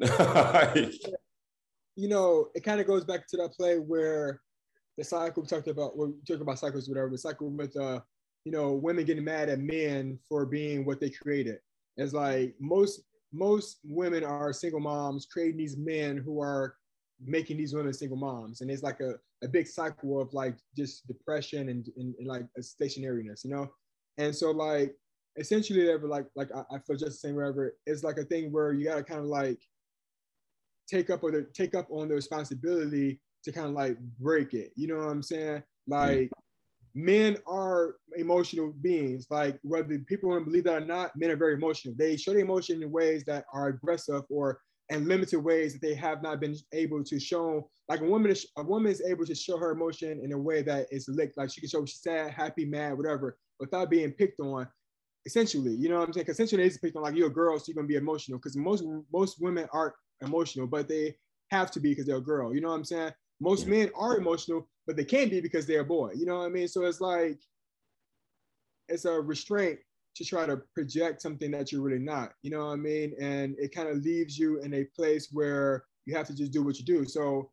you 1.96 2.08
know, 2.08 2.48
it 2.54 2.64
kind 2.64 2.80
of 2.80 2.86
goes 2.86 3.04
back 3.04 3.26
to 3.28 3.36
that 3.38 3.54
play 3.54 3.76
where 3.78 4.40
the 4.96 5.04
cycle 5.04 5.42
we 5.42 5.48
talked 5.48 5.68
about, 5.68 5.96
we 5.96 6.08
talked 6.26 6.42
about 6.42 6.58
cycles, 6.58 6.88
whatever, 6.88 7.10
the 7.10 7.18
cycle 7.18 7.50
with 7.50 7.76
uh 7.76 8.00
you 8.44 8.52
know, 8.52 8.72
women 8.72 9.04
getting 9.04 9.24
mad 9.24 9.48
at 9.48 9.58
men 9.58 10.18
for 10.28 10.44
being 10.44 10.84
what 10.84 11.00
they 11.00 11.10
created. 11.10 11.56
It's 11.96 12.12
like 12.12 12.54
most 12.60 13.02
most 13.32 13.78
women 13.84 14.22
are 14.22 14.52
single 14.52 14.80
moms 14.80 15.26
creating 15.26 15.56
these 15.56 15.76
men 15.76 16.18
who 16.18 16.40
are 16.40 16.76
making 17.24 17.56
these 17.56 17.74
women 17.74 17.92
single 17.92 18.16
moms. 18.16 18.60
And 18.60 18.70
it's 18.70 18.82
like 18.82 19.00
a, 19.00 19.14
a 19.42 19.48
big 19.48 19.66
cycle 19.66 20.20
of 20.20 20.32
like 20.32 20.56
just 20.76 21.06
depression 21.08 21.68
and, 21.68 21.88
and, 21.96 22.14
and 22.18 22.28
like 22.28 22.46
a 22.56 22.60
stationariness, 22.60 23.44
you 23.44 23.50
know? 23.50 23.68
And 24.18 24.34
so 24.34 24.52
like 24.52 24.94
essentially 25.36 25.90
ever 25.90 26.06
like 26.06 26.26
like 26.36 26.50
I, 26.54 26.76
I, 26.76 26.78
feel 26.78 26.96
just 26.96 27.22
the 27.22 27.28
same 27.28 27.34
wherever 27.34 27.74
it's 27.86 28.04
like 28.04 28.18
a 28.18 28.24
thing 28.24 28.52
where 28.52 28.72
you 28.72 28.84
gotta 28.84 29.02
kind 29.02 29.18
of 29.18 29.26
like 29.26 29.60
take 30.88 31.10
up 31.10 31.22
or 31.22 31.32
the, 31.32 31.46
take 31.54 31.74
up 31.74 31.86
on 31.90 32.08
the 32.08 32.14
responsibility 32.14 33.20
to 33.44 33.52
kind 33.52 33.66
of 33.66 33.72
like 33.72 33.98
break 34.20 34.54
it. 34.54 34.72
You 34.76 34.88
know 34.88 34.96
what 34.96 35.08
I'm 35.08 35.22
saying? 35.22 35.62
Like 35.86 36.30
men 36.94 37.36
are 37.46 37.96
emotional 38.16 38.72
beings. 38.80 39.26
Like 39.30 39.58
whether 39.62 39.98
people 39.98 40.30
want 40.30 40.42
to 40.42 40.44
believe 40.46 40.64
that 40.64 40.82
or 40.82 40.86
not, 40.86 41.16
men 41.16 41.30
are 41.30 41.36
very 41.36 41.54
emotional. 41.54 41.94
They 41.96 42.16
show 42.16 42.32
the 42.32 42.40
emotion 42.40 42.82
in 42.82 42.90
ways 42.90 43.24
that 43.24 43.44
are 43.52 43.68
aggressive 43.68 44.22
or 44.30 44.60
in 44.90 45.06
limited 45.08 45.40
ways 45.40 45.72
that 45.72 45.82
they 45.82 45.94
have 45.94 46.22
not 46.22 46.40
been 46.40 46.56
able 46.72 47.02
to 47.04 47.18
show. 47.18 47.68
Like 47.88 48.00
a 48.00 48.04
woman, 48.04 48.30
is, 48.30 48.46
a 48.56 48.62
woman 48.62 48.92
is 48.92 49.02
able 49.02 49.26
to 49.26 49.34
show 49.34 49.58
her 49.58 49.72
emotion 49.72 50.20
in 50.22 50.32
a 50.32 50.38
way 50.38 50.62
that 50.62 50.86
is 50.90 51.08
licked. 51.08 51.36
Like 51.36 51.50
she 51.50 51.60
can 51.60 51.68
show 51.68 51.84
she's 51.84 52.02
sad, 52.02 52.32
happy, 52.32 52.64
mad, 52.64 52.96
whatever, 52.96 53.36
without 53.60 53.90
being 53.90 54.12
picked 54.12 54.40
on. 54.40 54.68
Essentially, 55.26 55.72
you 55.72 55.88
know 55.88 55.98
what 55.98 56.08
I'm 56.08 56.12
saying? 56.12 56.26
Essentially, 56.28 56.64
it's 56.64 56.76
picked 56.76 56.96
on 56.96 57.02
like 57.02 57.16
you're 57.16 57.28
a 57.28 57.32
girl, 57.32 57.58
so 57.58 57.64
you're 57.68 57.76
gonna 57.76 57.88
be 57.88 57.96
emotional. 57.96 58.38
Because 58.38 58.56
most 58.58 58.84
most 59.10 59.40
women 59.40 59.66
aren't 59.72 59.94
emotional, 60.22 60.66
but 60.66 60.88
they 60.88 61.16
have 61.50 61.70
to 61.72 61.80
be 61.80 61.90
because 61.90 62.06
they're 62.06 62.16
a 62.16 62.20
girl. 62.20 62.54
You 62.54 62.60
know 62.60 62.68
what 62.68 62.76
I'm 62.76 62.84
saying? 62.84 63.12
Most 63.40 63.66
men 63.66 63.90
are 63.94 64.16
emotional, 64.16 64.68
but 64.86 64.96
they 64.96 65.04
can't 65.04 65.30
be 65.30 65.40
because 65.40 65.66
they're 65.66 65.80
a 65.80 65.84
boy. 65.84 66.12
You 66.14 66.26
know 66.26 66.38
what 66.38 66.46
I 66.46 66.48
mean? 66.50 66.68
So 66.68 66.84
it's 66.84 67.00
like 67.00 67.40
it's 68.88 69.04
a 69.04 69.20
restraint 69.20 69.78
to 70.16 70.24
try 70.24 70.46
to 70.46 70.58
project 70.74 71.20
something 71.22 71.50
that 71.50 71.72
you're 71.72 71.82
really 71.82 71.98
not. 71.98 72.32
You 72.42 72.50
know 72.50 72.66
what 72.66 72.72
I 72.72 72.76
mean? 72.76 73.14
And 73.20 73.56
it 73.58 73.74
kind 73.74 73.88
of 73.88 73.98
leaves 73.98 74.38
you 74.38 74.60
in 74.60 74.74
a 74.74 74.84
place 74.96 75.28
where 75.32 75.84
you 76.06 76.16
have 76.16 76.26
to 76.28 76.36
just 76.36 76.52
do 76.52 76.62
what 76.62 76.78
you 76.78 76.84
do. 76.84 77.04
So 77.04 77.50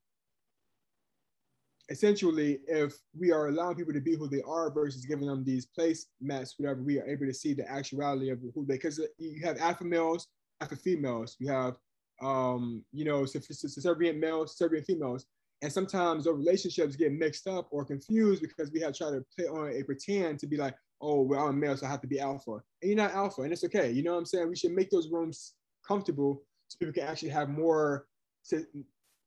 essentially, 1.90 2.60
if 2.68 2.94
we 3.18 3.32
are 3.32 3.48
allowing 3.48 3.76
people 3.76 3.94
to 3.94 4.00
be 4.00 4.16
who 4.16 4.28
they 4.28 4.42
are 4.48 4.72
versus 4.72 5.06
giving 5.06 5.28
them 5.28 5.44
these 5.44 5.66
place 5.66 6.08
mats, 6.22 6.56
whatever, 6.58 6.84
we 6.84 7.00
are 7.00 7.08
able 7.08 7.26
to 7.26 7.34
see 7.34 7.54
the 7.54 7.70
actuality 7.70 8.30
of 8.30 8.40
who 8.54 8.66
they. 8.66 8.76
Because 8.76 9.00
you 9.18 9.42
have 9.44 9.58
alpha 9.58 9.84
males, 9.84 10.28
alpha 10.62 10.76
females. 10.76 11.36
You 11.40 11.52
have, 11.52 11.78
um, 12.22 12.84
you 12.92 13.06
know, 13.06 13.26
subservient 13.26 14.20
males, 14.20 14.56
subservient 14.56 14.86
females. 14.86 15.26
And 15.64 15.72
sometimes 15.72 16.26
those 16.26 16.38
relationships 16.38 16.96
get 16.96 17.12
mixed 17.12 17.48
up 17.48 17.68
or 17.72 17.86
confused 17.86 18.42
because 18.42 18.72
we 18.72 18.80
have 18.82 18.96
tried 18.96 19.12
to 19.12 19.24
put 19.38 19.48
on 19.48 19.72
a 19.72 19.84
pretend 19.84 20.40
to 20.40 20.48
be 20.48 20.58
like, 20.58 20.76
oh, 21.02 21.22
well, 21.22 21.48
I'm 21.48 21.60
male, 21.60 21.78
so 21.78 21.86
I 21.86 21.90
have 21.90 22.02
to 22.02 22.08
be 22.08 22.20
alpha. 22.20 22.54
And 22.82 22.92
you're 22.92 22.96
not 22.96 23.12
alpha, 23.12 23.42
and 23.42 23.52
it's 23.52 23.64
okay. 23.66 23.92
You 23.92 24.04
know 24.04 24.14
what 24.14 24.20
I'm 24.20 24.26
saying? 24.26 24.50
We 24.50 24.56
should 24.56 24.72
make 24.72 24.90
those 24.90 25.10
rooms 25.12 25.54
comfortable 25.88 26.44
so 26.68 26.78
people 26.80 26.94
can 26.94 27.04
actually 27.04 27.30
have 27.30 27.50
more, 27.50 28.06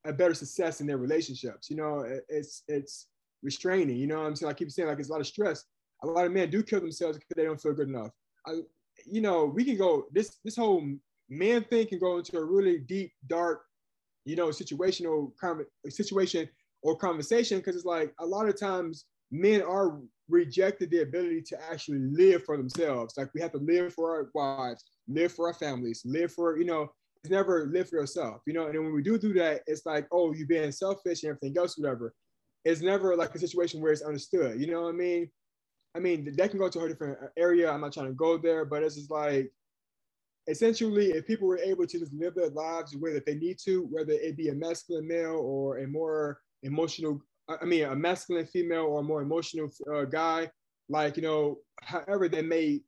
a 0.05 0.13
better 0.13 0.35
success 0.35 0.81
in 0.81 0.87
their 0.87 0.99
relationships. 0.99 1.71
You 1.71 1.77
know, 1.77 2.05
it's 2.29 2.63
it's 2.69 3.09
restraining. 3.43 3.97
You 3.97 4.07
know 4.07 4.19
what 4.19 4.27
I'm 4.27 4.37
saying? 4.37 4.51
I 4.51 4.55
keep 4.55 4.71
saying 4.71 4.89
like 4.89 4.99
it's 4.99 5.09
a 5.09 5.13
lot 5.13 5.21
of 5.21 5.27
stress. 5.27 5.65
A 6.03 6.07
lot 6.07 6.27
of 6.27 6.33
men 6.33 6.51
do 6.51 6.63
kill 6.63 6.81
themselves 6.81 7.17
because 7.17 7.35
they 7.37 7.45
don't 7.45 7.61
feel 7.61 7.75
good 7.75 7.89
enough. 7.89 8.11
I, 8.47 8.61
you 9.07 9.21
know, 9.21 9.45
we 9.45 9.65
can 9.65 9.77
go 9.77 10.07
this 10.13 10.39
this 10.45 10.57
whole 10.57 10.85
man 11.29 11.65
think 11.65 11.91
can 11.91 11.99
go 11.99 12.19
into 12.19 12.37
a 12.37 12.45
really 12.45 12.79
deep, 12.79 13.13
dark 13.27 13.63
you 14.25 14.37
know, 14.37 14.49
situational 14.49 15.33
situation 15.89 16.49
or 16.83 16.97
conversation 16.97 17.59
because 17.59 17.77
it's 17.77 17.85
like 17.85 18.13
a 18.21 18.27
lot 18.27 18.49
of 18.49 18.59
times 18.59 19.07
men 19.31 19.63
are 19.63 20.01
rejected 20.29 20.91
the 20.91 21.03
ability 21.03 21.43
to 21.43 21.59
actually 21.71 21.99
live 21.99 22.45
for 22.45 22.57
themselves. 22.57 23.15
Like 23.17 23.29
we 23.35 23.41
have 23.41 23.53
to 23.53 23.59
live 23.59 23.93
for 23.93 24.15
our 24.17 24.31
wives, 24.35 24.85
live 25.09 25.33
for 25.33 25.49
our 25.49 25.55
families, 25.55 26.03
live 26.05 26.33
for, 26.33 26.59
you 26.59 26.65
know, 26.65 26.89
it's 27.23 27.31
never 27.31 27.67
live 27.67 27.89
for 27.89 27.97
yourself, 27.97 28.43
you 28.47 28.53
know. 28.53 28.67
And 28.67 28.79
when 28.79 28.95
we 28.95 29.03
do 29.03 29.19
do 29.19 29.33
that, 29.35 29.63
it's 29.67 29.87
like, 29.87 30.07
oh, 30.13 30.33
you 30.33 30.47
being 30.47 30.73
selfish 30.73 31.23
and 31.23 31.31
everything 31.31 31.57
else, 31.59 31.79
whatever. 31.79 32.15
It's 32.65 32.81
never 32.81 33.17
like 33.17 33.35
a 33.35 33.39
situation 33.39 33.83
where 33.83 33.93
it's 33.93 34.03
understood, 34.03 34.61
you 34.61 34.67
know 34.67 34.83
what 34.83 34.91
I 34.91 34.93
mean? 34.93 35.31
I 35.95 36.01
mean, 36.01 36.35
that 36.37 36.51
can 36.51 36.59
go 36.59 36.69
to 36.69 36.81
a 36.81 36.89
different 36.89 37.19
area. 37.37 37.71
I'm 37.71 37.83
not 37.83 37.93
trying 37.93 38.07
to 38.07 38.15
go 38.15 38.37
there, 38.37 38.65
but 38.65 38.83
it's 38.83 38.97
just 38.97 39.11
like 39.11 39.53
essentially, 40.47 41.11
if 41.11 41.27
people 41.27 41.49
were 41.49 41.59
able 41.59 41.87
to 41.87 41.99
just 41.99 42.13
live 42.13 42.35
their 42.35 42.51
lives 42.51 42.93
the 42.93 42.99
way 42.99 43.13
that 43.13 43.27
they 43.27 43.35
need 43.35 43.59
to, 43.65 43.87
whether 43.91 44.13
it 44.13 44.37
be 44.37 44.49
a 44.49 44.55
masculine 44.55 45.07
male 45.07 45.41
or 45.43 45.79
a 45.79 45.87
more 45.87 46.41
emotional, 46.63 47.21
I 47.49 47.65
mean, 47.65 47.85
a 47.85 47.95
masculine 47.95 48.47
female 48.47 48.85
or 48.85 49.01
a 49.01 49.05
more 49.05 49.23
emotional 49.23 49.69
uh, 49.93 50.05
guy, 50.05 50.51
like, 50.89 51.17
you 51.17 51.23
know, 51.23 51.59
however 51.83 52.29
they 52.29 52.43
may 52.43 52.81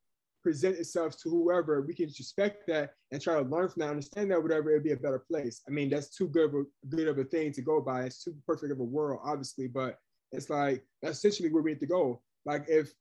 present 0.42 0.76
itself 0.76 1.20
to 1.20 1.28
whoever, 1.28 1.82
we 1.82 1.94
can 1.94 2.06
respect 2.06 2.66
that 2.68 2.90
and 3.10 3.20
try 3.20 3.34
to 3.34 3.48
learn 3.48 3.68
from 3.68 3.80
that, 3.80 3.90
understand 3.90 4.30
that, 4.30 4.42
whatever, 4.42 4.70
it'd 4.70 4.84
be 4.84 4.92
a 4.92 4.96
better 4.96 5.24
place. 5.28 5.62
I 5.66 5.72
mean, 5.72 5.90
that's 5.90 6.16
too 6.16 6.28
good 6.28 6.50
of 6.50 6.54
a 6.54 6.86
good 6.88 7.08
of 7.08 7.18
a 7.18 7.24
thing 7.24 7.52
to 7.52 7.62
go 7.62 7.80
by. 7.80 8.04
It's 8.04 8.22
too 8.22 8.34
perfect 8.46 8.70
of 8.72 8.80
a 8.80 8.84
world, 8.84 9.20
obviously, 9.24 9.66
but 9.66 9.98
it's 10.32 10.50
like 10.50 10.84
that's 11.02 11.18
essentially 11.18 11.52
where 11.52 11.62
we 11.62 11.72
need 11.72 11.80
to 11.80 11.86
go. 11.86 12.22
Like 12.44 12.66
if 12.68 12.92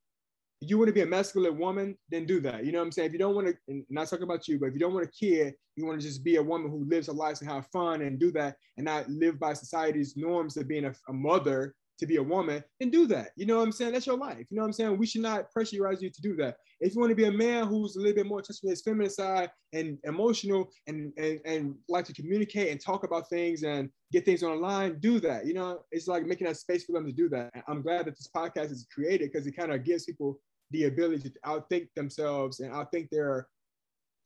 you 0.69 0.77
want 0.77 0.87
to 0.87 0.93
be 0.93 1.01
a 1.01 1.05
masculine 1.05 1.57
woman, 1.57 1.97
then 2.09 2.25
do 2.25 2.39
that. 2.41 2.65
You 2.65 2.71
know 2.71 2.79
what 2.79 2.85
I'm 2.85 2.91
saying? 2.91 3.07
If 3.07 3.13
you 3.13 3.19
don't 3.19 3.35
want 3.35 3.47
to, 3.47 3.83
not 3.89 4.07
talking 4.07 4.23
about 4.23 4.47
you, 4.47 4.59
but 4.59 4.67
if 4.67 4.73
you 4.73 4.79
don't 4.79 4.93
want 4.93 5.05
a 5.05 5.11
kid, 5.11 5.53
you 5.75 5.85
want 5.85 5.99
to 5.99 6.07
just 6.07 6.23
be 6.23 6.37
a 6.37 6.43
woman 6.43 6.71
who 6.71 6.85
lives 6.85 7.07
her 7.07 7.13
life 7.13 7.41
and 7.41 7.49
have 7.49 7.67
fun 7.67 8.01
and 8.01 8.19
do 8.19 8.31
that 8.33 8.55
and 8.77 8.85
not 8.85 9.09
live 9.09 9.39
by 9.39 9.53
society's 9.53 10.15
norms 10.15 10.57
of 10.57 10.67
being 10.67 10.85
a, 10.85 10.93
a 11.09 11.13
mother, 11.13 11.75
to 11.97 12.05
be 12.05 12.17
a 12.17 12.23
woman, 12.23 12.63
then 12.79 12.89
do 12.89 13.07
that. 13.07 13.29
You 13.35 13.45
know 13.45 13.57
what 13.57 13.63
I'm 13.63 13.71
saying? 13.71 13.93
That's 13.93 14.07
your 14.07 14.17
life. 14.17 14.45
You 14.49 14.57
know 14.57 14.63
what 14.63 14.67
I'm 14.67 14.73
saying? 14.73 14.97
We 14.97 15.07
should 15.07 15.21
not 15.21 15.47
pressurize 15.55 16.01
you 16.01 16.09
to 16.09 16.21
do 16.21 16.35
that. 16.37 16.57
If 16.81 16.93
you 16.93 16.99
want 16.99 17.11
to 17.11 17.15
be 17.15 17.25
a 17.25 17.31
man 17.31 17.67
who's 17.67 17.95
a 17.95 17.99
little 17.99 18.15
bit 18.15 18.25
more 18.25 18.41
touched 18.41 18.61
with 18.63 18.71
his 18.71 18.81
feminine 18.81 19.09
side 19.09 19.49
and 19.73 19.97
emotional 20.03 20.69
and, 20.87 21.13
and 21.17 21.39
and 21.45 21.75
like 21.87 22.05
to 22.05 22.13
communicate 22.13 22.69
and 22.69 22.81
talk 22.81 23.05
about 23.05 23.29
things 23.29 23.63
and 23.63 23.89
get 24.11 24.25
things 24.25 24.43
on 24.43 24.59
line, 24.59 24.99
do 24.99 25.19
that. 25.21 25.45
You 25.45 25.53
know, 25.53 25.79
it's 25.91 26.07
like 26.07 26.25
making 26.25 26.47
that 26.47 26.57
space 26.57 26.83
for 26.83 26.91
them 26.91 27.05
to 27.05 27.13
do 27.13 27.29
that. 27.29 27.51
I'm 27.67 27.81
glad 27.81 28.05
that 28.07 28.17
this 28.17 28.29
podcast 28.35 28.71
is 28.71 28.87
created 28.93 29.31
because 29.31 29.47
it 29.47 29.55
kind 29.55 29.71
of 29.71 29.85
gives 29.85 30.05
people 30.05 30.37
the 30.71 30.85
ability 30.85 31.29
to 31.29 31.39
outthink 31.45 31.87
themselves 31.95 32.59
and 32.59 32.71
outthink 32.71 33.09
their 33.09 33.47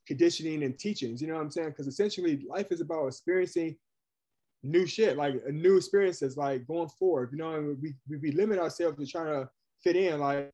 conditioning 0.07 0.63
and 0.63 0.77
teachings. 0.77 1.21
You 1.21 1.27
know 1.27 1.35
what 1.35 1.41
I'm 1.41 1.51
saying? 1.51 1.69
Because 1.69 1.87
essentially, 1.87 2.45
life 2.49 2.71
is 2.71 2.81
about 2.81 3.07
experiencing 3.07 3.75
new 4.63 4.85
shit, 4.85 5.17
like 5.17 5.35
new 5.47 5.77
experiences, 5.77 6.37
like 6.37 6.67
going 6.67 6.89
forward. 6.89 7.29
You 7.31 7.37
know, 7.37 7.53
and 7.53 7.81
we, 7.81 7.93
we 8.09 8.17
we 8.17 8.31
limit 8.31 8.59
ourselves 8.59 8.97
to 8.97 9.05
trying 9.05 9.27
to 9.27 9.49
fit 9.83 9.95
in. 9.95 10.19
Like 10.19 10.51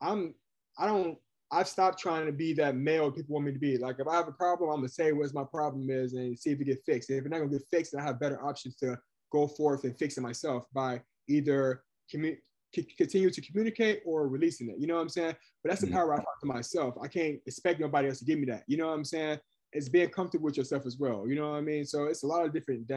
I'm, 0.00 0.34
I 0.78 0.86
don't. 0.86 1.18
I've 1.50 1.68
stopped 1.68 1.98
trying 1.98 2.26
to 2.26 2.32
be 2.32 2.52
that 2.54 2.76
male 2.76 3.10
people 3.10 3.32
want 3.32 3.46
me 3.46 3.52
to 3.52 3.58
be. 3.58 3.78
Like 3.78 3.96
if 3.98 4.06
I 4.06 4.14
have 4.16 4.28
a 4.28 4.32
problem, 4.32 4.70
I'm 4.70 4.76
gonna 4.76 4.88
say 4.88 5.12
what 5.12 5.32
my 5.32 5.44
problem 5.44 5.88
is 5.90 6.12
and 6.12 6.38
see 6.38 6.50
if 6.50 6.60
it 6.60 6.64
get 6.64 6.84
fixed. 6.84 7.08
And 7.08 7.18
if 7.18 7.24
it's 7.24 7.32
not 7.32 7.38
gonna 7.38 7.50
get 7.50 7.66
fixed, 7.70 7.92
then 7.92 8.02
I 8.02 8.04
have 8.04 8.20
better 8.20 8.42
options 8.44 8.76
to 8.76 8.98
go 9.32 9.46
forth 9.46 9.84
and 9.84 9.98
fix 9.98 10.18
it 10.18 10.20
myself 10.20 10.66
by 10.74 11.00
either 11.28 11.82
commu- 12.14 12.38
continue 12.72 13.30
to 13.30 13.40
communicate 13.40 14.02
or 14.04 14.28
releasing 14.28 14.68
it. 14.68 14.76
You 14.78 14.86
know 14.86 14.96
what 14.96 15.02
I'm 15.02 15.08
saying? 15.08 15.34
But 15.62 15.70
that's 15.70 15.80
the 15.80 15.86
mm-hmm. 15.86 15.96
power 15.96 16.14
I 16.14 16.16
talk 16.16 16.40
to 16.40 16.46
myself. 16.46 16.94
I 17.02 17.08
can't 17.08 17.38
expect 17.46 17.80
nobody 17.80 18.08
else 18.08 18.18
to 18.20 18.24
give 18.24 18.38
me 18.38 18.46
that. 18.46 18.64
You 18.66 18.76
know 18.76 18.88
what 18.88 18.94
I'm 18.94 19.04
saying? 19.04 19.38
It's 19.72 19.88
being 19.88 20.08
comfortable 20.08 20.46
with 20.46 20.56
yourself 20.56 20.86
as 20.86 20.98
well. 20.98 21.28
You 21.28 21.36
know 21.36 21.50
what 21.50 21.58
I 21.58 21.60
mean? 21.60 21.84
So 21.84 22.04
it's 22.04 22.22
a 22.22 22.26
lot 22.26 22.44
of 22.44 22.52
different 22.52 22.90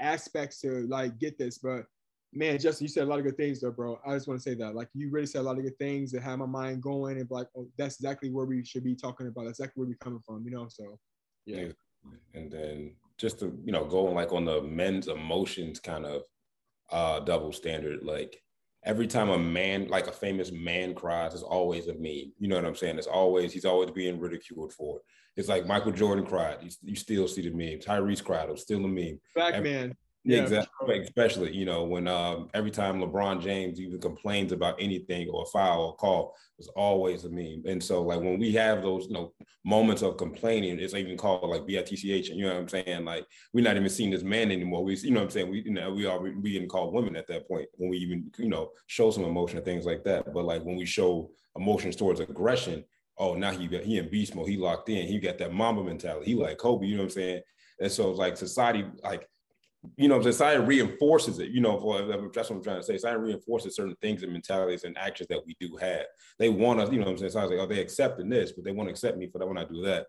aspects 0.00 0.60
to 0.62 0.86
like 0.88 1.18
get 1.18 1.38
this. 1.38 1.58
But 1.58 1.84
man, 2.32 2.58
Justin, 2.58 2.84
you 2.84 2.88
said 2.88 3.04
a 3.04 3.06
lot 3.06 3.18
of 3.18 3.24
good 3.24 3.36
things 3.36 3.60
though, 3.60 3.70
bro. 3.70 3.98
I 4.06 4.14
just 4.14 4.28
want 4.28 4.40
to 4.40 4.42
say 4.42 4.54
that. 4.56 4.74
Like 4.74 4.88
you 4.94 5.10
really 5.10 5.26
said 5.26 5.40
a 5.40 5.42
lot 5.42 5.58
of 5.58 5.64
good 5.64 5.78
things 5.78 6.10
that 6.12 6.22
have 6.22 6.38
my 6.38 6.46
mind 6.46 6.82
going 6.82 7.18
and 7.18 7.30
like, 7.30 7.46
oh, 7.56 7.68
that's 7.76 7.96
exactly 7.96 8.30
where 8.30 8.46
we 8.46 8.64
should 8.64 8.84
be 8.84 8.94
talking 8.94 9.26
about. 9.26 9.44
That's 9.44 9.60
exactly 9.60 9.80
where 9.80 9.88
we're 9.88 9.96
coming 9.96 10.22
from, 10.26 10.44
you 10.44 10.50
know? 10.50 10.66
So 10.68 10.98
yeah. 11.46 11.68
And 12.34 12.50
then 12.50 12.92
just 13.16 13.40
to, 13.40 13.56
you 13.64 13.72
know, 13.72 13.84
going 13.84 14.14
like 14.14 14.32
on 14.32 14.44
the 14.44 14.62
men's 14.62 15.08
emotions 15.08 15.80
kind 15.80 16.04
of 16.04 16.22
uh 16.90 17.20
double 17.20 17.52
standard, 17.52 18.02
like 18.02 18.42
every 18.84 19.06
time 19.06 19.30
a 19.30 19.38
man, 19.38 19.88
like 19.88 20.06
a 20.06 20.12
famous 20.12 20.52
man 20.52 20.94
cries, 20.94 21.34
it's 21.34 21.42
always 21.42 21.88
a 21.88 21.94
meme. 21.94 22.32
You 22.38 22.48
know 22.48 22.56
what 22.56 22.64
I'm 22.64 22.76
saying? 22.76 22.98
It's 22.98 23.06
always, 23.06 23.52
he's 23.52 23.64
always 23.64 23.90
being 23.90 24.18
ridiculed 24.18 24.72
for 24.72 24.98
it. 24.98 25.02
It's 25.36 25.48
like 25.48 25.66
Michael 25.66 25.92
Jordan 25.92 26.26
cried. 26.26 26.58
You, 26.62 26.70
you 26.82 26.96
still 26.96 27.28
see 27.28 27.42
the 27.42 27.50
meme. 27.50 27.80
Tyrese 27.80 28.24
cried. 28.24 28.48
It 28.48 28.52
was 28.52 28.62
still 28.62 28.84
a 28.84 28.88
meme. 28.88 29.20
Every, 29.36 29.70
man. 29.70 29.96
Yeah, 30.28 30.42
exactly. 30.42 31.00
Especially, 31.00 31.56
you 31.56 31.64
know, 31.64 31.84
when 31.84 32.06
um, 32.06 32.50
every 32.52 32.70
time 32.70 33.00
LeBron 33.00 33.40
James 33.40 33.80
even 33.80 33.98
complains 33.98 34.52
about 34.52 34.76
anything 34.78 35.26
or 35.30 35.44
a 35.44 35.46
foul 35.46 35.86
or 35.86 35.96
call, 35.96 36.36
it's 36.58 36.68
always 36.76 37.24
a 37.24 37.30
meme. 37.30 37.62
And 37.66 37.82
so, 37.82 38.02
like 38.02 38.20
when 38.20 38.38
we 38.38 38.52
have 38.52 38.82
those, 38.82 39.06
you 39.06 39.14
know, 39.14 39.32
moments 39.64 40.02
of 40.02 40.18
complaining, 40.18 40.78
it's 40.80 40.92
even 40.92 41.16
called 41.16 41.48
like 41.48 41.62
bitch. 41.62 41.92
And 42.28 42.38
you 42.38 42.44
know 42.46 42.52
what 42.52 42.60
I'm 42.60 42.68
saying? 42.68 43.06
Like 43.06 43.24
we're 43.54 43.64
not 43.64 43.76
even 43.76 43.88
seeing 43.88 44.10
this 44.10 44.22
man 44.22 44.52
anymore. 44.52 44.84
We, 44.84 44.96
you 44.96 45.12
know, 45.12 45.20
what 45.20 45.24
I'm 45.24 45.30
saying 45.30 45.50
we, 45.50 45.62
you 45.62 45.70
know, 45.72 45.94
we 45.94 46.04
are 46.04 46.20
we 46.20 46.52
getting 46.52 46.68
called 46.68 46.92
women 46.92 47.16
at 47.16 47.26
that 47.28 47.48
point 47.48 47.66
when 47.76 47.88
we 47.88 47.96
even, 47.96 48.30
you 48.36 48.50
know, 48.50 48.72
show 48.86 49.10
some 49.10 49.24
emotion 49.24 49.56
and 49.56 49.64
things 49.64 49.86
like 49.86 50.04
that. 50.04 50.34
But 50.34 50.44
like 50.44 50.62
when 50.62 50.76
we 50.76 50.84
show 50.84 51.30
emotions 51.56 51.96
towards 51.96 52.20
aggression, 52.20 52.84
oh, 53.16 53.32
now 53.34 53.50
he 53.52 53.66
got 53.66 53.82
he 53.82 53.96
in 53.96 54.10
beast 54.10 54.34
mode. 54.34 54.48
He 54.50 54.58
locked 54.58 54.90
in. 54.90 55.06
He 55.06 55.20
got 55.20 55.38
that 55.38 55.54
Mamba 55.54 55.82
mentality. 55.82 56.26
He 56.26 56.34
like 56.34 56.58
Kobe. 56.58 56.86
You 56.86 56.96
know 56.96 57.04
what 57.04 57.12
I'm 57.12 57.14
saying? 57.14 57.40
And 57.80 57.90
so 57.90 58.10
it's 58.10 58.18
like 58.18 58.36
society, 58.36 58.84
like 59.02 59.26
you 59.96 60.08
know, 60.08 60.16
I'm 60.16 60.32
saying 60.32 60.66
reinforces 60.66 61.38
it. 61.38 61.50
You 61.50 61.60
know, 61.60 61.78
for, 61.78 62.02
that's 62.32 62.50
what 62.50 62.56
I'm 62.56 62.62
trying 62.62 62.78
to 62.78 62.82
say. 62.82 62.96
Society 62.96 63.20
reinforces 63.20 63.76
certain 63.76 63.96
things 64.00 64.22
and 64.22 64.32
mentalities 64.32 64.84
and 64.84 64.96
actions 64.98 65.28
that 65.28 65.44
we 65.46 65.56
do 65.60 65.76
have. 65.76 66.06
They 66.38 66.48
want 66.48 66.80
us, 66.80 66.90
you 66.90 66.98
know, 66.98 67.04
what 67.04 67.12
I'm 67.12 67.18
saying. 67.18 67.30
Society, 67.30 67.56
like, 67.56 67.64
oh, 67.64 67.72
they 67.72 67.80
accepting 67.80 68.28
this, 68.28 68.52
but 68.52 68.64
they 68.64 68.72
want 68.72 68.88
to 68.88 68.90
accept 68.90 69.18
me 69.18 69.28
for 69.28 69.38
that 69.38 69.46
when 69.46 69.58
I 69.58 69.64
do 69.64 69.82
that. 69.82 70.06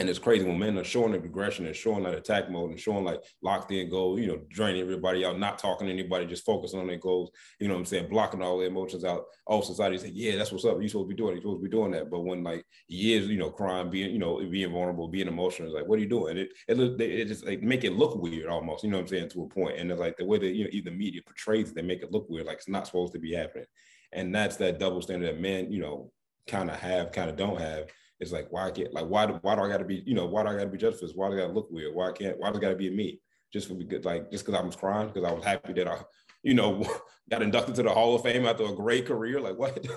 And 0.00 0.08
it's 0.08 0.18
crazy 0.18 0.46
when 0.46 0.58
men 0.58 0.78
are 0.78 0.82
showing 0.82 1.12
the 1.12 1.18
aggression 1.18 1.66
and 1.66 1.76
showing 1.76 2.04
that 2.04 2.14
attack 2.14 2.50
mode 2.50 2.70
and 2.70 2.80
showing 2.80 3.04
like 3.04 3.22
locked 3.42 3.70
in 3.70 3.90
goal, 3.90 4.18
you 4.18 4.28
know, 4.28 4.40
draining 4.48 4.80
everybody 4.80 5.26
out, 5.26 5.38
not 5.38 5.58
talking 5.58 5.88
to 5.88 5.92
anybody, 5.92 6.24
just 6.24 6.46
focusing 6.46 6.80
on 6.80 6.86
their 6.86 6.96
goals, 6.96 7.30
you 7.58 7.68
know 7.68 7.74
what 7.74 7.80
I'm 7.80 7.84
saying, 7.84 8.08
blocking 8.08 8.40
all 8.40 8.56
their 8.56 8.68
emotions 8.68 9.04
out. 9.04 9.26
All 9.44 9.60
society 9.60 9.98
say, 9.98 10.10
yeah, 10.14 10.36
that's 10.36 10.52
what's 10.52 10.64
up. 10.64 10.78
You're 10.80 10.88
supposed 10.88 11.10
to 11.10 11.14
be 11.14 11.22
doing 11.22 11.32
it. 11.32 11.34
You're 11.34 11.42
supposed 11.42 11.60
to 11.60 11.68
be 11.68 11.76
doing 11.76 11.90
that. 11.90 12.10
But 12.10 12.20
when 12.20 12.42
like 12.42 12.64
he 12.86 13.12
is, 13.12 13.28
you 13.28 13.36
know, 13.36 13.50
crying, 13.50 13.90
being, 13.90 14.10
you 14.10 14.18
know, 14.18 14.38
being 14.38 14.72
vulnerable, 14.72 15.06
being 15.06 15.28
emotional, 15.28 15.68
it's 15.68 15.76
like, 15.76 15.86
what 15.86 15.98
are 15.98 16.02
you 16.02 16.08
doing? 16.08 16.38
It 16.38 16.48
it, 16.66 16.78
it 16.98 17.28
just 17.28 17.44
like 17.44 17.60
make 17.60 17.84
it 17.84 17.92
look 17.92 18.16
weird 18.16 18.48
almost, 18.48 18.82
you 18.82 18.88
know 18.88 18.96
what 18.96 19.02
I'm 19.02 19.08
saying, 19.08 19.28
to 19.30 19.42
a 19.42 19.48
point. 19.48 19.76
And 19.76 19.90
it's 19.90 20.00
like 20.00 20.16
the 20.16 20.24
way 20.24 20.38
that, 20.38 20.54
you 20.54 20.64
know, 20.64 20.70
even 20.72 20.96
media 20.96 21.20
portrays 21.26 21.68
it, 21.68 21.74
they 21.74 21.82
make 21.82 22.02
it 22.02 22.10
look 22.10 22.26
weird, 22.30 22.46
like 22.46 22.56
it's 22.56 22.70
not 22.70 22.86
supposed 22.86 23.12
to 23.12 23.18
be 23.18 23.34
happening. 23.34 23.66
And 24.12 24.34
that's 24.34 24.56
that 24.56 24.78
double 24.78 25.02
standard 25.02 25.28
that 25.28 25.40
men, 25.42 25.70
you 25.70 25.80
know, 25.80 26.10
kind 26.46 26.70
of 26.70 26.80
have, 26.80 27.12
kind 27.12 27.28
of 27.28 27.36
don't 27.36 27.60
have 27.60 27.90
it's 28.20 28.32
like 28.32 28.46
why 28.50 28.66
I 28.66 28.70
can't 28.70 28.92
like 28.92 29.06
why 29.06 29.26
why 29.26 29.54
do 29.54 29.62
I 29.62 29.68
got 29.68 29.78
to 29.78 29.84
be 29.84 30.02
you 30.06 30.14
know 30.14 30.26
why 30.26 30.42
do 30.42 30.50
I 30.50 30.54
got 30.54 30.64
to 30.64 30.70
be 30.70 30.78
judged 30.78 30.98
for 30.98 31.06
this? 31.06 31.14
Why 31.14 31.28
do 31.28 31.34
I 31.34 31.38
got 31.38 31.46
to 31.48 31.52
look 31.52 31.70
weird? 31.70 31.94
Why 31.94 32.12
can't 32.12 32.38
why 32.38 32.48
does 32.48 32.58
it 32.58 32.60
got 32.60 32.68
to 32.68 32.76
be 32.76 32.90
me? 32.90 33.20
Just 33.52 33.66
for 33.66 33.74
be 33.74 33.84
good 33.84 34.04
like 34.04 34.30
just 34.30 34.44
because 34.44 34.60
I 34.60 34.64
was 34.64 34.76
crying 34.76 35.08
because 35.08 35.24
I 35.24 35.32
was 35.32 35.44
happy 35.44 35.72
that 35.72 35.88
I 35.88 35.98
you 36.42 36.54
know 36.54 36.86
got 37.30 37.42
inducted 37.42 37.74
to 37.76 37.82
the 37.82 37.90
Hall 37.90 38.14
of 38.14 38.22
Fame 38.22 38.44
after 38.44 38.64
a 38.64 38.72
great 38.74 39.06
career. 39.06 39.40
Like 39.40 39.56
what? 39.56 39.82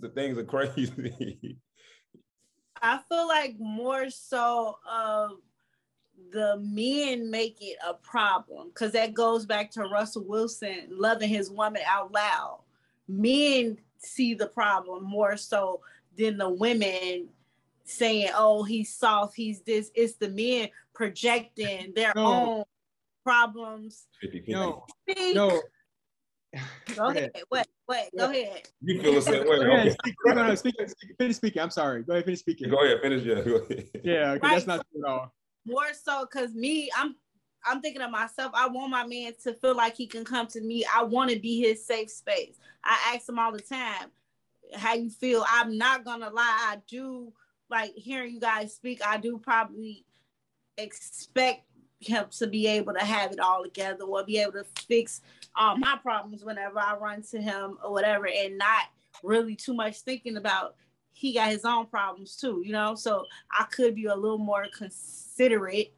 the 0.00 0.08
things 0.14 0.38
are 0.38 0.44
crazy. 0.44 1.58
I 2.80 3.00
feel 3.08 3.28
like 3.28 3.56
more 3.58 4.08
so 4.08 4.78
of 4.90 5.32
the 6.32 6.56
men 6.58 7.30
make 7.30 7.58
it 7.60 7.76
a 7.86 7.94
problem 7.94 8.68
because 8.68 8.92
that 8.92 9.14
goes 9.14 9.46
back 9.46 9.70
to 9.72 9.82
Russell 9.82 10.24
Wilson 10.24 10.88
loving 10.90 11.28
his 11.28 11.50
woman 11.50 11.82
out 11.86 12.12
loud. 12.12 12.60
Men 13.06 13.78
see 13.98 14.34
the 14.34 14.46
problem 14.46 15.04
more 15.04 15.36
so 15.36 15.80
than 16.18 16.38
the 16.38 16.50
women 16.50 17.28
saying, 17.84 18.30
"Oh, 18.34 18.64
he's 18.64 18.94
soft, 18.94 19.34
he's 19.36 19.62
this." 19.62 19.90
It's 19.94 20.14
the 20.14 20.28
men 20.28 20.68
projecting 20.94 21.92
their 21.94 22.12
no. 22.14 22.26
own 22.26 22.64
problems. 23.24 24.06
No, 24.46 24.86
no. 25.34 25.62
Go 26.96 27.08
ahead. 27.08 27.30
Wait, 27.50 27.66
wait. 27.88 28.08
Go 28.16 28.30
ahead. 28.30 28.68
You 28.80 29.02
feel 29.02 29.14
the 29.14 29.22
same 29.22 29.46
way. 29.46 29.56
Okay. 29.56 29.90
Speak, 29.90 30.14
no, 30.24 30.34
no, 30.34 30.54
speak, 30.54 30.74
speak, 30.86 31.16
finish 31.18 31.36
speaking. 31.36 31.62
I'm 31.62 31.70
sorry. 31.70 32.02
Go 32.02 32.14
ahead. 32.14 32.24
Finish 32.24 32.40
speaking. 32.40 32.70
Go 32.70 32.82
ahead. 32.82 33.00
Finish. 33.02 33.22
Yeah. 33.24 33.34
yeah. 34.02 34.30
Okay, 34.32 34.38
right. 34.38 34.40
That's 34.42 34.66
not 34.66 34.86
true 34.90 35.04
at 35.04 35.10
all. 35.10 35.34
More 35.66 35.92
so, 35.92 36.24
cause 36.26 36.54
me, 36.54 36.90
I'm 36.96 37.14
I'm 37.66 37.80
thinking 37.82 38.00
of 38.02 38.10
myself. 38.10 38.52
I 38.54 38.68
want 38.68 38.90
my 38.90 39.06
man 39.06 39.34
to 39.44 39.52
feel 39.54 39.76
like 39.76 39.96
he 39.96 40.06
can 40.06 40.24
come 40.24 40.46
to 40.48 40.60
me. 40.60 40.84
I 40.94 41.02
want 41.02 41.30
to 41.30 41.38
be 41.38 41.60
his 41.60 41.84
safe 41.84 42.10
space. 42.10 42.56
I 42.82 43.14
ask 43.14 43.28
him 43.28 43.38
all 43.38 43.52
the 43.52 43.60
time, 43.60 44.08
how 44.74 44.94
you 44.94 45.10
feel. 45.10 45.44
I'm 45.48 45.76
not 45.78 46.04
gonna 46.04 46.30
lie, 46.30 46.72
I 46.72 46.78
do 46.86 47.32
like 47.70 47.94
hearing 47.94 48.34
you 48.34 48.40
guys 48.40 48.74
speak, 48.74 49.00
I 49.04 49.18
do 49.18 49.38
probably 49.38 50.04
expect 50.76 51.62
him 52.00 52.26
to 52.30 52.46
be 52.46 52.66
able 52.66 52.94
to 52.94 53.04
have 53.04 53.32
it 53.32 53.40
all 53.40 53.64
together 53.64 54.04
or 54.04 54.24
be 54.24 54.38
able 54.38 54.52
to 54.52 54.64
fix 54.86 55.20
all 55.56 55.76
my 55.76 55.98
problems 56.00 56.44
whenever 56.44 56.78
I 56.78 56.96
run 56.96 57.22
to 57.30 57.40
him 57.40 57.76
or 57.82 57.92
whatever, 57.92 58.28
and 58.28 58.56
not 58.56 58.84
really 59.22 59.56
too 59.56 59.74
much 59.74 60.00
thinking 60.00 60.36
about 60.36 60.76
he 61.12 61.34
got 61.34 61.50
his 61.50 61.64
own 61.64 61.86
problems 61.86 62.36
too, 62.36 62.62
you 62.64 62.72
know. 62.72 62.94
So 62.94 63.24
I 63.50 63.64
could 63.64 63.96
be 63.96 64.06
a 64.06 64.14
little 64.14 64.38
more 64.38 64.66
considerate 64.72 65.92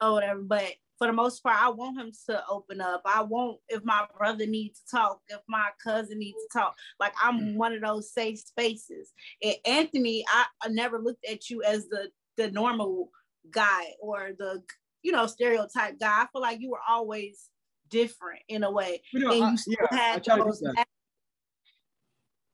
or 0.00 0.14
whatever, 0.14 0.40
but 0.40 0.74
for 1.00 1.06
the 1.06 1.14
most 1.14 1.42
part, 1.42 1.56
I 1.58 1.70
want 1.70 1.98
him 1.98 2.12
to 2.28 2.42
open 2.46 2.82
up. 2.82 3.00
I 3.06 3.22
want 3.22 3.56
if 3.70 3.82
my 3.84 4.04
brother 4.18 4.46
needs 4.46 4.80
to 4.80 4.98
talk, 4.98 5.20
if 5.28 5.40
my 5.48 5.70
cousin 5.82 6.18
needs 6.18 6.36
to 6.36 6.58
talk. 6.58 6.76
Like 7.00 7.14
I'm 7.20 7.40
mm. 7.40 7.56
one 7.56 7.72
of 7.72 7.80
those 7.80 8.12
safe 8.12 8.38
spaces. 8.38 9.10
And 9.42 9.54
Anthony, 9.64 10.26
I, 10.28 10.44
I 10.62 10.68
never 10.68 10.98
looked 10.98 11.24
at 11.24 11.48
you 11.48 11.62
as 11.62 11.88
the 11.88 12.10
the 12.36 12.50
normal 12.50 13.08
guy 13.50 13.84
or 13.98 14.32
the 14.38 14.62
you 15.02 15.10
know 15.10 15.26
stereotype 15.26 15.98
guy. 15.98 16.24
I 16.24 16.26
feel 16.30 16.42
like 16.42 16.60
you 16.60 16.68
were 16.68 16.82
always 16.86 17.48
different 17.88 18.42
in 18.48 18.62
a 18.62 18.70
way. 18.70 19.00
You 19.14 19.20
know, 19.20 19.30
and 19.30 19.38
you 19.38 19.44
I, 19.44 19.56
still 19.56 19.76
yeah, 19.92 20.12
had 20.12 20.24
those 20.24 20.62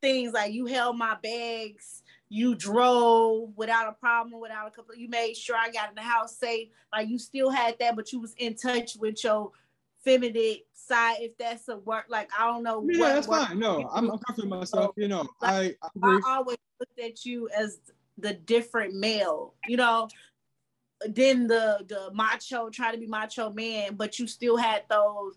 things 0.00 0.32
like 0.32 0.52
you 0.52 0.66
held 0.66 0.96
my 0.96 1.16
bags 1.20 2.04
you 2.28 2.54
drove 2.54 3.56
without 3.56 3.88
a 3.88 3.92
problem, 3.92 4.40
without 4.40 4.66
a 4.66 4.70
couple. 4.70 4.94
You 4.94 5.08
made 5.08 5.36
sure 5.36 5.56
I 5.56 5.70
got 5.70 5.90
in 5.90 5.94
the 5.94 6.02
house 6.02 6.36
safe. 6.36 6.68
Like 6.92 7.08
you 7.08 7.18
still 7.18 7.50
had 7.50 7.78
that, 7.78 7.94
but 7.94 8.12
you 8.12 8.20
was 8.20 8.34
in 8.38 8.54
touch 8.54 8.96
with 8.96 9.22
your 9.22 9.52
feminine 10.04 10.56
side. 10.72 11.18
If 11.20 11.38
that's 11.38 11.68
a 11.68 11.76
work, 11.78 12.06
like 12.08 12.28
I 12.36 12.46
don't 12.46 12.64
know. 12.64 12.84
Yeah, 12.88 13.14
that's 13.14 13.28
fine. 13.28 13.58
No, 13.58 13.88
I'm, 13.92 14.10
I'm 14.10 14.18
comfortable 14.18 14.58
myself. 14.58 14.94
You 14.96 15.08
know, 15.08 15.28
like, 15.40 15.78
I, 15.82 15.98
I, 16.02 16.20
I 16.26 16.36
always 16.36 16.58
looked 16.80 16.98
at 16.98 17.24
you 17.24 17.48
as 17.56 17.78
the 18.18 18.34
different 18.34 18.94
male. 18.94 19.54
You 19.68 19.76
know, 19.76 20.08
then 21.08 21.46
the 21.46 21.84
the 21.88 22.10
macho 22.12 22.70
try 22.70 22.90
to 22.90 22.98
be 22.98 23.06
macho 23.06 23.50
man, 23.50 23.94
but 23.94 24.18
you 24.18 24.26
still 24.26 24.56
had 24.56 24.82
those 24.90 25.36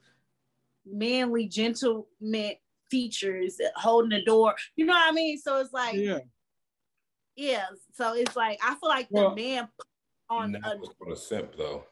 manly 0.92 1.48
gentleman 1.48 2.54
features 2.90 3.62
holding 3.76 4.10
the 4.10 4.26
door. 4.26 4.56
You 4.76 4.88
know 4.88 4.94
what 4.94 5.08
I 5.08 5.12
mean? 5.12 5.38
So 5.38 5.60
it's 5.60 5.72
like 5.72 5.94
yeah 5.94 6.20
yeah. 7.40 7.66
So 7.94 8.14
it's 8.14 8.36
like 8.36 8.60
I 8.64 8.76
feel 8.76 8.90
like 8.90 9.08
well, 9.10 9.34
the 9.34 9.42
man 9.42 9.68
on 10.30 10.56
a, 10.56 10.76
for 10.98 11.14
a 11.14 11.16
simp 11.16 11.56
though. 11.58 11.86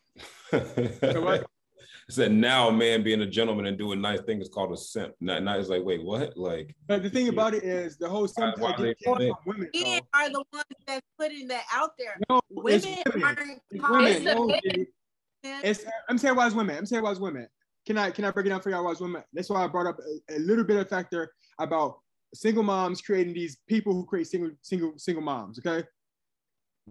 I 0.54 1.42
said 2.10 2.32
now 2.32 2.70
a 2.70 2.72
man 2.72 3.04
being 3.04 3.22
a 3.22 3.26
gentleman 3.26 3.66
and 3.66 3.78
doing 3.78 4.00
nice 4.02 4.22
things 4.22 4.44
is 4.44 4.50
called 4.50 4.72
a 4.72 4.78
simp. 4.78 5.14
Now, 5.20 5.40
now 5.40 5.58
it's 5.58 5.70
like, 5.70 5.84
wait, 5.84 6.04
what? 6.04 6.38
Like, 6.38 6.76
but 6.88 7.04
the 7.04 7.10
thing 7.10 7.30
about 7.30 7.54
it 7.54 7.64
is 7.64 7.98
the 7.98 8.08
whole 8.10 8.28
simp 8.28 8.58
Why- 8.58 8.70
why 8.72 8.74
idea 8.76 8.86
they 8.86 8.96
came 9.06 9.18
think- 9.18 9.38
from 9.44 9.54
women. 9.56 9.70
Men 9.74 10.02
are 10.14 10.30
the 10.30 10.44
ones 10.54 10.66
that's 10.86 11.06
putting 11.20 11.48
that 11.48 11.66
out 11.74 11.92
there. 11.98 12.18
No, 12.30 12.40
Women, 12.50 12.74
it's 12.86 13.14
women. 13.14 13.24
aren't 13.24 13.62
It's 13.72 13.90
women. 13.90 14.08
It's 14.08 14.26
No, 14.26 14.48
the 14.48 14.62
G. 14.74 14.86
It's 15.44 15.86
I'm 16.10 16.18
saying 16.18 16.36
why 16.36 16.46
it's 16.48 16.56
women. 16.56 16.78
I'm 16.78 16.86
saying 16.86 17.04
why 17.04 17.12
it's 17.12 17.20
women. 17.20 17.48
Can 17.86 17.98
I 17.98 18.12
can 18.12 18.26
I 18.26 18.32
break 18.32 18.46
it 18.46 18.50
down 18.50 18.62
for 18.62 18.70
y'all 18.70 18.84
why 18.84 18.92
it's 18.92 19.00
women? 19.00 19.24
That's 19.34 19.50
why 19.50 19.64
I 19.64 19.68
brought 19.68 19.88
up 19.88 19.98
a, 20.30 20.36
a 20.36 20.40
little 20.40 20.66
bit 20.66 20.78
of 20.78 20.90
factor 20.90 21.32
about 21.60 22.00
single 22.34 22.64
moms 22.64 23.02
creating 23.02 23.34
these 23.34 23.58
people 23.68 23.94
who 23.94 24.06
create 24.06 24.28
single 24.28 24.52
single 24.62 24.94
single 24.98 25.24
moms. 25.24 25.60
Okay, 25.60 25.86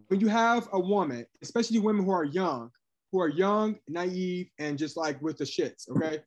when 0.08 0.20
you 0.20 0.28
have 0.28 0.68
a 0.72 0.80
woman, 0.80 1.26
especially 1.42 1.78
women 1.78 2.04
who 2.04 2.10
are 2.10 2.24
young, 2.24 2.70
who 3.12 3.20
are 3.20 3.28
young, 3.28 3.76
naive, 3.88 4.48
and 4.58 4.78
just 4.78 4.96
like 4.96 5.20
with 5.22 5.38
the 5.38 5.44
shits. 5.44 5.88
Okay, 5.90 6.20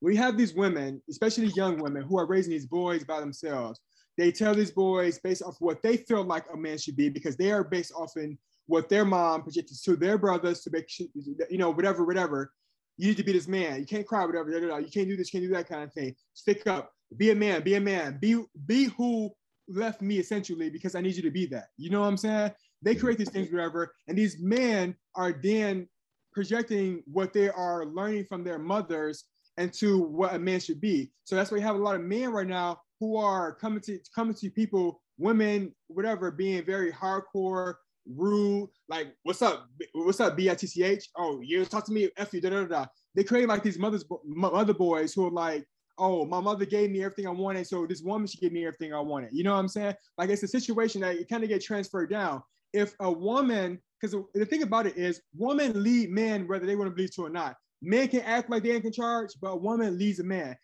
we 0.00 0.16
have 0.16 0.36
these 0.36 0.54
women, 0.54 1.02
especially 1.08 1.46
young 1.48 1.80
women, 1.80 2.02
who 2.02 2.18
are 2.18 2.26
raising 2.26 2.52
these 2.52 2.66
boys 2.66 3.04
by 3.04 3.20
themselves. 3.20 3.80
They 4.16 4.30
tell 4.30 4.54
these 4.54 4.70
boys 4.70 5.18
based 5.18 5.42
off 5.42 5.56
what 5.58 5.82
they 5.82 5.96
feel 5.96 6.22
like 6.22 6.44
a 6.52 6.56
man 6.56 6.78
should 6.78 6.96
be 6.96 7.08
because 7.08 7.36
they 7.36 7.50
are 7.50 7.64
based 7.64 7.92
off 7.96 8.12
in 8.16 8.38
what 8.66 8.88
their 8.88 9.04
mom 9.04 9.42
projected 9.42 9.76
to 9.84 9.96
their 9.96 10.16
brothers 10.16 10.60
to 10.62 10.70
make 10.70 10.88
sure, 10.88 11.06
you 11.50 11.58
know, 11.58 11.70
whatever, 11.70 12.04
whatever. 12.04 12.52
You 12.96 13.08
need 13.08 13.16
to 13.16 13.24
be 13.24 13.32
this 13.32 13.48
man. 13.48 13.80
You 13.80 13.86
can't 13.86 14.06
cry, 14.06 14.24
whatever. 14.24 14.50
You 14.50 14.90
can't 14.90 15.08
do 15.08 15.16
this, 15.16 15.32
you 15.32 15.40
can't 15.40 15.50
do 15.50 15.56
that 15.56 15.68
kind 15.68 15.82
of 15.82 15.92
thing. 15.92 16.14
Stick 16.32 16.66
up. 16.66 16.93
Be 17.16 17.30
a 17.30 17.34
man. 17.34 17.62
Be 17.62 17.74
a 17.74 17.80
man. 17.80 18.18
Be 18.20 18.42
be 18.66 18.84
who 18.96 19.30
left 19.68 20.02
me 20.02 20.18
essentially 20.18 20.70
because 20.70 20.94
I 20.94 21.00
need 21.00 21.16
you 21.16 21.22
to 21.22 21.30
be 21.30 21.46
that. 21.46 21.68
You 21.76 21.90
know 21.90 22.00
what 22.00 22.08
I'm 22.08 22.16
saying? 22.16 22.52
They 22.82 22.94
create 22.94 23.18
these 23.18 23.30
things, 23.30 23.50
whatever, 23.50 23.94
and 24.08 24.18
these 24.18 24.38
men 24.40 24.94
are 25.14 25.32
then 25.32 25.88
projecting 26.32 27.02
what 27.06 27.32
they 27.32 27.48
are 27.48 27.86
learning 27.86 28.26
from 28.26 28.44
their 28.44 28.58
mothers 28.58 29.24
into 29.56 30.02
what 30.02 30.34
a 30.34 30.38
man 30.38 30.60
should 30.60 30.80
be. 30.80 31.10
So 31.24 31.36
that's 31.36 31.50
why 31.50 31.58
you 31.58 31.62
have 31.62 31.76
a 31.76 31.78
lot 31.78 31.94
of 31.94 32.02
men 32.02 32.30
right 32.30 32.46
now 32.46 32.80
who 33.00 33.16
are 33.16 33.54
coming 33.54 33.80
to 33.82 33.98
coming 34.14 34.34
to 34.34 34.50
people, 34.50 35.00
women, 35.16 35.74
whatever, 35.86 36.30
being 36.30 36.64
very 36.64 36.92
hardcore, 36.92 37.74
rude, 38.06 38.70
like 38.88 39.14
what's 39.22 39.42
up, 39.42 39.66
what's 39.94 40.20
up, 40.20 40.36
bitch? 40.36 41.04
Oh, 41.16 41.40
you 41.40 41.64
talk 41.64 41.86
to 41.86 41.92
me, 41.92 42.10
f 42.16 42.34
you, 42.34 42.40
da 42.40 42.50
da. 42.50 42.64
da. 42.64 42.86
They 43.14 43.24
create 43.24 43.48
like 43.48 43.62
these 43.62 43.78
mothers, 43.78 44.04
mother 44.24 44.74
boys 44.74 45.14
who 45.14 45.26
are 45.26 45.30
like, 45.30 45.64
oh, 45.98 46.24
my 46.24 46.40
mother 46.40 46.64
gave 46.64 46.90
me 46.90 47.04
everything 47.04 47.26
I 47.26 47.30
wanted, 47.30 47.66
so 47.66 47.86
this 47.86 48.02
woman 48.02 48.26
should 48.26 48.40
give 48.40 48.52
me 48.52 48.66
everything 48.66 48.92
I 48.92 49.00
wanted. 49.00 49.30
You 49.32 49.44
know 49.44 49.52
what 49.52 49.60
I'm 49.60 49.68
saying? 49.68 49.94
Like 50.18 50.30
it's 50.30 50.42
a 50.42 50.48
situation 50.48 51.00
that 51.02 51.18
you 51.18 51.26
kind 51.26 51.42
of 51.42 51.48
get 51.48 51.62
transferred 51.62 52.10
down. 52.10 52.42
If 52.72 52.94
a 53.00 53.10
woman, 53.10 53.80
because 54.00 54.16
the 54.34 54.46
thing 54.46 54.62
about 54.62 54.86
it 54.86 54.96
is, 54.96 55.20
women 55.36 55.82
lead 55.82 56.10
men 56.10 56.48
whether 56.48 56.66
they 56.66 56.76
want 56.76 56.90
to 56.90 56.94
believe 56.94 57.14
to 57.14 57.22
or 57.22 57.30
not. 57.30 57.56
Men 57.80 58.08
can 58.08 58.20
act 58.20 58.50
like 58.50 58.62
they're 58.62 58.76
in 58.76 58.92
charge, 58.92 59.30
but 59.40 59.48
a 59.48 59.56
woman 59.56 59.98
leads 59.98 60.18
a 60.18 60.24
man. 60.24 60.56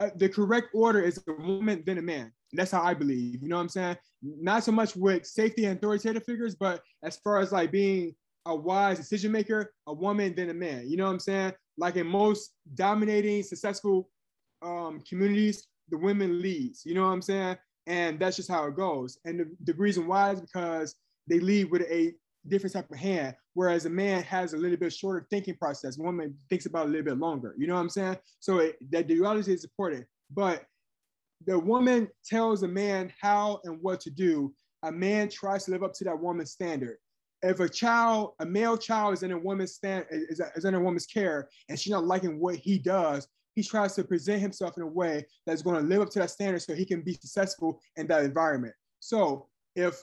Uh, 0.00 0.10
the 0.16 0.28
correct 0.28 0.68
order 0.74 1.00
is 1.00 1.20
a 1.28 1.32
woman 1.32 1.82
then 1.84 1.98
a 1.98 2.02
man. 2.02 2.32
That's 2.52 2.70
how 2.70 2.82
I 2.82 2.94
believe. 2.94 3.42
You 3.42 3.48
know 3.48 3.56
what 3.56 3.62
I'm 3.62 3.68
saying? 3.68 3.96
Not 4.22 4.64
so 4.64 4.72
much 4.72 4.96
with 4.96 5.26
safety 5.26 5.64
and 5.64 5.76
authoritative 5.76 6.24
figures, 6.24 6.54
but 6.54 6.80
as 7.02 7.16
far 7.16 7.40
as 7.40 7.52
like 7.52 7.72
being 7.72 8.14
a 8.46 8.54
wise 8.54 8.96
decision 8.96 9.32
maker, 9.32 9.74
a 9.86 9.92
woman 9.92 10.34
then 10.34 10.50
a 10.50 10.54
man. 10.54 10.88
You 10.88 10.96
know 10.96 11.04
what 11.04 11.12
I'm 11.12 11.20
saying? 11.20 11.52
Like 11.76 11.96
in 11.96 12.06
most 12.06 12.54
dominating, 12.74 13.42
successful 13.42 14.08
um, 14.62 15.00
communities, 15.08 15.66
the 15.90 15.98
women 15.98 16.40
leads. 16.42 16.84
You 16.84 16.94
know 16.94 17.02
what 17.02 17.12
I'm 17.12 17.22
saying? 17.22 17.56
And 17.86 18.18
that's 18.18 18.36
just 18.36 18.50
how 18.50 18.66
it 18.66 18.76
goes. 18.76 19.18
And 19.24 19.40
the, 19.40 19.50
the 19.64 19.74
reason 19.74 20.06
why 20.06 20.32
is 20.32 20.40
because 20.40 20.94
they 21.26 21.40
lead 21.40 21.70
with 21.70 21.82
a 21.82 22.12
different 22.46 22.74
type 22.74 22.90
of 22.90 22.98
hand, 22.98 23.34
whereas 23.54 23.86
a 23.86 23.90
man 23.90 24.22
has 24.24 24.52
a 24.52 24.56
little 24.56 24.76
bit 24.76 24.92
shorter 24.92 25.26
thinking 25.30 25.56
process. 25.56 25.98
Woman 25.98 26.36
thinks 26.48 26.66
about 26.66 26.86
a 26.86 26.88
little 26.88 27.04
bit 27.04 27.18
longer. 27.18 27.54
You 27.58 27.66
know 27.66 27.74
what 27.74 27.80
I'm 27.80 27.88
saying? 27.88 28.16
So 28.40 28.58
it, 28.58 28.76
that 28.90 29.08
duality 29.08 29.52
is 29.52 29.64
important. 29.64 30.06
But 30.30 30.64
the 31.46 31.58
woman 31.58 32.08
tells 32.24 32.62
a 32.62 32.68
man 32.68 33.12
how 33.20 33.60
and 33.64 33.78
what 33.80 34.00
to 34.00 34.10
do. 34.10 34.54
A 34.82 34.92
man 34.92 35.28
tries 35.28 35.64
to 35.64 35.70
live 35.70 35.82
up 35.82 35.92
to 35.94 36.04
that 36.04 36.20
woman's 36.20 36.52
standard. 36.52 36.98
If 37.42 37.60
a 37.60 37.68
child, 37.68 38.32
a 38.40 38.46
male 38.46 38.76
child, 38.76 39.14
is 39.14 39.22
in 39.22 39.32
a 39.32 39.38
woman's 39.38 39.74
stand, 39.74 40.06
is, 40.10 40.40
is 40.56 40.64
in 40.64 40.74
a 40.74 40.80
woman's 40.80 41.06
care, 41.06 41.48
and 41.68 41.78
she's 41.78 41.92
not 41.92 42.04
liking 42.04 42.40
what 42.40 42.56
he 42.56 42.78
does, 42.78 43.28
he 43.58 43.64
tries 43.64 43.96
to 43.96 44.04
present 44.04 44.40
himself 44.40 44.76
in 44.76 44.84
a 44.84 44.86
way 44.86 45.26
that's 45.44 45.62
going 45.62 45.74
to 45.74 45.82
live 45.82 46.00
up 46.00 46.10
to 46.10 46.20
that 46.20 46.30
standard, 46.30 46.62
so 46.62 46.74
he 46.74 46.84
can 46.84 47.02
be 47.02 47.14
successful 47.14 47.80
in 47.96 48.06
that 48.06 48.22
environment. 48.22 48.72
So 49.00 49.48
if 49.74 50.00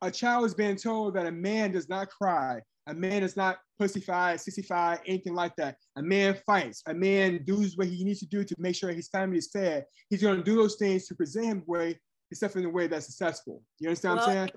a 0.00 0.12
child 0.12 0.44
is 0.44 0.54
being 0.54 0.76
told 0.76 1.14
that 1.14 1.26
a 1.26 1.32
man 1.32 1.72
does 1.72 1.88
not 1.88 2.08
cry, 2.08 2.60
a 2.86 2.94
man 2.94 3.24
is 3.24 3.36
not 3.36 3.58
pussyfied, 3.80 4.38
sissified, 4.38 5.00
anything 5.06 5.34
like 5.34 5.56
that. 5.56 5.76
A 5.96 6.02
man 6.02 6.38
fights. 6.46 6.84
A 6.86 6.94
man 6.94 7.42
does 7.44 7.76
what 7.76 7.88
he 7.88 8.04
needs 8.04 8.20
to 8.20 8.26
do 8.26 8.44
to 8.44 8.54
make 8.58 8.76
sure 8.76 8.92
his 8.92 9.08
family 9.08 9.38
is 9.38 9.50
fed. 9.52 9.86
He's 10.08 10.22
going 10.22 10.36
to 10.36 10.44
do 10.44 10.54
those 10.54 10.76
things 10.76 11.08
to 11.08 11.16
present 11.16 11.46
him 11.46 11.62
way, 11.66 11.98
himself 12.30 12.54
in 12.54 12.64
a 12.64 12.70
way 12.70 12.86
that's 12.86 13.06
successful. 13.06 13.60
You 13.80 13.88
understand 13.88 14.18
Well, 14.18 14.26
what 14.28 14.36
I'm 14.36 14.48
saying? 14.48 14.50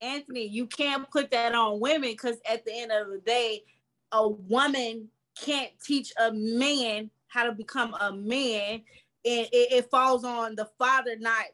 Anthony, 0.00 0.46
you 0.46 0.66
can't 0.66 1.10
put 1.10 1.30
that 1.32 1.54
on 1.54 1.78
women 1.78 2.08
because 2.08 2.38
at 2.50 2.64
the 2.64 2.72
end 2.72 2.90
of 2.90 3.08
the 3.08 3.18
day, 3.18 3.64
a 4.12 4.26
woman 4.26 5.08
can't 5.38 5.72
teach 5.84 6.12
a 6.18 6.32
man 6.32 7.10
how 7.36 7.44
to 7.44 7.52
become 7.52 7.94
a 8.00 8.12
man, 8.12 8.82
and 9.24 9.46
it, 9.52 9.72
it 9.72 9.90
falls 9.90 10.24
on 10.24 10.56
the 10.56 10.68
father 10.78 11.16
not 11.18 11.44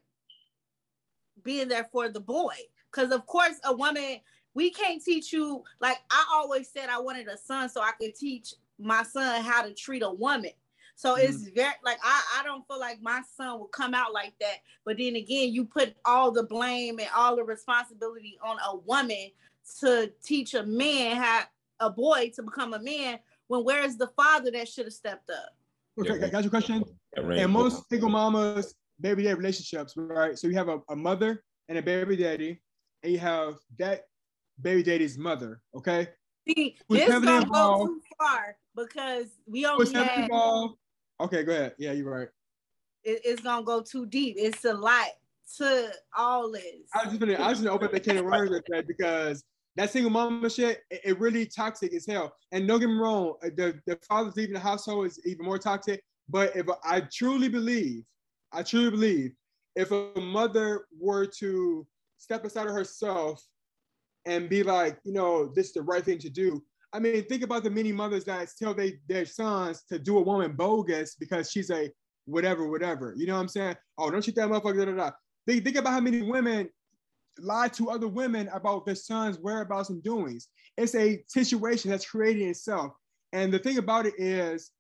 being 1.43 1.68
there 1.68 1.89
for 1.91 2.09
the 2.09 2.20
boy. 2.20 2.55
Because 2.91 3.11
of 3.11 3.26
course, 3.26 3.59
a 3.64 3.74
woman 3.74 4.20
we 4.55 4.70
can't 4.70 5.03
teach 5.03 5.33
you. 5.33 5.64
Like 5.80 5.99
I 6.11 6.24
always 6.33 6.70
said, 6.70 6.89
I 6.89 7.01
wanted 7.01 7.26
a 7.26 7.37
son 7.37 7.68
so 7.68 7.80
I 7.80 7.93
could 8.01 8.14
teach 8.14 8.55
my 8.78 9.03
son 9.03 9.43
how 9.43 9.62
to 9.62 9.74
treat 9.74 10.03
a 10.03 10.12
woman. 10.12 10.53
So 10.95 11.16
mm-hmm. 11.16 11.24
it's 11.24 11.49
very 11.49 11.72
like 11.85 11.99
I, 12.05 12.22
I 12.41 12.45
don't 12.45 12.66
feel 12.68 12.78
like 12.78 13.03
my 13.03 13.22
son 13.37 13.59
will 13.59 13.66
come 13.66 13.95
out 13.95 14.12
like 14.12 14.35
that. 14.41 14.59
But 14.85 14.99
then 14.99 15.16
again, 15.16 15.53
you 15.53 15.64
put 15.64 15.95
all 16.05 16.30
the 16.30 16.45
blame 16.45 17.01
and 17.01 17.09
all 17.16 17.35
the 17.35 17.45
responsibility 17.45 18.39
on 18.45 18.59
a 18.68 18.76
woman 18.76 19.30
to 19.80 20.12
teach 20.22 20.55
a 20.55 20.64
man 20.64 21.16
how 21.16 21.43
a 21.80 21.91
boy 21.91 22.30
to 22.37 22.43
become 22.43 22.74
a 22.74 22.78
man 22.78 23.18
when 23.49 23.64
where's 23.64 23.97
the 23.97 24.07
father 24.09 24.51
that 24.53 24.68
should 24.68 24.87
have 24.87 24.93
stepped 24.93 25.30
up? 25.30 25.57
Okay, 26.01 26.18
Yeah. 26.18 26.28
got 26.28 26.43
your 26.43 26.51
question? 26.51 26.84
And 27.16 27.53
most 27.53 27.88
single 27.88 28.09
mamas, 28.09 28.74
baby 29.01 29.24
daddy 29.24 29.34
relationships, 29.34 29.95
right? 29.97 30.38
So 30.38 30.49
you 30.49 30.55
have 30.55 30.68
a, 30.68 30.80
a 30.88 30.97
mother 30.97 31.45
and 31.68 31.78
a 31.78 31.82
baby 31.82 32.16
daddy, 32.16 32.62
and 33.03 33.12
you 33.12 33.18
have 33.18 33.57
that 33.78 34.05
baby 34.61 34.82
daddy's 34.82 35.18
mother, 35.18 35.61
okay? 35.76 36.09
See, 36.49 36.76
Who's 36.88 37.01
this 37.01 37.09
heavily 37.09 37.32
gonna 37.32 37.51
go 37.51 37.86
too 37.86 38.01
far 38.18 38.57
because 38.74 39.26
we 39.47 39.66
only 39.66 39.93
heavily 39.93 40.09
had 40.09 40.24
involved? 40.24 40.76
Okay, 41.20 41.45
go 41.45 41.53
ahead. 41.53 41.74
Yeah, 41.78 41.93
you're 41.93 42.11
right. 42.11 42.28
it, 43.05 43.20
it's 43.24 43.43
gonna 43.43 43.64
go 43.64 43.82
too 43.82 44.07
deep. 44.07 44.36
It's 44.38 44.64
a 44.64 44.72
lot 44.72 45.07
to 45.59 45.93
all 46.16 46.51
this. 46.51 46.88
I 46.95 47.05
was 47.05 47.09
just 47.09 47.20
gonna, 47.20 47.34
I 47.34 47.51
was 47.51 47.61
gonna 47.61 47.70
open 47.72 47.90
the 47.93 48.01
can 48.01 48.16
of 48.16 48.24
worms 48.24 48.51
with 48.51 48.64
that 48.68 48.86
because 48.88 49.45
that 49.77 49.91
single 49.91 50.11
mama 50.11 50.51
shit, 50.51 50.83
it, 50.91 51.01
it 51.05 51.20
really 51.20 51.47
toxic 51.47 51.95
as 51.95 52.07
hell. 52.07 52.35
And 52.51 52.66
don't 52.68 52.81
get 52.81 52.89
me 52.89 52.95
wrong, 52.97 53.35
uh, 53.43 53.49
the 53.57 53.81
the 53.87 53.99
fathers 54.09 54.37
leaving 54.37 54.55
the 54.55 54.61
household 54.61 55.07
is 55.07 55.20
even 55.25 55.45
more 55.45 55.59
toxic. 55.59 56.03
But 56.29 56.55
if 56.57 56.66
I 56.85 57.03
truly 57.12 57.49
believe, 57.49 58.05
I 58.53 58.62
truly 58.62 58.91
believe, 58.91 59.33
if 59.75 59.91
a 59.91 60.12
mother 60.20 60.87
were 60.99 61.27
to 61.39 61.87
step 62.18 62.45
aside 62.45 62.68
of 62.68 62.75
herself 62.75 63.43
and 64.27 64.49
be 64.49 64.62
like, 64.62 64.99
you 65.05 65.12
know, 65.12 65.53
this 65.55 65.68
is 65.68 65.73
the 65.73 65.83
right 65.83 66.05
thing 66.05 66.18
to 66.18 66.31
do. 66.31 66.62
I 66.93 67.01
mean, 67.01 67.25
think 67.25 67.43
about 67.43 67.64
the 67.64 67.70
many 67.70 67.91
mothers 67.91 68.25
that 68.25 68.49
tell 68.59 68.75
they, 68.75 68.99
their 69.09 69.25
sons 69.25 69.83
to 69.89 69.99
do 69.99 70.18
a 70.18 70.23
woman 70.23 70.53
bogus 70.53 71.16
because 71.16 71.51
she's 71.51 71.70
a 71.70 71.91
whatever, 72.27 72.68
whatever. 72.68 73.14
You 73.16 73.27
know 73.27 73.35
what 73.35 73.41
I'm 73.41 73.49
saying? 73.49 73.77
Oh, 73.99 74.11
don't 74.11 74.23
shoot 74.23 74.35
that 74.37 74.49
motherfucker. 74.49 74.85
Da, 74.85 74.85
da, 74.85 74.97
da. 74.97 75.11
Think, 75.47 75.64
think 75.64 75.77
about 75.77 75.95
how 75.95 76.01
many 76.01 76.23
women 76.23 76.68
lie 77.39 77.68
to 77.68 77.91
other 77.91 78.09
women 78.09 78.49
about 78.53 78.87
their 78.87 78.95
sons' 78.95 79.39
whereabouts 79.39 79.91
and 79.91 80.03
doings. 80.03 80.49
It's 80.76 80.95
a 80.95 81.22
situation 81.28 81.91
that's 81.91 82.09
creating 82.09 82.49
itself. 82.49 82.93
And 83.33 83.53
the 83.53 83.59
thing 83.59 83.78
about 83.78 84.07
it 84.07 84.14
is, 84.18 84.70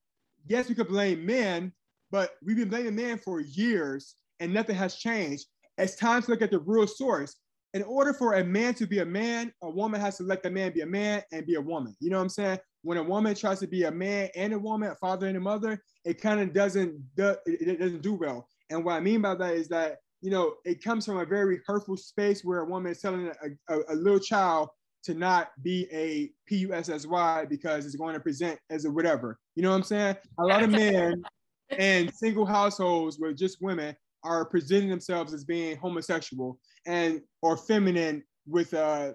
yes, 0.46 0.68
we 0.68 0.74
could 0.74 0.88
blame 0.88 1.24
men, 1.24 1.72
but 2.10 2.32
we've 2.44 2.56
been 2.56 2.68
blaming 2.68 2.96
men 2.96 3.18
for 3.18 3.40
years 3.40 4.16
and 4.40 4.52
nothing 4.52 4.76
has 4.76 4.96
changed. 4.96 5.46
It's 5.78 5.96
time 5.96 6.22
to 6.22 6.30
look 6.30 6.42
at 6.42 6.50
the 6.50 6.58
real 6.58 6.86
source. 6.86 7.36
In 7.74 7.82
order 7.84 8.12
for 8.12 8.34
a 8.34 8.44
man 8.44 8.74
to 8.74 8.86
be 8.86 8.98
a 8.98 9.06
man, 9.06 9.50
a 9.62 9.70
woman 9.70 9.98
has 10.00 10.18
to 10.18 10.24
let 10.24 10.42
the 10.42 10.50
man 10.50 10.72
be 10.72 10.82
a 10.82 10.86
man 10.86 11.22
and 11.32 11.46
be 11.46 11.54
a 11.54 11.60
woman. 11.60 11.96
You 12.00 12.10
know 12.10 12.18
what 12.18 12.24
I'm 12.24 12.28
saying? 12.28 12.58
When 12.82 12.98
a 12.98 13.02
woman 13.02 13.34
tries 13.34 13.60
to 13.60 13.66
be 13.66 13.84
a 13.84 13.90
man 13.90 14.28
and 14.36 14.52
a 14.52 14.58
woman, 14.58 14.90
a 14.90 14.94
father 14.96 15.26
and 15.26 15.36
a 15.38 15.40
mother, 15.40 15.82
it 16.04 16.20
kind 16.20 16.40
of 16.40 16.52
doesn't 16.52 17.00
do, 17.16 17.34
it 17.46 17.68
it 17.68 17.80
doesn't 17.80 18.02
do 18.02 18.12
well. 18.12 18.46
And 18.68 18.84
what 18.84 18.94
I 18.94 19.00
mean 19.00 19.22
by 19.22 19.36
that 19.36 19.54
is 19.54 19.68
that 19.68 19.98
you 20.22 20.30
know 20.30 20.54
it 20.64 20.82
comes 20.82 21.04
from 21.04 21.18
a 21.18 21.26
very 21.26 21.60
hurtful 21.66 21.96
space 21.96 22.44
where 22.44 22.60
a 22.60 22.64
woman 22.64 22.92
is 22.92 23.00
telling 23.00 23.30
a, 23.68 23.74
a, 23.74 23.80
a 23.90 23.94
little 23.94 24.20
child 24.20 24.70
to 25.04 25.14
not 25.14 25.50
be 25.62 25.88
a 25.92 26.02
a 26.02 26.30
P-U-S-S-Y 26.46 27.46
because 27.48 27.86
it's 27.86 27.96
going 27.96 28.14
to 28.14 28.20
present 28.20 28.58
as 28.70 28.84
a 28.84 28.90
whatever. 28.90 29.38
You 29.56 29.62
know 29.62 29.70
what 29.70 29.76
I'm 29.76 29.82
saying? 29.82 30.16
A 30.38 30.44
lot 30.44 30.62
of 30.62 30.70
men 30.82 31.22
and 31.70 32.12
single 32.14 32.46
households 32.46 33.18
where 33.18 33.32
just 33.32 33.58
women 33.60 33.96
are 34.24 34.44
presenting 34.44 34.90
themselves 34.90 35.32
as 35.34 35.44
being 35.44 35.76
homosexual 35.76 36.58
and 36.86 37.20
or 37.42 37.56
feminine 37.56 38.22
with 38.46 38.74
uh 38.74 39.12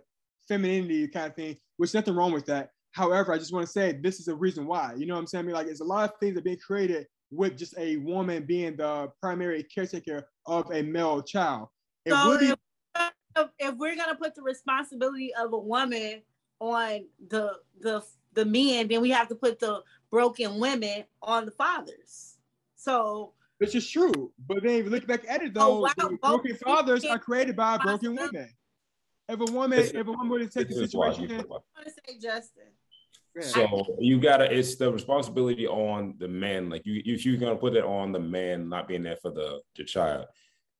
femininity 0.47 1.07
kind 1.07 1.27
of 1.27 1.35
thing, 1.35 1.57
which 1.77 1.93
nothing 1.93 2.15
wrong 2.15 2.31
with 2.31 2.45
that. 2.45 2.69
However, 2.91 3.33
I 3.33 3.37
just 3.37 3.53
want 3.53 3.65
to 3.65 3.71
say 3.71 3.91
this 3.91 4.19
is 4.19 4.27
a 4.27 4.35
reason 4.35 4.65
why. 4.65 4.93
You 4.97 5.05
know 5.05 5.13
what 5.13 5.21
I'm 5.21 5.27
saying? 5.27 5.43
I 5.43 5.45
mean, 5.45 5.55
like, 5.55 5.67
it's 5.67 5.81
a 5.81 5.85
lot 5.85 6.09
of 6.09 6.19
things 6.19 6.33
that 6.33 6.41
are 6.41 6.43
being 6.43 6.57
created 6.57 7.05
with 7.31 7.57
just 7.57 7.77
a 7.77 7.97
woman 7.97 8.45
being 8.45 8.77
the 8.77 9.09
primary 9.21 9.63
caretaker 9.63 10.27
of 10.47 10.71
a 10.71 10.81
male 10.81 11.21
child. 11.21 11.69
It 12.05 12.13
so 12.13 12.39
be- 12.39 12.53
if, 13.35 13.49
if 13.59 13.75
we're 13.75 13.95
gonna 13.95 14.15
put 14.15 14.33
the 14.33 14.41
responsibility 14.41 15.33
of 15.35 15.53
a 15.53 15.57
woman 15.57 16.21
on 16.59 17.05
the 17.27 17.59
the 17.79 18.03
the 18.33 18.45
men, 18.45 18.87
then 18.87 19.01
we 19.01 19.11
have 19.11 19.27
to 19.27 19.35
put 19.35 19.59
the 19.59 19.83
broken 20.09 20.59
women 20.59 21.03
on 21.21 21.45
the 21.45 21.51
fathers. 21.51 22.37
So 22.75 23.33
which 23.59 23.75
is 23.75 23.89
true. 23.89 24.31
But 24.47 24.63
then 24.63 24.75
if 24.75 24.85
you 24.85 24.91
look 24.91 25.07
back 25.07 25.23
at 25.27 25.43
it 25.43 25.53
though, 25.53 25.85
oh, 25.85 25.89
wow. 25.97 26.17
broken 26.21 26.55
fathers 26.55 27.03
are 27.05 27.19
created 27.19 27.55
by 27.55 27.77
broken 27.77 28.15
women. 28.15 28.49
If 29.29 29.41
a 29.41 29.51
woman, 29.51 29.79
if 29.79 29.95
a 29.95 30.03
woman 30.03 30.29
were 30.29 30.39
to 30.39 30.47
take 30.47 30.69
the 30.69 30.75
situation, 30.75 31.29
I 31.29 31.43
want 31.43 31.63
to 31.83 31.91
say 31.91 32.17
Justin. 32.19 32.67
So 33.41 33.97
you 33.99 34.19
gotta, 34.19 34.51
it's 34.51 34.75
the 34.75 34.91
responsibility 34.91 35.67
on 35.67 36.15
the 36.17 36.27
man. 36.27 36.69
Like 36.69 36.85
you, 36.85 37.01
if 37.05 37.25
you're 37.25 37.37
gonna 37.37 37.55
put 37.55 37.75
it 37.75 37.83
on 37.83 38.11
the 38.11 38.19
man 38.19 38.69
not 38.69 38.87
being 38.87 39.03
there 39.03 39.17
for 39.17 39.31
the, 39.31 39.61
the 39.75 39.83
child, 39.83 40.25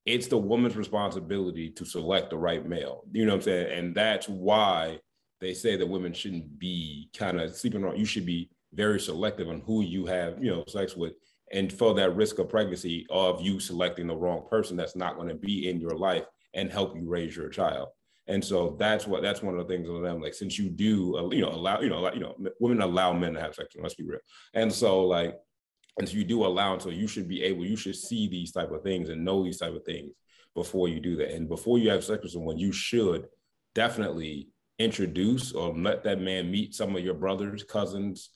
it's 0.06 0.28
the 0.28 0.38
woman's 0.38 0.78
responsibility 0.78 1.70
to 1.72 1.86
select 1.86 2.30
the 2.30 2.38
right 2.38 2.66
male. 2.66 3.04
You 3.12 3.26
know 3.26 3.34
what 3.34 3.40
I'm 3.40 3.44
saying? 3.44 3.78
And 3.78 3.96
that's 3.96 4.30
why 4.30 5.00
they 5.42 5.54
say 5.54 5.76
that 5.76 5.88
women 5.88 6.14
shouldn't 6.14 6.58
be 6.58 7.10
kind 7.16 7.40
of 7.40 7.56
sleeping 7.56 7.84
around. 7.84 8.00
You 8.00 8.06
should 8.06 8.26
be 8.26 8.50
very 8.74 9.00
selective 9.00 9.50
on 9.50 9.62
who 9.62 9.82
you 9.82 10.06
have, 10.06 10.42
you 10.44 10.50
know, 10.50 10.64
sex 10.68 10.96
with. 10.96 11.14
And 11.52 11.72
for 11.72 11.94
that 11.96 12.16
risk 12.16 12.40
of 12.40 12.50
pregnancy 12.50 13.06
of 13.10 13.42
you 13.42 13.60
selecting 13.60 14.08
the 14.08 14.16
wrong 14.16 14.46
person 14.50 14.76
that's 14.76 14.96
not 14.96 15.16
going 15.16 15.30
to 15.30 15.36
be 15.36 15.70
in 15.70 15.80
your 15.80 15.98
life 15.98 16.26
and 16.54 16.72
help 16.72 16.96
you 16.96 17.08
raise 17.08 17.36
your 17.36 17.50
child. 17.50 17.90
And 18.28 18.44
so 18.44 18.76
that's 18.78 19.08
what 19.08 19.22
that's 19.22 19.42
one 19.42 19.58
of 19.58 19.66
the 19.66 19.74
things 19.74 19.88
of 19.88 20.02
them. 20.02 20.22
Like 20.22 20.34
since 20.34 20.60
you 20.60 20.70
do, 20.70 21.18
uh, 21.18 21.30
you 21.30 21.42
know, 21.42 21.50
allow 21.50 21.80
you 21.80 21.90
know, 21.90 22.12
you 22.14 22.20
know, 22.20 22.36
women 22.60 22.82
allow 22.82 23.14
men 23.14 23.34
to 23.34 23.42
have 23.42 23.56
sex. 23.56 23.76
Let's 23.80 23.96
be 23.96 24.04
real. 24.04 24.20
And 24.54 24.72
so 24.72 25.06
like, 25.06 25.36
so 26.04 26.14
you 26.14 26.24
do 26.24 26.46
allow. 26.46 26.78
So 26.78 26.90
you 26.90 27.08
should 27.08 27.28
be 27.28 27.44
able. 27.44 27.66
You 27.66 27.78
should 27.78 27.96
see 27.96 28.28
these 28.28 28.52
type 28.52 28.72
of 28.72 28.84
things 28.84 29.10
and 29.10 29.24
know 29.24 29.44
these 29.44 29.60
type 29.60 29.74
of 29.74 29.84
things 29.86 30.12
before 30.54 30.90
you 30.90 31.00
do 31.00 31.16
that. 31.18 31.32
And 31.32 31.48
before 31.48 31.80
you 31.80 31.90
have 31.90 32.04
sex 32.04 32.24
with 32.24 32.34
someone, 32.34 32.58
you 32.58 32.72
should 32.72 33.28
definitely 33.74 34.50
introduce 34.80 35.54
or 35.54 35.74
let 35.76 36.04
that 36.04 36.20
man 36.20 36.52
meet 36.52 36.76
some 36.76 36.96
of 36.96 37.04
your 37.04 37.14
brothers, 37.14 37.64
cousins, 37.64 38.30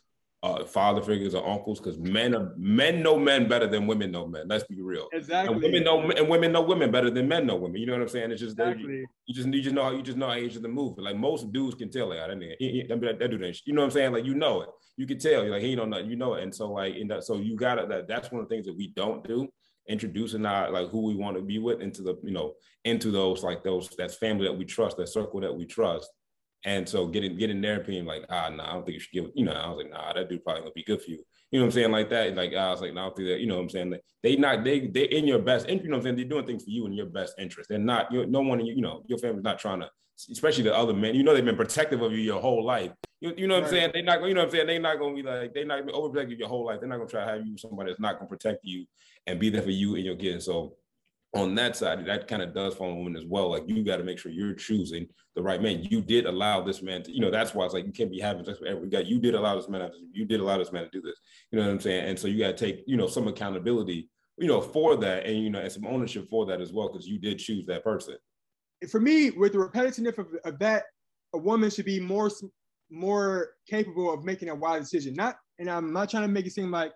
uh, 0.44 0.66
father 0.66 1.04
figures 1.04 1.36
or 1.36 1.48
uncles 1.48 1.80
because 1.80 2.00
men 2.00 2.34
are 2.36 2.54
men 2.58 3.04
know 3.04 3.20
men 3.20 3.48
better 3.48 3.68
than 3.68 3.86
women 3.86 4.12
know 4.12 4.26
men. 4.26 4.48
Let's 4.48 4.64
be 4.64 4.82
real. 4.82 5.08
Exactly. 5.14 5.54
And 5.54 5.62
women 5.62 5.84
know 5.84 6.10
and 6.10 6.28
women 6.28 6.52
know 6.52 6.62
women 6.62 6.90
better 6.92 7.12
than 7.12 7.28
men 7.28 7.46
know 7.46 7.56
women. 7.56 7.80
You 7.80 7.86
know 7.86 7.94
what 7.94 8.02
I'm 8.02 8.08
saying? 8.08 8.32
It's 8.32 8.42
just 8.42 8.60
exactly. 8.60 9.06
you 9.28 9.36
just 9.36 9.48
you 9.48 9.62
just 9.62 9.76
know 9.76 9.84
how 9.84 9.92
you 9.92 10.02
just 10.02 10.18
know 10.18 10.28
how 10.28 10.34
age 10.34 10.56
of 10.56 10.64
the 10.64 10.68
move. 10.68 10.98
Like 10.98 11.16
most 11.16 11.52
dudes 11.52 11.76
can 11.76 11.92
tell 11.92 12.10
like 12.10 12.18
that 12.18 13.02
that, 13.02 13.20
that 13.20 13.32
dude 13.32 13.58
You 13.66 13.74
know 13.74 13.82
what 13.82 13.86
I'm 13.86 13.92
saying? 13.92 14.14
Like 14.14 14.26
you 14.26 14.34
know 14.34 14.62
it. 14.62 14.70
You 14.98 15.06
can 15.06 15.20
tell. 15.20 15.44
You're 15.44 15.52
like 15.52 15.62
he 15.62 15.76
don't 15.76 15.92
know. 15.92 16.00
You 16.00 16.16
know 16.16 16.34
it. 16.34 16.44
And 16.44 16.54
so 16.54 16.72
like 16.72 16.96
in 16.96 17.08
that 17.10 17.24
so 17.24 17.36
you 17.36 17.56
gotta 17.56 17.86
that 17.88 18.08
that's 18.08 18.32
one 18.32 18.42
of 18.42 18.50
the 18.50 18.56
things 18.56 18.66
that 18.66 18.76
we 18.76 18.88
don't 18.96 19.24
do. 19.28 19.48
Introducing 19.88 20.46
our 20.46 20.72
like 20.72 20.90
who 20.90 21.06
we 21.06 21.16
want 21.16 21.36
to 21.38 21.44
be 21.44 21.60
with 21.60 21.82
into 21.82 22.02
the 22.02 22.16
you 22.24 22.32
know 22.32 22.54
into 22.86 23.12
those 23.12 23.44
like 23.44 23.64
those 23.64 23.90
that's 23.98 24.16
family 24.16 24.48
that 24.48 24.58
we 24.58 24.66
trust 24.66 24.98
that 24.98 25.10
circle 25.10 25.42
that 25.42 25.56
we 25.56 25.66
trust 25.66 26.10
and 26.64 26.88
so 26.88 27.08
getting 27.08 27.38
getting 27.38 27.62
their 27.62 27.78
opinion, 27.78 28.06
like, 28.06 28.24
ah, 28.30 28.50
no, 28.50 28.58
nah, 28.58 28.70
I 28.70 28.74
don't 28.74 28.86
think 28.86 28.96
you 28.96 29.00
should 29.00 29.14
give. 29.14 29.32
You 29.34 29.46
know, 29.46 29.54
I 29.54 29.68
was 29.70 29.78
like, 29.78 29.92
nah, 29.92 30.14
that 30.14 30.30
dude 30.30 30.44
probably 30.44 30.62
gonna 30.62 30.74
be 30.74 30.84
good 30.84 31.02
for 31.02 31.10
you. 31.10 31.24
You 31.52 31.60
know 31.60 31.66
what 31.66 31.70
I'm 31.70 31.72
saying? 31.72 31.92
Like 31.92 32.10
that. 32.12 32.36
Like 32.36 32.54
I 32.54 32.70
was 32.70 32.82
like, 32.82 32.94
no, 32.94 33.02
nah, 33.02 33.02
I 33.02 33.08
don't 33.08 33.18
think 33.18 33.30
that. 33.30 33.40
You 33.40 33.48
know 33.48 33.56
what 33.56 33.64
I'm 33.64 33.70
saying? 33.70 33.92
Like, 33.92 34.04
they 34.22 34.36
not 34.36 34.64
they 34.64 34.88
they 34.88 35.06
in 35.06 35.26
your 35.26 35.40
best 35.40 35.66
interest. 35.66 35.86
You 35.86 35.90
know 35.90 35.98
what 35.98 36.02
I'm 36.02 36.04
saying? 36.04 36.16
They're 36.18 36.26
doing 36.26 36.46
things 36.46 36.64
for 36.64 36.70
you 36.70 36.86
in 36.86 36.94
your 36.94 37.08
best 37.08 37.34
interest. 37.40 37.70
They're 37.70 37.80
not. 37.80 38.12
You 38.12 38.26
no 38.28 38.42
one. 38.42 38.64
You 38.64 38.82
know, 38.82 39.04
your 39.08 39.18
family's 39.18 39.44
not 39.44 39.60
trying 39.60 39.80
to. 39.80 39.90
Especially 40.30 40.64
the 40.64 40.76
other 40.76 40.94
men. 40.94 41.16
You 41.16 41.24
know, 41.24 41.34
they've 41.34 41.44
been 41.44 41.56
protective 41.56 42.04
of 42.04 42.12
you 42.12 42.20
your 42.20 42.40
whole 42.40 42.64
life. 42.64 42.92
You, 43.22 43.34
you 43.36 43.48
know 43.48 43.56
what 43.56 43.64
right. 43.64 43.74
I'm 43.74 43.74
saying? 43.74 43.92
They're 43.94 44.04
not. 44.04 44.22
You 44.24 44.36
know 44.36 44.42
what 44.42 44.46
I'm 44.46 44.52
saying? 44.52 44.68
They're 44.68 44.80
not 44.80 45.00
gonna 45.00 45.16
be 45.16 45.24
like. 45.24 45.54
They're 45.54 45.66
not 45.66 45.80
gonna 45.80 45.94
overprotect 45.94 46.30
you 46.30 46.38
your 46.38 46.48
whole 46.48 46.66
life. 46.68 46.80
They're 46.80 46.90
not 46.90 46.98
gonna 46.98 47.10
try 47.10 47.26
to 47.26 47.32
have 47.32 47.46
you 47.46 47.54
with 47.54 47.62
somebody 47.62 47.90
that's 47.90 48.00
not 48.00 48.20
gonna 48.20 48.30
protect 48.30 48.60
you 48.64 48.86
and 49.26 49.40
be 49.40 49.50
there 49.50 49.64
for 49.64 49.72
you 49.72 49.96
and 49.96 50.06
your 50.06 50.16
kids. 50.16 50.46
So 50.46 50.76
on 51.34 51.56
that 51.56 51.78
side, 51.78 52.06
that 52.06 52.28
kind 52.28 52.42
of 52.42 52.54
does 52.54 52.76
fall 52.76 52.92
on 52.92 52.98
women 52.98 53.16
as 53.16 53.26
well. 53.26 53.50
Like 53.50 53.64
you 53.66 53.84
got 53.84 53.98
to 53.98 54.04
make 54.04 54.20
sure 54.20 54.32
you're 54.32 54.54
choosing 54.54 55.08
the 55.36 55.42
right 55.42 55.62
man. 55.62 55.82
You 55.84 56.02
did 56.02 56.26
allow 56.26 56.62
this 56.62 56.82
man 56.82 57.04
to, 57.04 57.12
you 57.12 57.22
know, 57.22 57.32
that's 57.32 57.54
why 57.54 57.64
it's 57.64 57.74
like 57.74 57.86
you 57.86 57.94
can't 57.94 58.12
be 58.12 58.20
having 58.20 58.44
sex 58.44 58.60
with 58.60 58.70
every 58.70 58.90
guy. 58.90 59.00
You 59.00 59.20
did 59.20 59.36
allow 59.36 59.56
this 59.56 59.70
man, 59.70 59.82
to, 59.82 59.92
you 60.12 60.26
did 60.26 60.42
allow 60.42 60.58
this 60.58 60.74
man 60.74 60.84
to 60.84 60.90
do 60.90 61.02
this. 61.02 61.18
You 61.50 61.60
know 61.60 61.66
what 61.66 61.72
I'm 61.72 61.80
saying? 61.80 62.06
And 62.06 62.20
so 62.20 62.28
you 62.28 62.38
got 62.38 62.58
to 62.58 62.66
take, 62.66 62.84
you 62.86 62.98
know, 62.98 63.08
some 63.08 63.30
accountability, 63.30 64.10
you 64.38 64.48
know, 64.48 64.60
for 64.60 64.98
that, 64.98 65.26
and 65.26 65.38
you 65.38 65.50
know, 65.50 65.60
and 65.60 65.72
some 65.72 65.86
ownership 65.86 66.30
for 66.30 66.46
that 66.48 66.60
as 66.60 66.74
well, 66.74 66.92
because 66.92 67.08
you 67.08 67.18
did 67.18 67.40
choose 67.40 67.66
that 67.68 67.84
person. 67.84 68.18
For 68.90 69.00
me, 69.00 69.30
with 69.30 69.54
the 69.54 69.60
repetitiveness 69.60 70.18
of, 70.18 70.28
of 70.44 70.60
that, 70.60 70.84
a 71.34 71.38
woman 71.38 71.70
should 71.70 71.86
be 71.86 72.00
more 72.00 72.30
more 72.90 73.52
capable 73.70 74.14
of 74.14 74.26
making 74.26 74.50
a 74.50 74.56
wise 74.56 74.82
decision. 74.82 75.14
Not, 75.14 75.38
and 75.60 75.70
I'm 75.70 75.94
not 75.94 76.10
trying 76.10 76.24
to 76.24 76.28
make 76.28 76.46
it 76.46 76.52
seem 76.52 76.72
like 76.72 76.92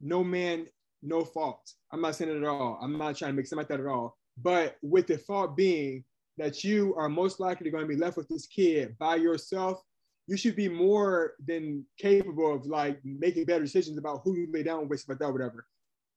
no 0.00 0.24
man 0.24 0.66
no 1.02 1.24
fault. 1.24 1.72
I'm 1.92 2.00
not 2.00 2.16
saying 2.16 2.30
it 2.30 2.38
at 2.38 2.44
all. 2.44 2.78
I'm 2.82 2.96
not 2.96 3.16
trying 3.16 3.32
to 3.32 3.36
make 3.36 3.46
something 3.46 3.62
like 3.62 3.68
that 3.68 3.80
at 3.80 3.86
all. 3.86 4.16
But 4.40 4.76
with 4.82 5.06
the 5.06 5.18
fault 5.18 5.56
being 5.56 6.04
that 6.36 6.62
you 6.62 6.94
are 6.96 7.08
most 7.08 7.40
likely 7.40 7.70
going 7.70 7.84
to 7.84 7.88
be 7.88 7.96
left 7.96 8.16
with 8.16 8.28
this 8.28 8.46
kid 8.46 8.96
by 8.98 9.16
yourself, 9.16 9.82
you 10.26 10.36
should 10.36 10.56
be 10.56 10.68
more 10.68 11.32
than 11.44 11.84
capable 11.98 12.54
of 12.54 12.66
like 12.66 13.00
making 13.04 13.44
better 13.44 13.64
decisions 13.64 13.98
about 13.98 14.20
who 14.22 14.36
you 14.36 14.48
lay 14.52 14.62
down 14.62 14.88
with, 14.88 15.04
like 15.08 15.18
that, 15.18 15.32
whatever. 15.32 15.66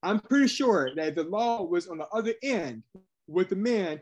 I'm 0.02 0.20
pretty 0.20 0.48
sure 0.48 0.94
that 0.94 1.14
the 1.14 1.24
law 1.24 1.62
was 1.62 1.88
on 1.88 1.98
the 1.98 2.08
other 2.08 2.34
end 2.42 2.82
with 3.26 3.48
the 3.48 3.56
men, 3.56 4.00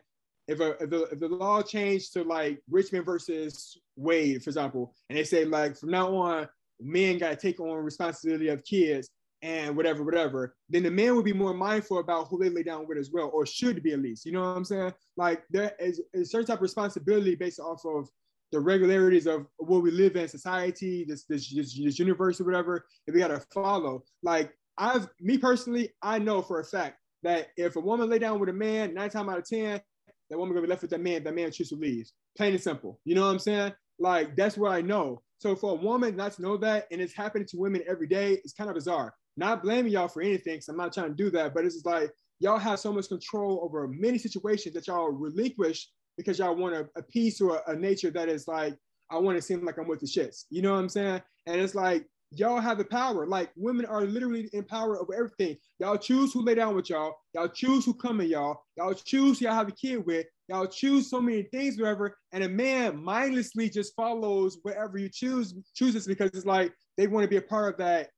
if, 0.49 0.61
a, 0.61 0.70
if, 0.83 0.91
the, 0.91 1.03
if 1.05 1.20
the 1.20 1.28
law 1.28 1.62
changed 1.62 2.12
to 2.14 2.24
like 2.24 2.61
Richmond 2.68 3.07
versus 3.07 3.78
Wade, 3.97 4.43
for 4.43 4.51
example, 4.51 4.95
and 5.09 5.18
they 5.18 5.24
say 5.24 5.45
like 5.45 5.76
from 5.76 5.91
now 5.91 6.14
on, 6.16 6.49
men 6.81 7.18
got 7.18 7.31
to 7.31 7.37
take 7.37 7.61
on 7.61 7.76
responsibility 7.76 8.49
of 8.49 8.64
kids, 8.64 9.11
and 9.43 9.76
whatever, 9.76 10.05
whatever, 10.05 10.55
then 10.68 10.82
the 10.82 10.91
man 10.91 11.16
would 11.16 11.24
be 11.24 11.32
more 11.32 11.55
mindful 11.55 11.99
about 11.99 12.28
who 12.28 12.38
they 12.38 12.51
lay 12.51 12.62
down 12.62 12.86
with 12.86 12.99
as 12.99 13.11
well, 13.11 13.30
or 13.32 13.47
should 13.47 13.82
be 13.82 13.93
at 13.93 14.01
least. 14.01 14.26
You 14.26 14.32
know 14.32 14.41
what 14.41 14.57
I'm 14.57 14.64
saying? 14.64 14.93
Like 15.16 15.45
there 15.51 15.72
is 15.78 16.03
a 16.14 16.24
certain 16.24 16.47
type 16.47 16.59
of 16.59 16.62
responsibility 16.62 17.34
based 17.34 17.61
off 17.61 17.84
of 17.84 18.09
the 18.53 18.61
regularities 18.61 19.26
of 19.26 19.47
what 19.59 19.82
we 19.82 19.91
live 19.91 20.16
in 20.16 20.28
society, 20.28 21.05
this 21.09 21.24
this, 21.24 21.51
this, 21.51 21.78
this 21.78 21.99
universe 21.99 22.41
or 22.41 22.45
whatever, 22.45 22.84
that 23.07 23.14
we 23.14 23.20
gotta 23.20 23.43
follow. 23.53 24.03
Like 24.22 24.53
I've 24.76 25.09
me 25.20 25.38
personally, 25.38 25.91
I 26.03 26.18
know 26.18 26.43
for 26.43 26.61
a 26.61 26.64
fact 26.64 26.99
that 27.22 27.49
if 27.57 27.76
a 27.76 27.80
woman 27.80 28.11
lay 28.11 28.18
down 28.18 28.41
with 28.41 28.49
a 28.49 28.53
man, 28.53 28.95
nine 28.95 29.11
times 29.11 29.28
out 29.28 29.38
of 29.38 29.49
ten, 29.49 29.80
that 30.28 30.38
woman 30.38 30.55
gonna 30.55 30.66
be 30.66 30.70
left 30.70 30.82
with 30.82 30.91
that 30.91 31.01
man, 31.01 31.24
that 31.24 31.34
man 31.34 31.51
chooses 31.51 31.70
to 31.70 31.76
leave. 31.76 32.11
Plain 32.36 32.53
and 32.53 32.62
simple. 32.62 33.01
You 33.05 33.14
know 33.14 33.26
what 33.26 33.32
I'm 33.32 33.38
saying? 33.38 33.72
Like 33.99 34.36
that's 34.36 34.57
what 34.57 34.72
I 34.72 34.80
know. 34.80 35.22
So 35.38 35.57
for 35.57 35.72
a 35.72 35.74
woman 35.74 36.16
not 36.16 36.32
to 36.32 36.43
know 36.43 36.57
that, 36.59 36.86
and 36.91 37.01
it's 37.01 37.14
happening 37.14 37.47
to 37.49 37.57
women 37.57 37.82
every 37.88 38.07
day, 38.07 38.34
it's 38.45 38.53
kind 38.53 38.68
of 38.68 38.74
bizarre. 38.74 39.14
Not 39.37 39.62
blaming 39.62 39.93
y'all 39.93 40.09
for 40.09 40.22
anything, 40.22 40.55
because 40.55 40.68
I'm 40.68 40.76
not 40.76 40.93
trying 40.93 41.09
to 41.09 41.14
do 41.14 41.31
that, 41.31 41.55
but 41.55 41.64
it's 41.64 41.76
just 41.76 41.87
like 41.87 42.11
y'all 42.41 42.59
have 42.59 42.81
so 42.81 42.93
much 42.93 43.09
control 43.09 43.61
over 43.62 43.87
many 43.89 44.18
situations 44.18 44.74
that 44.74 44.87
y'all 44.87 45.11
relinquish 45.11 45.89
because 46.16 46.39
y'all 46.39 46.57
want 46.57 46.74
a, 46.74 46.89
a 46.97 47.03
piece 47.03 47.41
or 47.41 47.62
a, 47.66 47.72
a 47.72 47.76
nature 47.76 48.11
that 48.11 48.28
is 48.28 48.49
like, 48.49 48.76
I 49.11 49.18
want 49.18 49.37
to 49.37 49.43
seem 49.43 49.64
like 49.64 49.78
I'm 49.78 49.89
with 49.89 50.01
the 50.01 50.07
shits. 50.07 50.45
You 50.51 50.62
know 50.62 50.72
what 50.72 50.81
I'm 50.81 50.89
saying? 50.89 51.22
And 51.47 51.61
it's 51.61 51.74
like 51.74 52.07
y'all 52.33 52.61
have 52.61 52.78
the 52.78 52.85
power. 52.85 53.26
Like 53.26 53.51
women 53.57 53.87
are 53.87 54.05
literally 54.05 54.49
in 54.53 54.64
power 54.64 55.01
over 55.01 55.14
everything. 55.14 55.57
Y'all 55.78 55.97
choose 55.97 56.33
who 56.33 56.43
lay 56.43 56.55
down 56.55 56.76
with 56.76 56.91
y'all. 56.91 57.16
Y'all 57.35 57.49
choose 57.49 57.85
who 57.85 57.95
come 57.95 58.20
in 58.20 58.28
y'all. 58.28 58.62
Y'all 58.76 58.95
choose 58.95 59.41
y'all 59.41 59.55
have 59.55 59.68
a 59.68 59.72
kid 59.72 60.05
with. 60.07 60.26
Y'all 60.49 60.66
choose 60.66 61.11
so 61.11 61.20
many 61.20 61.43
things, 61.45 61.78
whatever. 61.78 62.16
And 62.33 62.45
a 62.45 62.49
man 62.49 63.03
mindlessly 63.03 63.68
just 63.68 63.95
follows 63.95 64.59
whatever 64.62 64.99
you 64.99 65.09
choose, 65.09 65.55
chooses 65.74 66.07
because 66.07 66.31
it's 66.35 66.47
like 66.47 66.72
they 66.97 67.07
want 67.07 67.24
to 67.24 67.28
be 67.28 67.37
a 67.37 67.43
part 67.43 67.74
of 67.74 67.78
that 67.78 68.11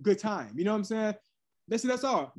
good 0.00 0.18
time. 0.18 0.50
You 0.54 0.64
know 0.64 0.72
what 0.72 0.78
I'm 0.78 0.84
saying? 0.84 1.14
That's 1.68 1.82
that's 1.82 2.04
all. 2.04 2.34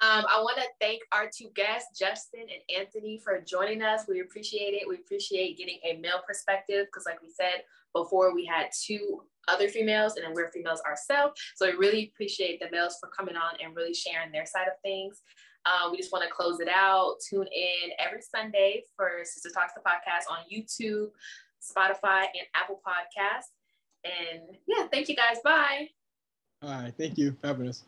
Um, 0.00 0.24
I 0.28 0.40
want 0.40 0.56
to 0.56 0.64
thank 0.80 1.02
our 1.12 1.30
two 1.32 1.50
guests, 1.54 1.96
Justin 1.96 2.40
and 2.40 2.80
Anthony, 2.80 3.20
for 3.22 3.40
joining 3.40 3.82
us. 3.82 4.02
We 4.08 4.20
appreciate 4.20 4.74
it. 4.74 4.88
We 4.88 4.96
appreciate 4.96 5.58
getting 5.58 5.78
a 5.84 5.96
male 5.98 6.20
perspective 6.26 6.86
because, 6.86 7.04
like 7.06 7.22
we 7.22 7.28
said 7.30 7.62
before, 7.94 8.34
we 8.34 8.44
had 8.44 8.70
two 8.72 9.22
other 9.48 9.68
females 9.68 10.16
and 10.16 10.24
then 10.24 10.34
we're 10.34 10.50
females 10.50 10.80
ourselves. 10.86 11.40
So 11.54 11.66
we 11.66 11.76
really 11.76 12.10
appreciate 12.12 12.60
the 12.60 12.70
males 12.70 12.96
for 13.00 13.10
coming 13.10 13.36
on 13.36 13.54
and 13.62 13.76
really 13.76 13.94
sharing 13.94 14.32
their 14.32 14.46
side 14.46 14.66
of 14.66 14.74
things. 14.82 15.22
Um, 15.66 15.92
we 15.92 15.98
just 15.98 16.12
want 16.12 16.24
to 16.24 16.30
close 16.30 16.58
it 16.58 16.68
out. 16.68 17.16
Tune 17.28 17.46
in 17.46 17.90
every 17.98 18.22
Sunday 18.22 18.82
for 18.96 19.20
Sister 19.22 19.50
Talks 19.50 19.72
the 19.74 19.80
podcast 19.80 20.30
on 20.30 20.38
YouTube, 20.52 21.10
Spotify, 21.62 22.22
and 22.22 22.46
Apple 22.54 22.80
Podcasts. 22.84 23.52
And 24.04 24.56
yeah, 24.66 24.88
thank 24.90 25.08
you 25.08 25.14
guys. 25.14 25.36
Bye. 25.44 25.90
All 26.62 26.70
right. 26.70 26.94
Thank 26.96 27.18
you 27.18 27.36
for 27.40 27.48
having 27.48 27.68
us. 27.68 27.84